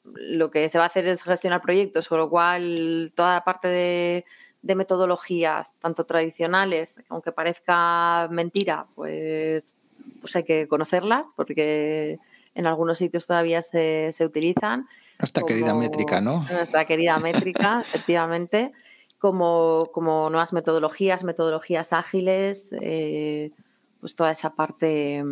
lo 0.05 0.51
que 0.51 0.69
se 0.69 0.79
va 0.79 0.85
a 0.85 0.89
hacer 0.89 1.07
es 1.07 1.23
gestionar 1.23 1.63
proyectos, 1.63 2.09
con 2.09 2.19
lo 2.19 2.29
cual 2.29 3.13
toda 3.15 3.35
la 3.35 3.45
parte 3.45 3.69
de, 3.69 4.25
metodologías, 4.63 5.75
tanto 5.79 6.05
tradicionales, 6.05 7.01
aunque 7.09 7.33
parezca 7.33 8.29
mentira, 8.31 8.87
pues, 8.95 9.79
pues 10.21 10.37
hay 10.37 10.45
que 10.45 10.69
conocerlas 10.69 11.33
porque 11.35 12.19
en 12.55 12.67
algunos 12.67 12.99
sitios 12.99 13.27
todavía 13.27 13.63
se, 13.63 14.13
utilizan. 14.21 14.87
Nuestra 15.19 15.45
querida 15.45 15.73
métrica, 15.73 16.21
¿no? 16.21 16.45
Nuestra 16.51 16.85
querida 16.85 17.19
métrica, 17.19 17.81
efectivamente. 17.87 18.73
Como, 19.19 19.91
como, 19.93 20.31
nuevas 20.31 20.53
metodologías, 20.53 21.25
metodologías 21.25 21.93
ágiles, 21.93 22.73
eh, 22.81 23.51
pues 24.01 24.15
toda 24.15 24.31
esa 24.31 24.55
parte 24.55 25.25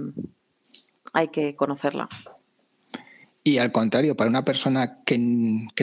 hay 1.12 1.28
que 1.28 1.54
conocerla. 1.54 2.08
Y 3.46 3.58
al 3.58 3.70
contrario, 3.70 4.16
para 4.16 4.28
una 4.28 4.44
persona 4.44 5.04
que, 5.04 5.16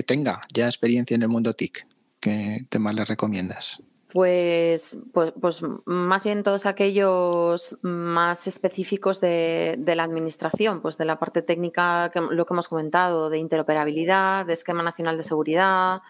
tenga 0.06 0.42
ya 0.54 0.66
experiencia 0.66 1.16
en 1.16 1.22
el 1.22 1.30
mundo 1.30 1.54
TIC, 1.54 1.88
¿qué 2.20 2.66
temas 2.68 2.94
le 2.94 3.06
recomiendas? 3.06 3.82
Pues, 4.12 4.98
pues, 5.14 5.34
pues, 5.40 5.62
más 5.86 6.26
bien 6.26 6.44
todos 6.44 6.66
aquellos 6.66 7.78
más 7.82 8.48
específicos 8.48 9.22
de, 9.22 9.82
la 9.96 10.04
administración, 10.04 10.82
pues 10.82 10.98
de 10.98 11.06
la 11.06 11.18
parte 11.18 11.42
técnica, 11.42 12.12
que, 12.14 12.20
lo 12.20 12.46
que 12.46 12.54
hemos 12.54 12.68
comentado, 12.68 13.30
de 13.30 13.40
interoperabilidad, 13.40 14.46
de 14.46 14.54
esquema 14.54 14.84
nacional 14.84 15.18
de 15.18 15.24
seguridad, 15.24 16.02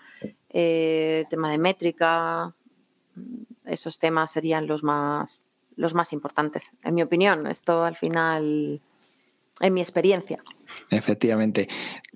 eh, 0.50 1.26
tema 1.30 1.52
de 1.52 1.58
métrica, 1.58 2.54
esos 3.66 4.00
temas 4.00 4.32
serían 4.32 4.68
los 4.68 4.84
más, 4.84 5.46
los 5.76 5.94
más 5.94 6.14
importantes, 6.14 6.74
en 6.84 6.96
mi 6.96 7.02
opinión. 7.02 7.48
Esto 7.48 7.84
al 7.84 7.96
final 7.96 8.82
en 9.60 9.74
mi 9.74 9.82
experiencia. 9.82 10.44
Efectivamente. 10.90 11.68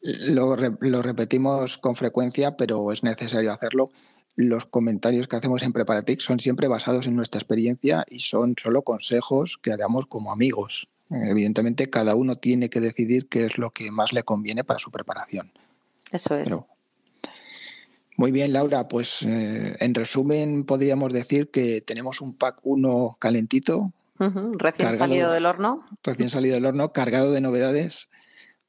Lo, 0.02 0.56
lo, 0.56 1.02
repetimos 1.02 1.78
con 1.78 1.96
frecuencia, 1.96 2.58
pero 2.58 2.92
es 2.92 3.04
necesario 3.04 3.52
hacerlo. 3.52 3.92
Los 4.36 4.66
comentarios 4.66 5.28
que 5.28 5.36
hacemos 5.36 5.64
en 5.64 5.74
Preparatic 5.74 6.20
son 6.20 6.40
siempre 6.40 6.68
basados 6.68 7.08
en 7.08 7.16
nuestra 7.16 7.40
experiencia 7.40 8.06
y 8.08 8.20
son 8.20 8.56
solo 8.58 8.84
consejos 8.84 9.58
que 9.58 9.76
damos 9.78 10.06
como 10.06 10.32
amigos. 10.32 10.90
Evidentemente, 11.10 11.90
cada 11.90 12.16
uno 12.16 12.36
tiene 12.36 12.70
que 12.70 12.82
decidir 12.82 13.28
qué 13.30 13.46
es 13.46 13.58
lo 13.58 13.72
que 13.72 13.92
más 13.92 14.14
le 14.14 14.24
conviene 14.24 14.64
para 14.64 14.80
su 14.80 14.92
preparación. 14.92 15.52
Eso 16.12 16.36
es. 16.36 16.54
Muy 18.18 18.32
bien, 18.32 18.52
Laura. 18.52 18.88
Pues 18.88 19.22
eh, 19.22 19.78
en 19.80 19.94
resumen, 19.94 20.66
podríamos 20.66 21.14
decir 21.14 21.50
que 21.50 21.82
tenemos 21.82 22.20
un 22.20 22.36
pack 22.36 22.60
1 22.64 23.18
calentito, 23.20 23.94
Recién 24.20 24.98
salido 24.98 25.32
del 25.32 25.46
horno. 25.46 25.86
Recién 26.04 26.30
salido 26.30 26.56
del 26.56 26.66
horno, 26.66 26.92
cargado 26.92 27.32
de 27.32 27.42
novedades, 27.42 28.10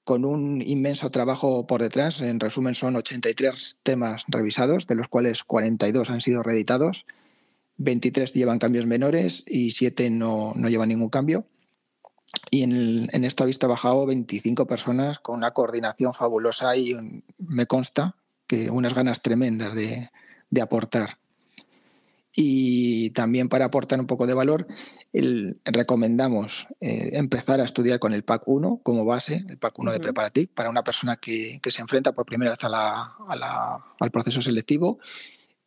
con 0.05 0.24
un 0.24 0.62
inmenso 0.62 1.11
trabajo 1.11 1.66
por 1.66 1.82
detrás. 1.82 2.20
En 2.20 2.40
resumen, 2.40 2.74
son 2.74 2.96
83 2.96 3.80
temas 3.82 4.24
revisados, 4.28 4.86
de 4.86 4.94
los 4.94 5.09
cuales 5.09 5.44
42 5.44 6.11
han 6.11 6.20
sido 6.20 6.42
reeditados, 6.42 7.07
23 7.78 8.32
llevan 8.32 8.59
cambios 8.59 8.86
menores 8.86 9.44
y 9.46 9.70
7 9.70 10.11
no, 10.11 10.55
llevan 10.55 10.90
ningún 10.90 11.09
cambio. 11.09 11.46
Y 12.51 12.62
en, 12.62 13.24
esto 13.24 13.44
habéis 13.44 13.59
trabajado 13.59 14.05
25 14.05 14.66
personas 14.66 15.18
con 15.18 15.36
una 15.36 15.53
coordinación 15.53 16.12
fabulosa 16.12 16.76
y 16.76 16.96
me 17.38 17.66
consta 17.66 18.16
que 18.49 18.70
unas 18.70 18.94
ganas 18.94 19.22
tremendas 19.22 19.74
de, 19.74 20.11
de 20.51 20.61
aportar. 20.61 21.18
Y 22.40 23.11
también 23.11 23.49
para 23.49 23.64
aportar 23.64 23.99
un 23.99 24.07
poco 24.07 24.26
de 24.26 24.34
valor, 24.34 24.68
recomendamos 25.64 26.68
eh, 26.80 27.11
empezar 27.14 27.61
a 27.61 27.64
estudiar 27.64 27.99
con 27.99 28.12
el 28.12 28.22
PAC 28.22 28.46
1 28.46 28.80
como 28.82 29.05
base, 29.05 29.44
el 29.49 29.59
PAC 29.59 29.78
1 29.78 29.92
de 29.92 30.01
Preparatic, 30.01 30.51
para 30.53 30.70
una 30.70 30.84
persona 30.84 31.16
que, 31.16 31.61
se 31.68 31.80
enfrenta 31.80 32.12
por 32.12 32.26
primera 32.26 32.53
vez 32.53 32.61
al 32.62 34.11
proceso 34.12 34.40
selectivo 34.40 35.01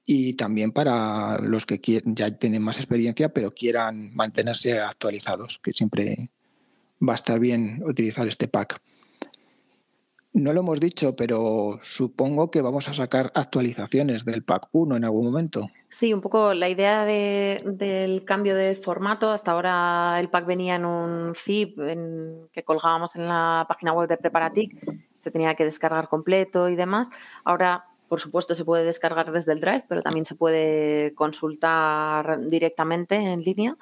y 0.05 0.35
también 0.35 0.71
para 0.71 1.39
los 1.39 1.65
que 1.65 1.81
ya 2.05 2.37
tienen 2.37 2.61
más 2.61 2.77
experiencia 2.77 3.29
pero 3.29 3.51
quieran 3.51 4.15
mantenerse 4.15 4.79
actualizados, 4.79 5.59
que 5.59 5.73
siempre 5.73 6.29
va 7.05 7.13
a 7.13 7.15
estar 7.15 7.39
bien 7.39 7.83
utilizar 7.83 8.27
este 8.27 8.47
PAC. 8.47 8.81
No 10.33 10.53
lo 10.53 10.61
hemos 10.61 10.79
dicho, 10.79 11.13
pero 11.15 11.77
supongo 11.81 12.49
que 12.49 12.61
vamos 12.61 12.87
a 12.87 12.93
sacar 12.93 13.33
actualizaciones 13.35 14.23
del 14.23 14.43
PAC 14.43 14.69
1 14.71 14.95
en 14.95 15.03
algún 15.03 15.25
momento. 15.25 15.69
Sí, 15.89 16.13
un 16.13 16.21
poco 16.21 16.53
la 16.53 16.69
idea 16.69 17.03
del 17.03 18.23
cambio 18.23 18.55
de 18.55 18.75
formato. 18.75 19.29
Hasta 19.31 19.51
ahora 19.51 20.17
el 20.21 20.29
pack 20.29 20.45
venía 20.45 20.75
en 20.75 20.85
un 20.85 21.33
zip 21.35 21.77
que 22.53 22.63
colgábamos 22.63 23.17
en 23.17 23.27
la 23.27 23.65
página 23.67 23.91
web 23.91 24.07
de 24.07 24.15
Preparatic. 24.15 24.71
Se 25.15 25.31
tenía 25.31 25.53
que 25.55 25.65
descargar 25.65 26.07
completo 26.07 26.69
y 26.69 26.77
demás. 26.77 27.09
Ahora, 27.43 27.87
por 28.07 28.21
supuesto, 28.21 28.55
se 28.55 28.63
puede 28.63 28.85
descargar 28.85 29.33
desde 29.33 29.51
el 29.51 29.59
Drive, 29.59 29.83
pero 29.89 30.01
también 30.01 30.25
se 30.25 30.35
puede 30.35 31.13
consultar 31.13 32.39
directamente 32.47 33.15
en 33.15 33.41
línea. 33.41 33.75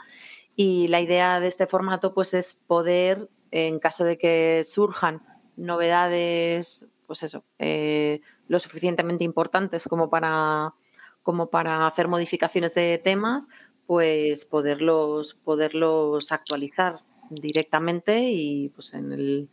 Y 0.55 0.87
la 0.87 0.99
idea 0.99 1.39
de 1.39 1.47
este 1.47 1.67
formato 1.67 2.15
pues, 2.15 2.33
es 2.33 2.59
poder, 2.65 3.29
en 3.51 3.77
caso 3.77 4.03
de 4.03 4.17
que 4.17 4.63
surjan 4.65 5.21
novedades, 5.59 6.87
pues 7.05 7.23
eso, 7.23 7.43
eh, 7.57 8.21
lo 8.47 8.59
suficientemente 8.59 9.23
importantes 9.23 9.87
como 9.87 10.09
para 10.09 10.73
como 11.21 11.49
para 11.49 11.85
hacer 11.85 12.07
modificaciones 12.07 12.73
de 12.73 12.97
temas, 12.97 13.49
pues 13.85 14.45
poderlos, 14.45 15.35
poderlos 15.35 16.31
actualizar 16.31 17.01
directamente 17.29 18.29
y 18.31 18.69
pues 18.69 18.93
en 18.93 19.11
el 19.11 19.49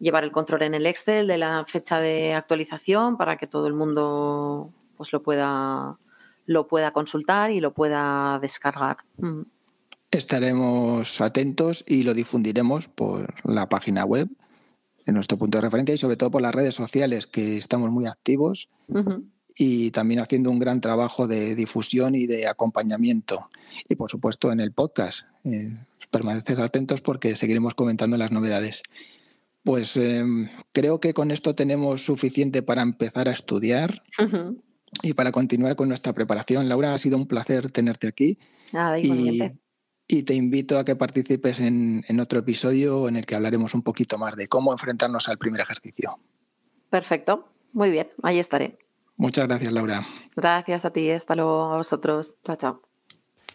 llevar 0.00 0.24
el 0.24 0.32
control 0.32 0.62
en 0.62 0.74
el 0.74 0.86
Excel 0.86 1.26
de 1.26 1.38
la 1.38 1.64
fecha 1.66 2.00
de 2.00 2.34
actualización 2.34 3.16
para 3.16 3.36
que 3.36 3.46
todo 3.46 3.66
el 3.66 3.74
mundo 3.74 4.72
pues 4.96 5.12
lo 5.12 5.22
pueda 5.22 5.98
lo 6.46 6.66
pueda 6.68 6.92
consultar 6.92 7.50
y 7.50 7.60
lo 7.60 7.72
pueda 7.72 8.38
descargar. 8.40 8.98
Estaremos 10.10 11.20
atentos 11.20 11.84
y 11.88 12.02
lo 12.02 12.14
difundiremos 12.14 12.86
por 12.86 13.34
la 13.48 13.68
página 13.68 14.04
web, 14.04 14.28
en 15.06 15.14
nuestro 15.14 15.36
punto 15.36 15.58
de 15.58 15.62
referencia 15.62 15.94
y 15.94 15.98
sobre 15.98 16.16
todo 16.16 16.30
por 16.30 16.42
las 16.42 16.54
redes 16.54 16.74
sociales, 16.74 17.26
que 17.26 17.56
estamos 17.58 17.90
muy 17.90 18.06
activos 18.06 18.68
y 19.56 19.90
también 19.90 20.20
haciendo 20.20 20.50
un 20.50 20.58
gran 20.58 20.80
trabajo 20.80 21.26
de 21.26 21.54
difusión 21.54 22.14
y 22.14 22.26
de 22.26 22.48
acompañamiento. 22.48 23.48
Y 23.88 23.94
por 23.94 24.10
supuesto 24.10 24.50
en 24.50 24.60
el 24.60 24.72
podcast. 24.72 25.26
Eh, 25.44 25.76
permaneces 26.14 26.60
atentos 26.60 27.00
porque 27.00 27.34
seguiremos 27.34 27.74
comentando 27.74 28.16
las 28.16 28.30
novedades. 28.30 28.82
Pues 29.64 29.96
em, 29.96 30.48
creo 30.72 31.00
que 31.00 31.12
con 31.12 31.30
esto 31.30 31.54
tenemos 31.54 32.04
suficiente 32.04 32.62
para 32.62 32.82
empezar 32.82 33.28
a 33.28 33.32
estudiar 33.32 34.02
y 35.02 35.14
para 35.14 35.32
continuar 35.32 35.74
con 35.74 35.88
nuestra 35.88 36.12
preparación. 36.12 36.68
Laura, 36.68 36.94
ha 36.94 36.98
sido 36.98 37.16
un 37.16 37.26
placer 37.26 37.70
tenerte 37.70 38.06
aquí. 38.06 38.38
Y, 40.06 40.22
te 40.22 40.34
invito 40.34 40.78
a 40.78 40.84
que 40.84 40.96
participes 40.96 41.60
en, 41.60 42.04
en 42.08 42.20
otro 42.20 42.40
episodio 42.40 43.08
en 43.08 43.16
el 43.16 43.26
que 43.26 43.34
hablaremos 43.34 43.74
un 43.74 43.82
poquito 43.82 44.18
más 44.18 44.36
de 44.36 44.48
cómo 44.48 44.72
enfrentarnos 44.72 45.28
al 45.28 45.38
primer 45.38 45.60
ejercicio. 45.60 46.18
Perfecto, 46.90 47.48
muy 47.72 47.90
bien, 47.90 48.06
ahí 48.22 48.38
estaré. 48.38 48.78
Muchas 49.16 49.46
gracias, 49.46 49.72
Laura. 49.72 50.06
Gracias 50.34 50.84
a 50.84 50.90
ti, 50.90 51.10
hasta 51.10 51.34
luego 51.34 51.72
a 51.72 51.76
vosotros. 51.76 52.36
Chao, 52.44 52.56
chao. 52.56 52.82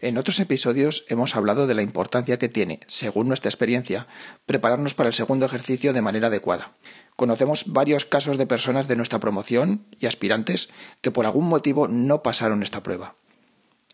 En 0.02 0.16
otros 0.16 0.40
episodios 0.40 1.04
hemos 1.08 1.36
hablado 1.36 1.66
de 1.66 1.74
la 1.74 1.82
importancia 1.82 2.38
que 2.38 2.48
tiene, 2.48 2.80
según 2.86 3.28
nuestra 3.28 3.50
experiencia, 3.50 4.06
prepararnos 4.46 4.94
para 4.94 5.08
el 5.08 5.14
segundo 5.14 5.44
ejercicio 5.44 5.92
de 5.92 6.00
manera 6.00 6.28
adecuada. 6.28 6.72
Conocemos 7.16 7.64
varios 7.66 8.06
casos 8.06 8.38
de 8.38 8.46
personas 8.46 8.88
de 8.88 8.96
nuestra 8.96 9.18
promoción 9.18 9.84
y 9.98 10.06
aspirantes 10.06 10.70
que 11.02 11.10
por 11.10 11.26
algún 11.26 11.48
motivo 11.48 11.86
no 11.86 12.22
pasaron 12.22 12.62
esta 12.62 12.82
prueba. 12.82 13.14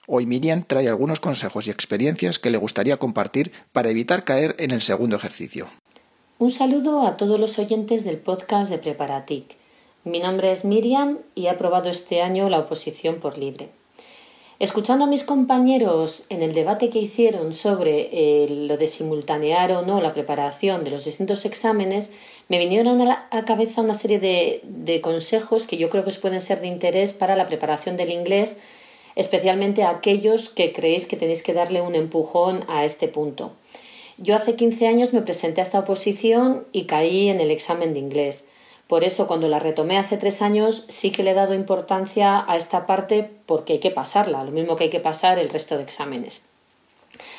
Hoy 0.08 0.24
Miriam 0.24 0.62
trae 0.64 0.88
algunos 0.88 1.18
consejos 1.18 1.66
y 1.66 1.70
experiencias 1.70 2.38
que 2.38 2.50
le 2.50 2.58
gustaría 2.58 2.96
compartir 2.96 3.50
para 3.72 3.90
evitar 3.90 4.22
caer 4.22 4.54
en 4.60 4.70
el 4.70 4.80
segundo 4.80 5.16
ejercicio. 5.16 5.66
Un 6.38 6.50
saludo 6.50 7.04
a 7.06 7.16
todos 7.16 7.40
los 7.40 7.58
oyentes 7.58 8.04
del 8.04 8.18
podcast 8.18 8.70
de 8.70 8.78
Preparatic. 8.78 9.56
Mi 10.04 10.20
nombre 10.20 10.52
es 10.52 10.64
Miriam 10.64 11.18
y 11.34 11.46
he 11.46 11.50
aprobado 11.50 11.90
este 11.90 12.22
año 12.22 12.48
la 12.48 12.60
oposición 12.60 13.16
por 13.16 13.36
libre. 13.36 13.68
Escuchando 14.60 15.06
a 15.06 15.08
mis 15.08 15.24
compañeros 15.24 16.22
en 16.28 16.40
el 16.40 16.54
debate 16.54 16.88
que 16.88 17.00
hicieron 17.00 17.52
sobre 17.52 18.08
eh, 18.12 18.46
lo 18.48 18.76
de 18.76 18.86
simultanear 18.86 19.72
o 19.72 19.82
no 19.82 20.00
la 20.00 20.14
preparación 20.14 20.84
de 20.84 20.90
los 20.90 21.04
distintos 21.04 21.44
exámenes, 21.44 22.12
me 22.48 22.58
vinieron 22.58 23.00
a 23.00 23.28
la 23.32 23.44
cabeza 23.44 23.82
una 23.82 23.92
serie 23.94 24.20
de, 24.20 24.60
de 24.62 25.00
consejos 25.00 25.64
que 25.64 25.76
yo 25.76 25.90
creo 25.90 26.04
que 26.04 26.12
pueden 26.12 26.40
ser 26.40 26.60
de 26.60 26.68
interés 26.68 27.12
para 27.12 27.34
la 27.34 27.48
preparación 27.48 27.96
del 27.96 28.12
inglés, 28.12 28.56
especialmente 29.16 29.82
a 29.82 29.90
aquellos 29.90 30.50
que 30.50 30.72
creéis 30.72 31.06
que 31.06 31.16
tenéis 31.16 31.42
que 31.42 31.54
darle 31.54 31.80
un 31.80 31.94
empujón 31.94 32.64
a 32.68 32.84
este 32.84 33.08
punto. 33.08 33.52
Yo 34.18 34.36
hace 34.36 34.54
15 34.54 34.86
años 34.86 35.12
me 35.12 35.22
presenté 35.22 35.60
a 35.60 35.64
esta 35.64 35.80
oposición 35.80 36.64
y 36.72 36.84
caí 36.84 37.28
en 37.28 37.40
el 37.40 37.50
examen 37.50 37.92
de 37.92 38.00
inglés. 38.00 38.44
Por 38.86 39.02
eso, 39.02 39.26
cuando 39.26 39.48
la 39.48 39.58
retomé 39.58 39.98
hace 39.98 40.16
tres 40.16 40.42
años, 40.42 40.84
sí 40.88 41.10
que 41.10 41.24
le 41.24 41.32
he 41.32 41.34
dado 41.34 41.54
importancia 41.54 42.44
a 42.46 42.56
esta 42.56 42.86
parte 42.86 43.28
porque 43.46 43.74
hay 43.74 43.78
que 43.80 43.90
pasarla, 43.90 44.44
lo 44.44 44.52
mismo 44.52 44.76
que 44.76 44.84
hay 44.84 44.90
que 44.90 45.00
pasar 45.00 45.38
el 45.38 45.48
resto 45.48 45.76
de 45.76 45.82
exámenes. 45.82 46.44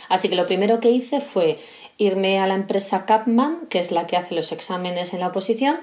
Así 0.09 0.29
que 0.29 0.35
lo 0.35 0.45
primero 0.45 0.79
que 0.79 0.89
hice 0.89 1.21
fue 1.21 1.57
irme 1.97 2.39
a 2.39 2.47
la 2.47 2.55
empresa 2.55 3.05
Capman, 3.05 3.67
que 3.69 3.79
es 3.79 3.91
la 3.91 4.07
que 4.07 4.17
hace 4.17 4.35
los 4.35 4.51
exámenes 4.51 5.13
en 5.13 5.21
la 5.21 5.27
oposición, 5.27 5.79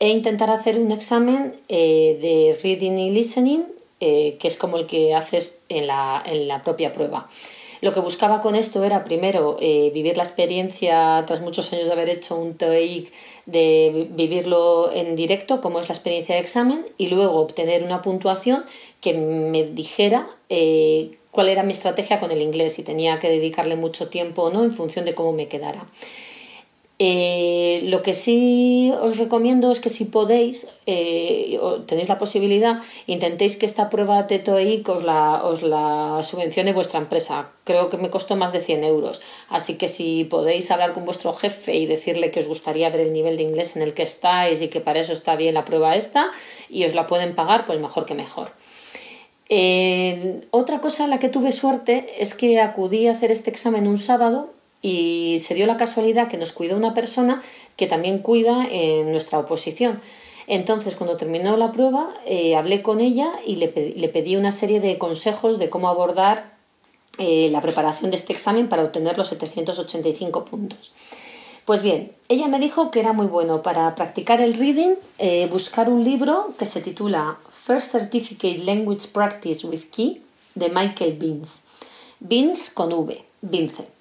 e 0.00 0.08
intentar 0.08 0.50
hacer 0.50 0.78
un 0.78 0.90
examen 0.90 1.54
eh, 1.68 2.18
de 2.20 2.58
reading 2.62 2.98
y 2.98 3.10
listening, 3.10 3.64
eh, 4.00 4.36
que 4.38 4.48
es 4.48 4.56
como 4.56 4.76
el 4.76 4.86
que 4.86 5.14
haces 5.14 5.60
en 5.68 5.86
la, 5.86 6.22
en 6.24 6.48
la 6.48 6.62
propia 6.62 6.92
prueba. 6.92 7.28
Lo 7.80 7.92
que 7.92 8.00
buscaba 8.00 8.40
con 8.40 8.56
esto 8.56 8.82
era 8.82 9.04
primero 9.04 9.58
eh, 9.60 9.90
vivir 9.92 10.16
la 10.16 10.22
experiencia, 10.22 11.22
tras 11.26 11.42
muchos 11.42 11.70
años 11.72 11.86
de 11.86 11.92
haber 11.92 12.08
hecho 12.08 12.34
un 12.34 12.54
TOEIC, 12.54 13.12
de 13.44 14.08
vivirlo 14.10 14.90
en 14.90 15.16
directo, 15.16 15.60
como 15.60 15.80
es 15.80 15.88
la 15.90 15.94
experiencia 15.94 16.34
de 16.34 16.40
examen, 16.40 16.86
y 16.96 17.08
luego 17.08 17.38
obtener 17.40 17.82
una 17.82 18.00
puntuación 18.00 18.64
que 19.02 19.12
me 19.12 19.64
dijera 19.64 20.26
eh, 20.48 21.18
cuál 21.30 21.50
era 21.50 21.62
mi 21.62 21.72
estrategia 21.72 22.20
con 22.20 22.30
el 22.30 22.40
inglés, 22.40 22.72
si 22.72 22.84
tenía 22.84 23.18
que 23.18 23.28
dedicarle 23.28 23.76
mucho 23.76 24.08
tiempo 24.08 24.44
o 24.44 24.50
no, 24.50 24.64
en 24.64 24.72
función 24.72 25.04
de 25.04 25.14
cómo 25.14 25.32
me 25.32 25.48
quedara. 25.48 25.86
Eh, 27.00 27.80
lo 27.84 28.02
que 28.02 28.14
sí 28.14 28.92
os 29.00 29.18
recomiendo 29.18 29.72
es 29.72 29.80
que 29.80 29.90
si 29.90 30.04
podéis, 30.04 30.68
eh, 30.86 31.58
o 31.60 31.82
tenéis 31.82 32.08
la 32.08 32.20
posibilidad, 32.20 32.82
intentéis 33.08 33.56
que 33.56 33.66
esta 33.66 33.90
prueba 33.90 34.22
de 34.22 34.38
TOEIC 34.38 34.88
os 34.88 35.02
la, 35.02 35.42
os 35.42 35.62
la 35.62 36.20
subvencione 36.22 36.72
vuestra 36.72 37.00
empresa. 37.00 37.50
Creo 37.64 37.90
que 37.90 37.96
me 37.96 38.10
costó 38.10 38.36
más 38.36 38.52
de 38.52 38.60
100 38.60 38.84
euros. 38.84 39.22
Así 39.48 39.76
que 39.76 39.88
si 39.88 40.24
podéis 40.24 40.70
hablar 40.70 40.92
con 40.92 41.04
vuestro 41.04 41.32
jefe 41.32 41.74
y 41.74 41.86
decirle 41.86 42.30
que 42.30 42.40
os 42.40 42.46
gustaría 42.46 42.90
ver 42.90 43.00
el 43.00 43.12
nivel 43.12 43.36
de 43.36 43.42
inglés 43.42 43.74
en 43.74 43.82
el 43.82 43.92
que 43.92 44.04
estáis 44.04 44.62
y 44.62 44.68
que 44.68 44.80
para 44.80 45.00
eso 45.00 45.12
está 45.12 45.34
bien 45.34 45.54
la 45.54 45.64
prueba 45.64 45.96
esta 45.96 46.30
y 46.70 46.84
os 46.84 46.94
la 46.94 47.08
pueden 47.08 47.34
pagar, 47.34 47.66
pues 47.66 47.80
mejor 47.80 48.06
que 48.06 48.14
mejor. 48.14 48.50
Eh, 49.48 50.46
otra 50.52 50.80
cosa 50.80 51.04
en 51.04 51.10
la 51.10 51.18
que 51.18 51.28
tuve 51.28 51.50
suerte 51.50 52.06
es 52.18 52.34
que 52.34 52.60
acudí 52.60 53.08
a 53.08 53.12
hacer 53.12 53.32
este 53.32 53.50
examen 53.50 53.88
un 53.88 53.98
sábado 53.98 54.54
y 54.84 55.38
se 55.40 55.54
dio 55.54 55.66
la 55.66 55.78
casualidad 55.78 56.28
que 56.28 56.36
nos 56.36 56.52
cuidó 56.52 56.76
una 56.76 56.92
persona 56.92 57.42
que 57.74 57.86
también 57.86 58.18
cuida 58.18 58.68
en 58.70 59.10
nuestra 59.10 59.38
oposición. 59.38 59.98
Entonces, 60.46 60.94
cuando 60.94 61.16
terminó 61.16 61.56
la 61.56 61.72
prueba, 61.72 62.12
eh, 62.26 62.54
hablé 62.54 62.82
con 62.82 63.00
ella 63.00 63.32
y 63.46 63.56
le 63.56 63.68
pedí, 63.68 64.36
una 64.36 64.52
serie 64.52 64.80
de 64.80 64.98
consejos 64.98 65.58
de 65.58 65.70
cómo 65.70 65.88
abordar 65.88 66.52
eh, 67.16 67.48
la 67.50 67.62
preparación 67.62 68.10
de 68.10 68.16
este 68.16 68.34
examen 68.34 68.68
para 68.68 68.84
obtener 68.84 69.16
los 69.16 69.28
785 69.28 70.44
puntos. 70.44 70.92
Pues 71.64 71.80
bien, 71.80 72.12
ella 72.28 72.48
me 72.48 72.58
dijo 72.58 72.90
que 72.90 73.00
era 73.00 73.14
muy 73.14 73.26
bueno 73.26 73.62
para 73.62 73.94
practicar 73.94 74.42
el 74.42 74.52
reading 74.52 74.96
eh, 75.16 75.48
buscar 75.50 75.88
un 75.88 76.04
libro 76.04 76.52
que 76.58 76.66
se 76.66 76.82
titula 76.82 77.38
First 77.50 77.90
Certificate 77.92 78.58
Language 78.58 79.08
Practice 79.14 79.66
with 79.66 79.84
Key 79.90 80.20
de 80.54 80.68
Michael 80.68 81.14
Binz. 81.14 81.62
Binz 82.20 82.68
con 82.68 82.92
V, 82.92 83.24
Bince. 83.40 83.93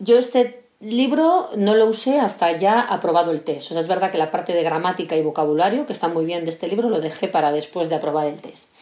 Yo 0.00 0.18
este 0.18 0.64
libro 0.80 1.50
no 1.56 1.74
lo 1.74 1.86
usé 1.86 2.18
hasta 2.18 2.56
ya 2.56 2.80
aprobado 2.80 3.32
el 3.32 3.42
test. 3.42 3.70
O 3.70 3.74
sea, 3.74 3.80
es 3.80 3.88
verdad 3.88 4.10
que 4.10 4.18
la 4.18 4.30
parte 4.30 4.54
de 4.54 4.62
gramática 4.62 5.14
y 5.14 5.22
vocabulario, 5.22 5.86
que 5.86 5.92
está 5.92 6.08
muy 6.08 6.24
bien 6.24 6.44
de 6.44 6.50
este 6.50 6.68
libro, 6.68 6.88
lo 6.88 7.00
dejé 7.00 7.28
para 7.28 7.52
después 7.52 7.90
de 7.90 7.96
aprobar 7.96 8.26
el 8.26 8.40
test. 8.40 8.72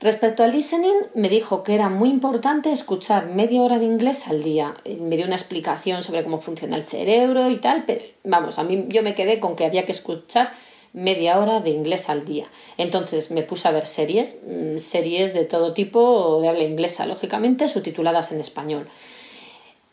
Respecto 0.00 0.42
al 0.42 0.52
listening, 0.52 0.96
me 1.14 1.28
dijo 1.28 1.62
que 1.62 1.74
era 1.74 1.88
muy 1.88 2.08
importante 2.10 2.72
escuchar 2.72 3.26
media 3.26 3.62
hora 3.62 3.78
de 3.78 3.86
inglés 3.86 4.26
al 4.28 4.42
día. 4.42 4.74
Me 5.00 5.16
dio 5.16 5.26
una 5.26 5.36
explicación 5.36 6.02
sobre 6.02 6.24
cómo 6.24 6.40
funciona 6.40 6.76
el 6.76 6.84
cerebro 6.84 7.50
y 7.50 7.58
tal, 7.58 7.84
pero 7.86 8.02
vamos, 8.24 8.58
a 8.58 8.64
mí 8.64 8.86
yo 8.88 9.02
me 9.02 9.14
quedé 9.14 9.38
con 9.38 9.54
que 9.54 9.64
había 9.64 9.84
que 9.84 9.92
escuchar 9.92 10.52
media 10.92 11.38
hora 11.38 11.60
de 11.60 11.70
inglés 11.70 12.08
al 12.08 12.24
día. 12.24 12.46
Entonces 12.78 13.30
me 13.30 13.42
puse 13.42 13.68
a 13.68 13.70
ver 13.70 13.86
series, 13.86 14.40
mm, 14.46 14.78
series 14.78 15.34
de 15.34 15.44
todo 15.44 15.72
tipo, 15.72 16.40
de 16.40 16.48
habla 16.48 16.64
inglesa, 16.64 17.06
lógicamente, 17.06 17.68
subtituladas 17.68 18.32
en 18.32 18.40
español. 18.40 18.88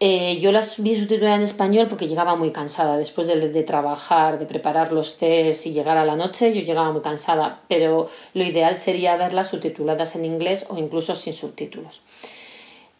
Eh, 0.01 0.39
yo 0.39 0.53
las 0.53 0.81
vi 0.81 0.95
subtituladas 0.95 1.39
en 1.39 1.43
español 1.43 1.87
porque 1.89 2.07
llegaba 2.07 2.35
muy 2.35 2.51
cansada. 2.51 2.97
Después 2.97 3.27
de, 3.27 3.63
trabajar, 3.63 4.39
de 4.39 4.45
preparar 4.45 4.93
los 4.93 5.17
test 5.17 5.65
y 5.67 5.73
llegar 5.73 5.97
a 5.97 6.05
la 6.05 6.15
noche, 6.15 6.53
yo 6.53 6.61
llegaba 6.61 6.91
muy 6.91 7.01
cansada. 7.01 7.61
Pero 7.67 8.09
lo 8.33 8.43
ideal 8.43 8.75
sería 8.75 9.17
verlas 9.17 9.49
subtituladas 9.49 10.15
en 10.15 10.23
inglés 10.23 10.67
o 10.69 10.77
incluso 10.77 11.15
sin 11.15 11.33
subtítulos. 11.33 12.01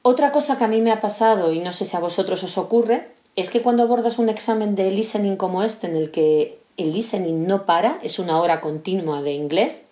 Otra 0.01 0.31
cosa 0.31 0.57
que 0.57 0.65
a 0.65 0.67
mí 0.67 0.81
me 0.81 0.91
ha 0.91 1.01
pasado, 1.01 1.53
y 1.53 1.59
no 1.59 1.71
sé 1.71 1.85
si 1.85 1.95
a 1.95 1.99
vosotros 2.01 2.43
os 2.43 2.57
ocurre, 2.57 3.07
es 3.35 3.49
que 3.49 3.61
cuando 3.61 3.83
abordas 3.83 4.19
un 4.19 4.27
examen 4.27 4.75
de 4.75 4.91
listening 4.91 5.37
como 5.37 5.63
este, 5.63 5.87
en 5.87 5.95
el 5.95 6.11
que 6.11 6.59
el 6.77 6.93
listening 6.93 7.47
no 7.47 7.65
para, 7.65 7.99
es 8.01 8.19
una 8.19 8.41
hora 8.41 8.59
continua 8.59 9.21
de 9.21 9.33
inglés, 9.33 9.83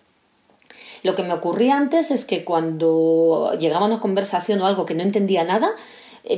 lo 1.02 1.14
que 1.14 1.22
me 1.22 1.32
ocurría 1.32 1.76
antes 1.76 2.10
es 2.10 2.24
que 2.24 2.44
cuando 2.44 3.52
llegaba 3.58 3.86
una 3.86 4.00
conversación 4.00 4.60
o 4.60 4.66
algo 4.66 4.84
que 4.84 4.94
no 4.94 5.02
entendía 5.02 5.44
nada, 5.44 5.70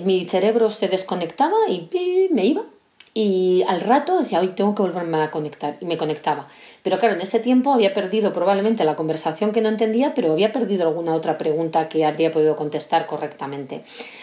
mi 0.04 0.26
cerebro 0.26 0.70
se 0.70 0.88
desconectaba 0.88 1.56
y 1.68 1.88
me 2.32 2.46
iba. 2.46 2.62
Y 3.12 3.64
al 3.66 3.80
rato 3.80 4.18
decía, 4.18 4.38
hoy 4.38 4.48
tengo 4.48 4.74
que 4.74 4.82
volverme 4.82 5.20
a 5.20 5.30
conectar. 5.30 5.76
Y 5.80 5.84
me 5.84 5.96
conectaba. 5.96 6.46
Pero 6.82 6.98
claro, 6.98 7.14
en 7.14 7.20
ese 7.20 7.40
tiempo 7.40 7.72
había 7.72 7.92
perdido 7.92 8.32
probablemente 8.32 8.84
la 8.84 8.94
conversación 8.94 9.50
que 9.52 9.60
no 9.60 9.68
entendía, 9.68 10.14
pero 10.14 10.32
había 10.32 10.52
perdido 10.52 10.86
alguna 10.86 11.14
otra 11.14 11.36
pregunta 11.36 11.88
que 11.88 12.04
habría 12.04 12.30
podido 12.30 12.54
contestar 12.54 13.06
correctamente. 13.06 13.82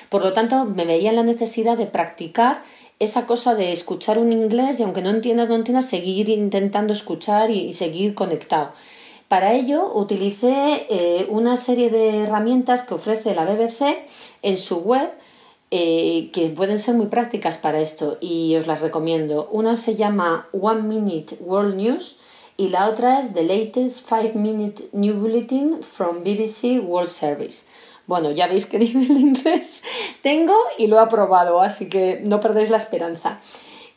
Por 0.09 0.23
lo 0.23 0.31
tanto, 0.31 0.65
me 0.65 0.85
veía 0.85 1.09
en 1.09 1.17
la 1.17 1.23
necesidad 1.23 1.77
de 1.77 1.85
practicar 1.85 2.61
esa 2.99 3.27
cosa 3.27 3.55
de 3.55 3.73
escuchar 3.73 4.17
un 4.17 4.31
inglés 4.31 4.79
y 4.79 4.83
aunque 4.83 5.01
no 5.01 5.09
entiendas, 5.09 5.49
no 5.49 5.55
entiendas, 5.55 5.85
seguir 5.85 6.29
intentando 6.29 6.93
escuchar 6.93 7.51
y, 7.51 7.73
seguir 7.73 8.15
conectado. 8.15 8.71
Para 9.27 9.53
ello 9.53 9.91
utilicé 9.93 10.87
eh, 10.89 11.27
una 11.29 11.57
serie 11.57 11.89
de 11.89 12.21
herramientas 12.21 12.83
que 12.83 12.93
ofrece 12.93 13.35
la 13.35 13.45
BBC 13.45 13.97
en 14.41 14.55
su 14.55 14.79
web 14.79 15.09
eh, 15.69 16.29
que 16.31 16.47
pueden 16.47 16.79
ser 16.79 16.95
muy 16.95 17.07
prácticas 17.07 17.57
para 17.57 17.81
esto 17.81 18.17
y 18.21 18.55
os 18.55 18.67
las 18.67 18.81
recomiendo. 18.81 19.49
Una 19.51 19.75
se 19.75 19.95
llama 19.95 20.47
One 20.53 20.83
Minute 20.83 21.35
World 21.41 21.75
News 21.75 22.17
y 22.55 22.69
la 22.69 22.89
otra 22.89 23.19
es 23.19 23.33
The 23.33 23.43
Latest 23.43 24.07
5 24.07 24.39
Minute 24.39 24.89
New 24.93 25.15
Bulletin 25.15 25.83
from 25.83 26.23
BBC 26.23 26.81
World 26.83 27.09
Service. 27.09 27.65
Bueno, 28.07 28.31
ya 28.31 28.47
veis 28.47 28.65
qué 28.65 28.79
nivel 28.79 29.11
inglés 29.19 29.83
tengo 30.21 30.55
y 30.77 30.87
lo 30.87 30.97
he 30.97 31.01
aprobado, 31.01 31.61
así 31.61 31.89
que 31.89 32.21
no 32.25 32.39
perdéis 32.39 32.69
la 32.69 32.77
esperanza. 32.77 33.41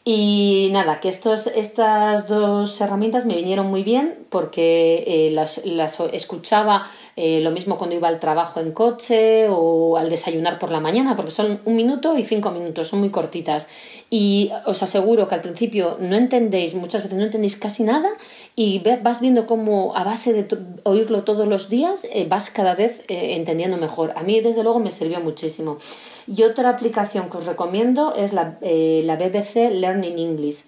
Y 0.02 0.70
nada, 0.72 0.98
que 0.98 1.08
estos, 1.08 1.46
estas 1.46 2.26
dos 2.26 2.80
herramientas 2.80 3.26
me 3.26 3.36
vinieron 3.36 3.66
muy 3.66 3.84
bien 3.84 4.18
porque 4.30 5.04
eh, 5.06 5.30
las, 5.30 5.64
las, 5.66 6.00
escuchaba 6.00 6.86
eh, 7.22 7.40
lo 7.40 7.50
mismo 7.50 7.76
cuando 7.76 7.96
iba 7.96 8.08
al 8.08 8.18
trabajo 8.18 8.60
en 8.60 8.72
coche 8.72 9.48
o 9.50 9.98
al 9.98 10.08
desayunar 10.08 10.58
por 10.58 10.72
la 10.72 10.80
mañana, 10.80 11.16
porque 11.16 11.30
son 11.30 11.60
un 11.66 11.76
minuto 11.76 12.16
y 12.16 12.22
cinco 12.24 12.50
minutos, 12.50 12.88
son 12.88 13.00
muy 13.00 13.10
cortitas. 13.10 13.68
Y 14.08 14.50
os 14.64 14.82
aseguro 14.82 15.28
que 15.28 15.34
al 15.34 15.42
principio 15.42 15.98
no 16.00 16.16
entendéis, 16.16 16.74
muchas 16.74 17.02
veces 17.02 17.18
no 17.18 17.24
entendéis 17.24 17.56
casi 17.56 17.82
nada 17.82 18.08
y 18.56 18.82
vas 19.02 19.20
viendo 19.20 19.46
cómo 19.46 19.94
a 19.96 20.04
base 20.04 20.32
de 20.32 20.46
oírlo 20.84 21.22
todos 21.22 21.46
los 21.46 21.68
días 21.68 22.06
eh, 22.12 22.26
vas 22.28 22.50
cada 22.50 22.74
vez 22.74 23.02
entendiendo 23.08 23.76
mejor. 23.76 24.12
A 24.16 24.22
mí 24.22 24.40
desde 24.40 24.62
luego 24.62 24.78
me 24.78 24.90
sirvió 24.90 25.20
muchísimo. 25.20 25.78
Y 26.26 26.44
otra 26.44 26.70
aplicación 26.70 27.28
que 27.28 27.38
os 27.38 27.46
recomiendo 27.46 28.14
es 28.14 28.32
la, 28.32 28.56
eh, 28.60 29.04
BBC 29.18 29.74
Learning 29.74 30.18
English. 30.18 30.64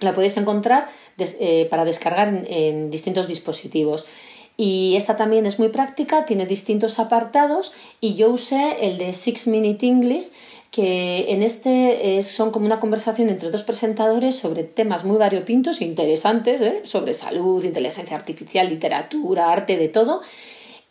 La 0.00 0.12
podéis 0.12 0.36
encontrar 0.36 0.88
eh, 1.18 1.66
para 1.70 1.84
descargar 1.84 2.28
en, 2.46 2.90
distintos 2.90 3.28
dispositivos. 3.28 4.06
Y 4.60 4.96
esta 4.96 5.16
también 5.16 5.46
es 5.46 5.60
muy 5.60 5.68
práctica, 5.68 6.26
tiene 6.26 6.44
distintos 6.44 6.98
apartados 6.98 7.72
y 8.00 8.16
yo 8.16 8.28
usé 8.30 8.88
el 8.88 8.98
de 8.98 9.14
Six 9.14 9.46
Minute 9.46 9.86
English 9.86 10.32
que 10.72 11.32
en 11.32 11.44
este 11.44 12.20
son 12.22 12.50
como 12.50 12.66
una 12.66 12.80
conversación 12.80 13.30
entre 13.30 13.52
dos 13.52 13.62
presentadores 13.62 14.36
sobre 14.36 14.64
temas 14.64 15.04
muy 15.04 15.16
variopintos 15.16 15.80
e 15.80 15.84
interesantes, 15.84 16.60
¿eh? 16.60 16.80
sobre 16.82 17.14
salud, 17.14 17.64
inteligencia 17.64 18.16
artificial, 18.16 18.68
literatura, 18.68 19.52
arte, 19.52 19.76
de 19.76 19.88
todo. 19.88 20.22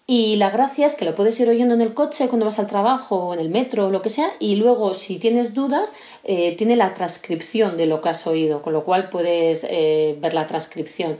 Y 0.10 0.38
la 0.38 0.50
gracia 0.50 0.86
es 0.86 0.96
que 0.96 1.04
lo 1.04 1.16
puedes 1.16 1.38
ir 1.42 1.50
oyendo 1.50 1.74
en 1.74 1.82
el 1.82 1.94
coche 1.94 2.30
cuando 2.30 2.46
vas 2.46 2.60
al 2.60 2.68
trabajo 2.68 3.18
o 3.18 3.34
en 3.34 3.42
el 3.42 3.50
metro 3.50 3.88
o 3.88 3.90
lo 3.90 4.02
que 4.02 4.08
sea 4.08 4.30
y 4.40 4.56
luego 4.56 4.94
si 4.94 5.20
tienes 5.20 5.54
dudas 5.54 5.94
eh, 6.24 6.56
tiene 6.58 6.78
la 6.78 6.94
transcripción 6.94 7.76
de 7.76 7.88
lo 7.88 8.00
que 8.00 8.08
has 8.08 8.26
oído, 8.26 8.62
con 8.62 8.72
lo 8.72 8.86
cual 8.86 9.10
puedes 9.10 9.66
eh, 9.70 10.18
ver 10.22 10.34
la 10.34 10.48
transcripción. 10.48 11.18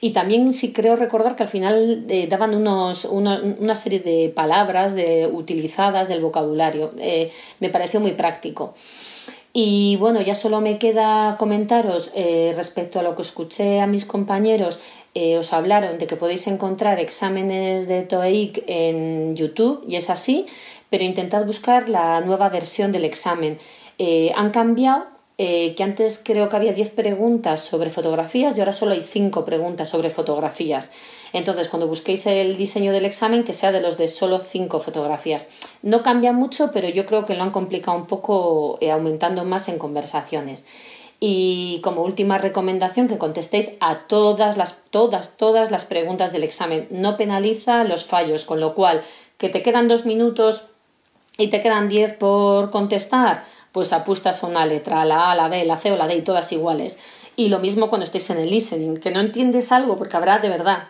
Y 0.00 0.12
también 0.12 0.54
sí 0.54 0.72
creo 0.72 0.96
recordar 0.96 1.36
que 1.36 1.42
al 1.42 1.50
final 1.50 2.06
eh, 2.08 2.28
daban 2.28 2.54
unos, 2.54 3.04
una, 3.04 3.74
serie 3.74 4.00
de 4.00 4.32
palabras 4.34 4.94
de, 4.94 5.26
utilizadas 5.26 6.08
del 6.08 6.22
vocabulario. 6.22 6.94
me 7.60 7.68
pareció 7.68 8.00
muy 8.00 8.12
práctico. 8.12 8.72
Y 9.52 9.96
bueno, 9.96 10.22
ya 10.22 10.34
solo 10.34 10.60
me 10.60 10.78
queda 10.78 11.36
comentaros 11.36 12.12
respecto 12.54 13.00
a 13.00 13.02
lo 13.02 13.16
que 13.16 13.22
escuché 13.22 13.80
a 13.80 13.88
mis 13.88 14.04
compañeros 14.04 14.78
eh, 15.14 15.38
os 15.38 15.52
hablaron 15.52 15.98
de 15.98 16.06
que 16.06 16.16
podéis 16.16 16.46
encontrar 16.46 17.00
exámenes 17.00 17.88
de 17.88 18.02
TOEIC 18.02 18.62
en 18.68 19.34
YouTube 19.34 19.82
y 19.88 19.96
es 19.96 20.08
así, 20.08 20.46
pero 20.88 21.02
intentad 21.02 21.44
buscar 21.46 21.88
la 21.88 22.20
nueva 22.20 22.48
versión 22.48 22.92
del 22.92 23.04
examen. 23.04 23.58
Eh, 23.98 24.30
han 24.36 24.50
cambiado, 24.50 25.06
eh, 25.36 25.74
que 25.74 25.82
antes 25.82 26.20
creo 26.22 26.48
que 26.48 26.56
había 26.56 26.72
10 26.72 26.90
preguntas 26.90 27.60
sobre 27.60 27.90
fotografías 27.90 28.56
y 28.56 28.60
ahora 28.60 28.72
solo 28.72 28.92
hay 28.92 29.02
5 29.02 29.44
preguntas 29.44 29.88
sobre 29.88 30.10
fotografías. 30.10 30.92
Entonces, 31.32 31.68
cuando 31.68 31.88
busquéis 31.88 32.26
el 32.26 32.56
diseño 32.56 32.92
del 32.92 33.04
examen, 33.04 33.42
que 33.42 33.52
sea 33.52 33.72
de 33.72 33.80
los 33.80 33.96
de 33.98 34.06
solo 34.06 34.38
5 34.38 34.78
fotografías. 34.78 35.46
No 35.82 36.02
cambia 36.02 36.32
mucho, 36.32 36.70
pero 36.72 36.88
yo 36.88 37.04
creo 37.04 37.26
que 37.26 37.34
lo 37.34 37.42
han 37.42 37.50
complicado 37.50 37.96
un 37.96 38.06
poco 38.06 38.78
aumentando 38.92 39.44
más 39.44 39.68
en 39.68 39.78
conversaciones. 39.78 40.64
Y 41.22 41.80
como 41.82 42.02
última 42.02 42.38
recomendación, 42.38 43.06
que 43.06 43.18
contestéis 43.18 43.72
a 43.80 44.06
todas 44.06 44.56
las, 44.56 44.84
todas, 44.90 45.36
todas 45.36 45.70
las 45.70 45.84
preguntas 45.84 46.32
del 46.32 46.44
examen. 46.44 46.88
No 46.90 47.18
penaliza 47.18 47.84
los 47.84 48.06
fallos, 48.06 48.46
con 48.46 48.58
lo 48.58 48.74
cual, 48.74 49.02
que 49.36 49.50
te 49.50 49.62
quedan 49.62 49.86
dos 49.86 50.06
minutos 50.06 50.64
y 51.36 51.48
te 51.48 51.60
quedan 51.60 51.90
diez 51.90 52.14
por 52.14 52.70
contestar, 52.70 53.44
pues 53.72 53.92
apuestas 53.92 54.42
una 54.42 54.64
letra, 54.64 55.04
la 55.04 55.30
A, 55.30 55.34
la 55.34 55.48
B, 55.48 55.64
la 55.66 55.78
C 55.78 55.92
o 55.92 55.96
la 55.96 56.06
D 56.06 56.16
y 56.16 56.22
todas 56.22 56.52
iguales. 56.52 56.98
Y 57.36 57.48
lo 57.48 57.58
mismo 57.58 57.88
cuando 57.88 58.04
estéis 58.04 58.30
en 58.30 58.38
el 58.38 58.50
listening, 58.50 58.96
que 58.96 59.10
no 59.10 59.20
entiendes 59.20 59.72
algo, 59.72 59.98
porque 59.98 60.16
habrá 60.16 60.38
de 60.38 60.48
verdad. 60.48 60.88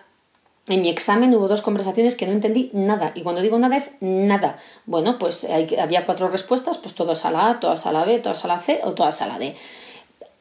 En 0.66 0.82
mi 0.82 0.88
examen 0.88 1.34
hubo 1.34 1.48
dos 1.48 1.62
conversaciones 1.62 2.16
que 2.16 2.26
no 2.26 2.32
entendí 2.32 2.70
nada. 2.72 3.12
Y 3.14 3.22
cuando 3.22 3.42
digo 3.42 3.58
nada 3.58 3.76
es 3.76 3.96
nada. 4.00 4.56
Bueno, 4.86 5.18
pues 5.18 5.46
había 5.80 6.06
cuatro 6.06 6.28
respuestas, 6.28 6.78
pues 6.78 6.94
todas 6.94 7.24
a 7.24 7.30
la 7.30 7.50
A, 7.50 7.60
todas 7.60 7.86
a 7.86 7.92
la 7.92 8.04
B, 8.04 8.20
todas 8.20 8.44
a 8.44 8.48
la 8.48 8.60
C 8.60 8.80
o 8.84 8.92
todas 8.92 9.20
a 9.22 9.26
la 9.26 9.38
D. 9.38 9.56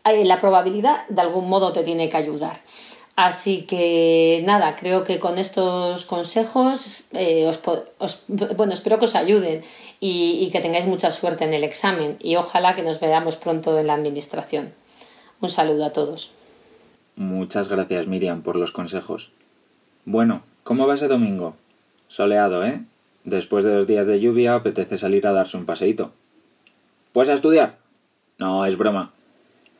Eh, 0.05 0.25
la 0.25 0.39
probabilidad 0.39 1.07
de 1.09 1.21
algún 1.21 1.49
modo 1.49 1.73
te 1.73 1.83
tiene 1.83 2.09
que 2.09 2.17
ayudar. 2.17 2.57
Así 3.15 3.63
que 3.63 4.41
nada, 4.45 4.77
creo 4.77 5.03
que 5.03 5.19
con 5.19 5.37
estos 5.37 6.05
consejos 6.05 7.03
eh, 7.11 7.47
os, 7.47 8.23
bueno, 8.55 8.71
espero 8.71 8.97
que 8.97 9.05
os 9.05 9.15
ayuden 9.15 9.61
y, 9.99 10.39
y, 10.41 10.51
que 10.51 10.61
tengáis 10.61 10.85
mucha 10.85 11.11
suerte 11.11 11.43
en 11.43 11.53
el 11.53 11.65
examen 11.65 12.15
y 12.21 12.37
ojalá 12.37 12.75
que 12.75 12.81
nos 12.81 13.01
veamos 13.01 13.35
pronto 13.35 13.77
en 13.77 13.87
la 13.87 13.95
administración. 13.95 14.71
Un 15.41 15.49
saludo 15.49 15.83
a 15.83 15.91
todos. 15.91 16.31
Muchas 17.17 17.67
gracias 17.67 18.07
Miriam 18.07 18.41
por 18.41 18.55
los 18.55 18.71
consejos. 18.71 19.31
Bueno, 20.05 20.43
¿cómo 20.63 20.87
va 20.87 20.95
ese 20.95 21.09
domingo? 21.09 21.55
Soleado, 22.07 22.65
¿eh? 22.65 22.81
Después 23.25 23.65
de 23.65 23.73
dos 23.73 23.85
días 23.85 24.07
de 24.07 24.21
lluvia 24.21 24.55
apetece 24.55 24.97
salir 24.97 25.27
a 25.27 25.33
darse 25.33 25.57
un 25.57 25.65
paseíto. 25.65 26.13
¿Pues 27.11 27.27
a 27.27 27.33
estudiar? 27.33 27.77
No, 28.37 28.65
es 28.65 28.77
broma. 28.77 29.11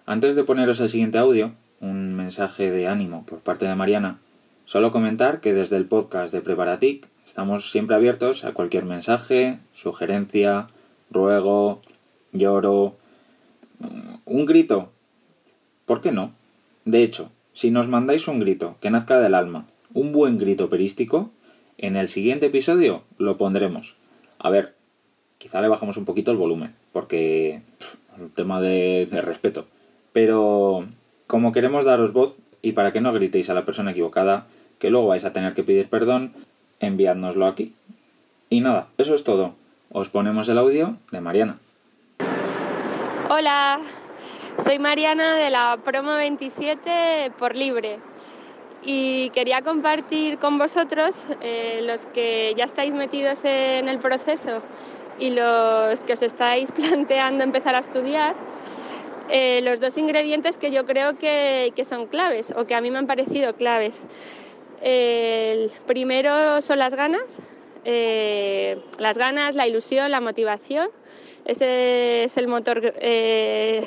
Antes 0.10 0.36
de 0.36 0.44
poneros 0.44 0.80
el 0.80 0.90
siguiente 0.90 1.20
audio, 1.20 1.52
un 1.82 2.16
mensaje 2.16 2.72
de 2.72 2.88
ánimo 2.88 3.28
por 3.28 3.42
parte 3.42 3.68
de 3.68 3.76
Mariana, 3.76 4.20
solo 4.66 4.92
comentar 4.92 5.40
que 5.40 5.54
desde 5.54 5.78
el 5.78 5.86
podcast 5.86 6.34
de 6.34 6.42
Preparatic 6.42 7.08
estamos 7.28 7.70
siempre 7.70 7.96
abiertos 7.96 8.44
a 8.44 8.54
cualquier 8.54 8.86
mensaje, 8.86 9.60
sugerencia, 9.72 10.66
ruego, 11.12 11.84
lloro, 12.32 12.96
mm, 13.78 14.16
un 14.26 14.46
grito. 14.48 14.90
¿Por 15.86 16.02
qué 16.02 16.12
no? 16.12 16.32
De 16.86 17.04
hecho, 17.04 17.30
si 17.54 17.70
nos 17.70 17.88
mandáis 17.88 18.28
un 18.28 18.40
grito 18.40 18.78
que 18.82 18.90
nazca 18.90 19.20
del 19.20 19.36
alma, 19.36 19.68
un 19.94 20.12
buen 20.12 20.40
grito 20.40 20.70
perístico, 20.70 21.30
en 21.78 21.96
el 21.96 22.08
siguiente 22.08 22.48
episodio 22.48 23.04
lo 23.20 23.38
pondremos. 23.38 23.96
A 24.40 24.50
ver, 24.50 24.74
quizá 25.38 25.62
le 25.62 25.68
bajamos 25.68 25.98
un 25.98 26.06
poquito 26.06 26.32
el 26.32 26.38
volumen, 26.38 26.74
porque 26.94 27.62
es 28.16 28.20
un 28.20 28.32
tema 28.32 28.60
de, 28.60 29.06
de 29.06 29.22
respeto. 29.22 29.68
Pero 30.14 30.88
como 31.28 31.52
queremos 31.52 31.86
daros 31.86 32.14
voz 32.14 32.38
y 32.62 32.74
para 32.74 32.92
que 32.92 33.02
no 33.02 33.14
gritéis 33.14 33.50
a 33.50 33.54
la 33.54 33.66
persona 33.66 33.92
equivocada, 33.92 34.48
que 34.80 34.90
luego 34.90 35.08
vais 35.08 35.26
a 35.26 35.34
tener 35.34 35.54
que 35.54 35.64
pedir 35.64 35.90
perdón, 35.90 36.34
enviádnoslo 36.80 37.46
aquí. 37.46 37.74
Y 38.50 38.62
nada, 38.62 38.88
eso 38.98 39.14
es 39.16 39.24
todo. 39.24 39.56
Os 39.92 40.10
ponemos 40.10 40.50
el 40.50 40.58
audio 40.58 40.98
de 41.12 41.22
Mariana. 41.22 41.58
Hola, 43.30 43.80
soy 44.64 44.80
Mariana 44.80 45.36
de 45.36 45.50
la 45.50 45.78
promo 45.84 46.16
27 46.16 47.32
por 47.38 47.56
libre 47.56 48.00
y 48.82 49.30
quería 49.32 49.62
compartir 49.62 50.38
con 50.38 50.58
vosotros, 50.58 51.26
eh, 51.42 51.82
los 51.84 52.06
que 52.08 52.54
ya 52.58 52.66
estáis 52.66 52.94
metidos 52.94 53.40
en 53.44 53.90
el 53.90 54.00
proceso 54.00 54.62
y 55.20 55.32
los 55.32 56.00
que 56.02 56.14
os 56.14 56.22
estáis 56.22 56.72
planteando 56.76 57.44
empezar 57.44 57.76
a 57.76 57.80
estudiar, 57.80 58.36
eh, 59.30 59.62
los 59.64 59.80
dos 59.80 59.98
ingredientes 59.98 60.58
que 60.58 60.72
yo 60.72 60.86
creo 60.86 61.18
que, 61.18 61.72
son 61.88 62.08
claves 62.08 62.52
o 62.56 62.66
que 62.66 62.74
a 62.74 62.82
mí 62.82 62.90
me 62.90 62.98
han 62.98 63.08
parecido 63.08 63.54
claves. 63.54 64.02
el 64.82 65.72
primero 65.86 66.62
son 66.62 66.80
las 66.80 66.96
ganas, 66.96 67.24
eh, 67.86 68.82
las 68.98 69.18
ganas, 69.18 69.56
la 69.56 69.68
ilusión, 69.68 70.10
la 70.10 70.20
motivación. 70.20 70.90
Ese 71.46 72.24
es 72.24 72.38
el 72.38 72.48
motor 72.48 72.94
eh, 72.98 73.84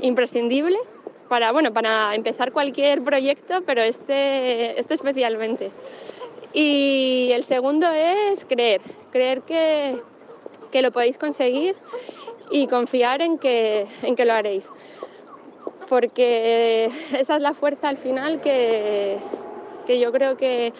imprescindible 0.00 0.76
para, 1.28 1.52
bueno, 1.52 1.72
para 1.72 2.14
empezar 2.14 2.52
cualquier 2.52 3.02
proyecto, 3.02 3.62
pero 3.64 3.82
este, 3.82 4.78
este 4.78 4.94
especialmente. 4.94 5.70
Y 6.52 7.30
el 7.32 7.44
segundo 7.44 7.90
es 7.92 8.44
creer, 8.44 8.80
creer 9.10 9.42
que, 9.42 9.96
que 10.70 10.82
lo 10.82 10.90
podéis 10.90 11.16
conseguir 11.16 11.76
y 12.52 12.66
confiar 12.66 13.22
en 13.22 13.38
que, 13.38 13.86
en 14.02 14.14
que 14.14 14.24
lo 14.24 14.34
haréis. 14.34 14.70
Porque 15.88 16.90
esa 17.12 17.36
es 17.36 17.42
la 17.42 17.54
fuerza 17.54 17.88
al 17.88 17.96
final 17.96 18.40
que, 18.40 19.18
que 19.86 19.98
yo 19.98 20.12
creo 20.12 20.36
que, 20.36 20.72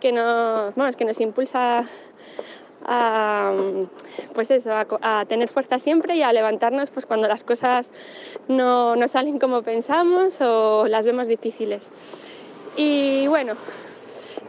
que, 0.00 0.12
nos, 0.12 0.74
bueno, 0.74 0.92
que 0.96 1.04
nos 1.04 1.20
impulsa 1.20 1.84
a, 2.86 3.52
pues 4.34 4.50
eso, 4.50 4.72
a, 4.72 5.24
tener 5.26 5.48
fuerza 5.48 5.78
siempre 5.78 6.16
y 6.16 6.22
a 6.22 6.32
levantarnos 6.32 6.90
pues, 6.90 7.04
cuando 7.04 7.28
las 7.28 7.44
cosas 7.44 7.90
no, 8.46 8.96
no 8.96 9.08
salen 9.08 9.38
como 9.38 9.62
pensamos 9.62 10.40
o 10.40 10.86
las 10.86 11.04
vemos 11.04 11.28
difíciles. 11.28 11.90
Y 12.76 13.26
bueno, 13.26 13.54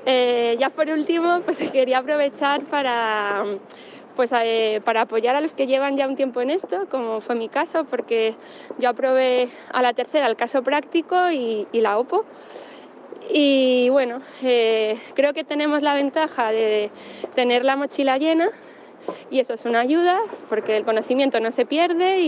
eh, 0.05 0.55
ya 0.59 0.69
por 0.69 0.87
último, 0.89 1.41
pues 1.41 1.57
quería 1.71 1.99
aprovechar 1.99 2.63
para 2.65 3.43
pues 4.19 4.33
eh, 4.33 4.81
para 4.83 5.03
apoyar 5.03 5.37
a 5.37 5.39
los 5.39 5.53
que 5.53 5.65
llevan 5.65 5.95
ya 5.95 6.05
un 6.05 6.17
tiempo 6.17 6.41
en 6.41 6.49
esto, 6.49 6.87
como 6.91 7.21
fue 7.21 7.35
mi 7.35 7.47
caso, 7.47 7.85
porque 7.85 8.35
yo 8.77 8.89
aprobé 8.89 9.47
a 9.71 9.81
la 9.81 9.93
tercera 9.93 10.27
el 10.27 10.35
caso 10.35 10.61
práctico 10.61 11.31
y, 11.31 11.65
la 11.71 11.97
OPO. 11.97 12.25
Y 13.33 13.87
bueno, 13.87 14.19
eh, 14.43 14.99
creo 15.13 15.31
que 15.31 15.45
tenemos 15.45 15.83
la 15.83 15.93
ventaja 15.93 16.51
de 16.51 16.91
tener 17.33 17.63
la 17.63 17.77
mochila 17.77 18.17
llena 18.17 18.49
y 19.31 19.39
eso 19.39 19.53
es 19.53 19.65
una 19.65 19.79
ayuda 19.79 20.19
porque 20.47 20.77
el 20.77 20.85
conocimiento 20.85 21.39
no 21.39 21.51
se 21.51 21.65
pierde 21.65 22.19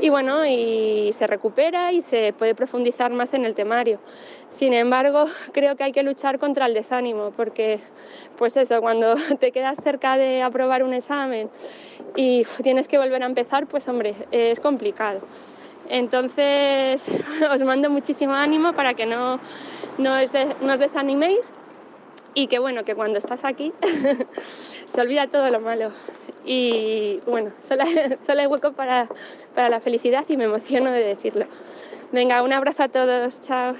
y, 0.00 0.10
bueno, 0.10 0.46
y 0.46 1.12
se 1.14 1.26
recupera 1.26 1.92
y 1.92 2.02
se 2.02 2.32
puede 2.32 2.54
profundizar 2.54 3.10
más 3.12 3.34
en 3.34 3.44
el 3.44 3.54
temario. 3.54 4.00
Sin 4.50 4.72
embargo, 4.72 5.26
creo 5.52 5.76
que 5.76 5.84
hay 5.84 5.92
que 5.92 6.02
luchar 6.02 6.38
contra 6.38 6.66
el 6.66 6.74
desánimo 6.74 7.32
porque 7.36 7.80
pues 8.36 8.56
eso, 8.56 8.80
cuando 8.80 9.14
te 9.40 9.52
quedas 9.52 9.78
cerca 9.82 10.16
de 10.16 10.42
aprobar 10.42 10.82
un 10.82 10.94
examen 10.94 11.50
y 12.16 12.44
tienes 12.62 12.88
que 12.88 12.98
volver 12.98 13.22
a 13.22 13.26
empezar, 13.26 13.66
pues 13.66 13.88
hombre, 13.88 14.14
es 14.30 14.60
complicado. 14.60 15.20
Entonces, 15.90 17.06
os 17.50 17.62
mando 17.62 17.88
muchísimo 17.88 18.34
ánimo 18.34 18.74
para 18.74 18.92
que 18.92 19.06
no, 19.06 19.40
no, 19.96 20.16
no 20.60 20.72
os 20.72 20.78
desaniméis 20.80 21.50
y 22.34 22.46
que 22.46 22.58
bueno, 22.58 22.84
que 22.84 22.94
cuando 22.94 23.18
estás 23.18 23.44
aquí 23.44 23.72
se 24.88 25.00
olvida 25.00 25.28
todo 25.28 25.50
lo 25.50 25.60
malo. 25.60 25.92
Y 26.44 27.20
bueno, 27.26 27.52
solo, 27.62 27.84
solo 28.26 28.40
hay 28.40 28.46
hueco 28.46 28.72
para, 28.72 29.08
para 29.54 29.68
la 29.68 29.80
felicidad 29.80 30.24
y 30.28 30.36
me 30.36 30.44
emociono 30.44 30.90
de 30.90 31.04
decirlo. 31.04 31.46
Venga, 32.12 32.42
un 32.42 32.52
abrazo 32.52 32.84
a 32.84 32.88
todos, 32.88 33.40
chao. 33.42 33.74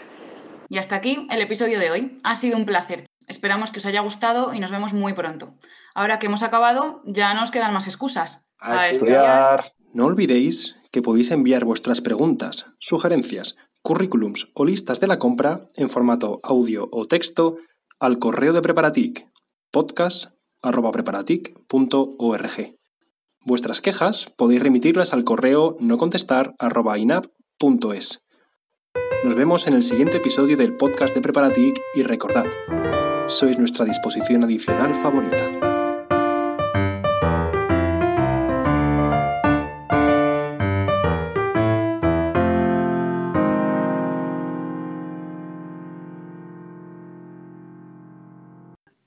Y 0.68 0.78
hasta 0.78 0.96
aquí 0.96 1.26
el 1.30 1.40
episodio 1.40 1.80
de 1.80 1.90
hoy. 1.90 2.20
Ha 2.24 2.36
sido 2.36 2.58
un 2.58 2.66
placer. 2.66 3.04
Esperamos 3.26 3.72
que 3.72 3.78
os 3.78 3.86
haya 3.86 4.00
gustado 4.00 4.54
y 4.54 4.60
nos 4.60 4.70
vemos 4.70 4.92
muy 4.92 5.12
pronto. 5.12 5.54
Ahora 5.94 6.18
que 6.18 6.26
hemos 6.26 6.42
acabado, 6.42 7.02
ya 7.04 7.32
nos 7.34 7.50
quedan 7.50 7.72
más 7.72 7.86
excusas. 7.86 8.50
A, 8.58 8.88
estudiar. 8.88 9.72
No 9.92 10.06
olvidéis 10.06 10.78
que 10.90 11.02
podéis 11.02 11.30
enviar 11.30 11.64
vuestras 11.64 12.00
preguntas, 12.00 12.66
sugerencias, 12.78 13.56
currículums 13.82 14.50
o 14.54 14.64
listas 14.64 15.00
de 15.00 15.06
la 15.06 15.18
compra 15.18 15.60
en 15.76 15.90
formato 15.90 16.40
audio 16.42 16.88
o 16.92 17.06
texto 17.06 17.56
al 17.98 18.18
correo 18.18 18.52
de 18.52 18.62
Preparatic, 18.62 19.28
podcast.preparatic.org. 20.62 22.74
Vuestras 23.44 23.80
quejas 23.80 24.32
podéis 24.36 24.62
remitirlas 24.62 25.12
al 25.12 25.24
correo 25.24 25.76
no 25.80 25.98
contestar.inap.es. 25.98 28.24
Nos 29.24 29.34
vemos 29.34 29.66
en 29.66 29.74
el 29.74 29.82
siguiente 29.82 30.18
episodio 30.18 30.56
del 30.56 30.76
podcast 30.76 31.12
de 31.14 31.20
Preparatic 31.20 31.80
y 31.94 32.02
recordad, 32.02 32.46
sois 33.26 33.58
nuestra 33.58 33.84
disposición 33.84 34.44
adicional 34.44 34.94
favorita. 34.94 35.77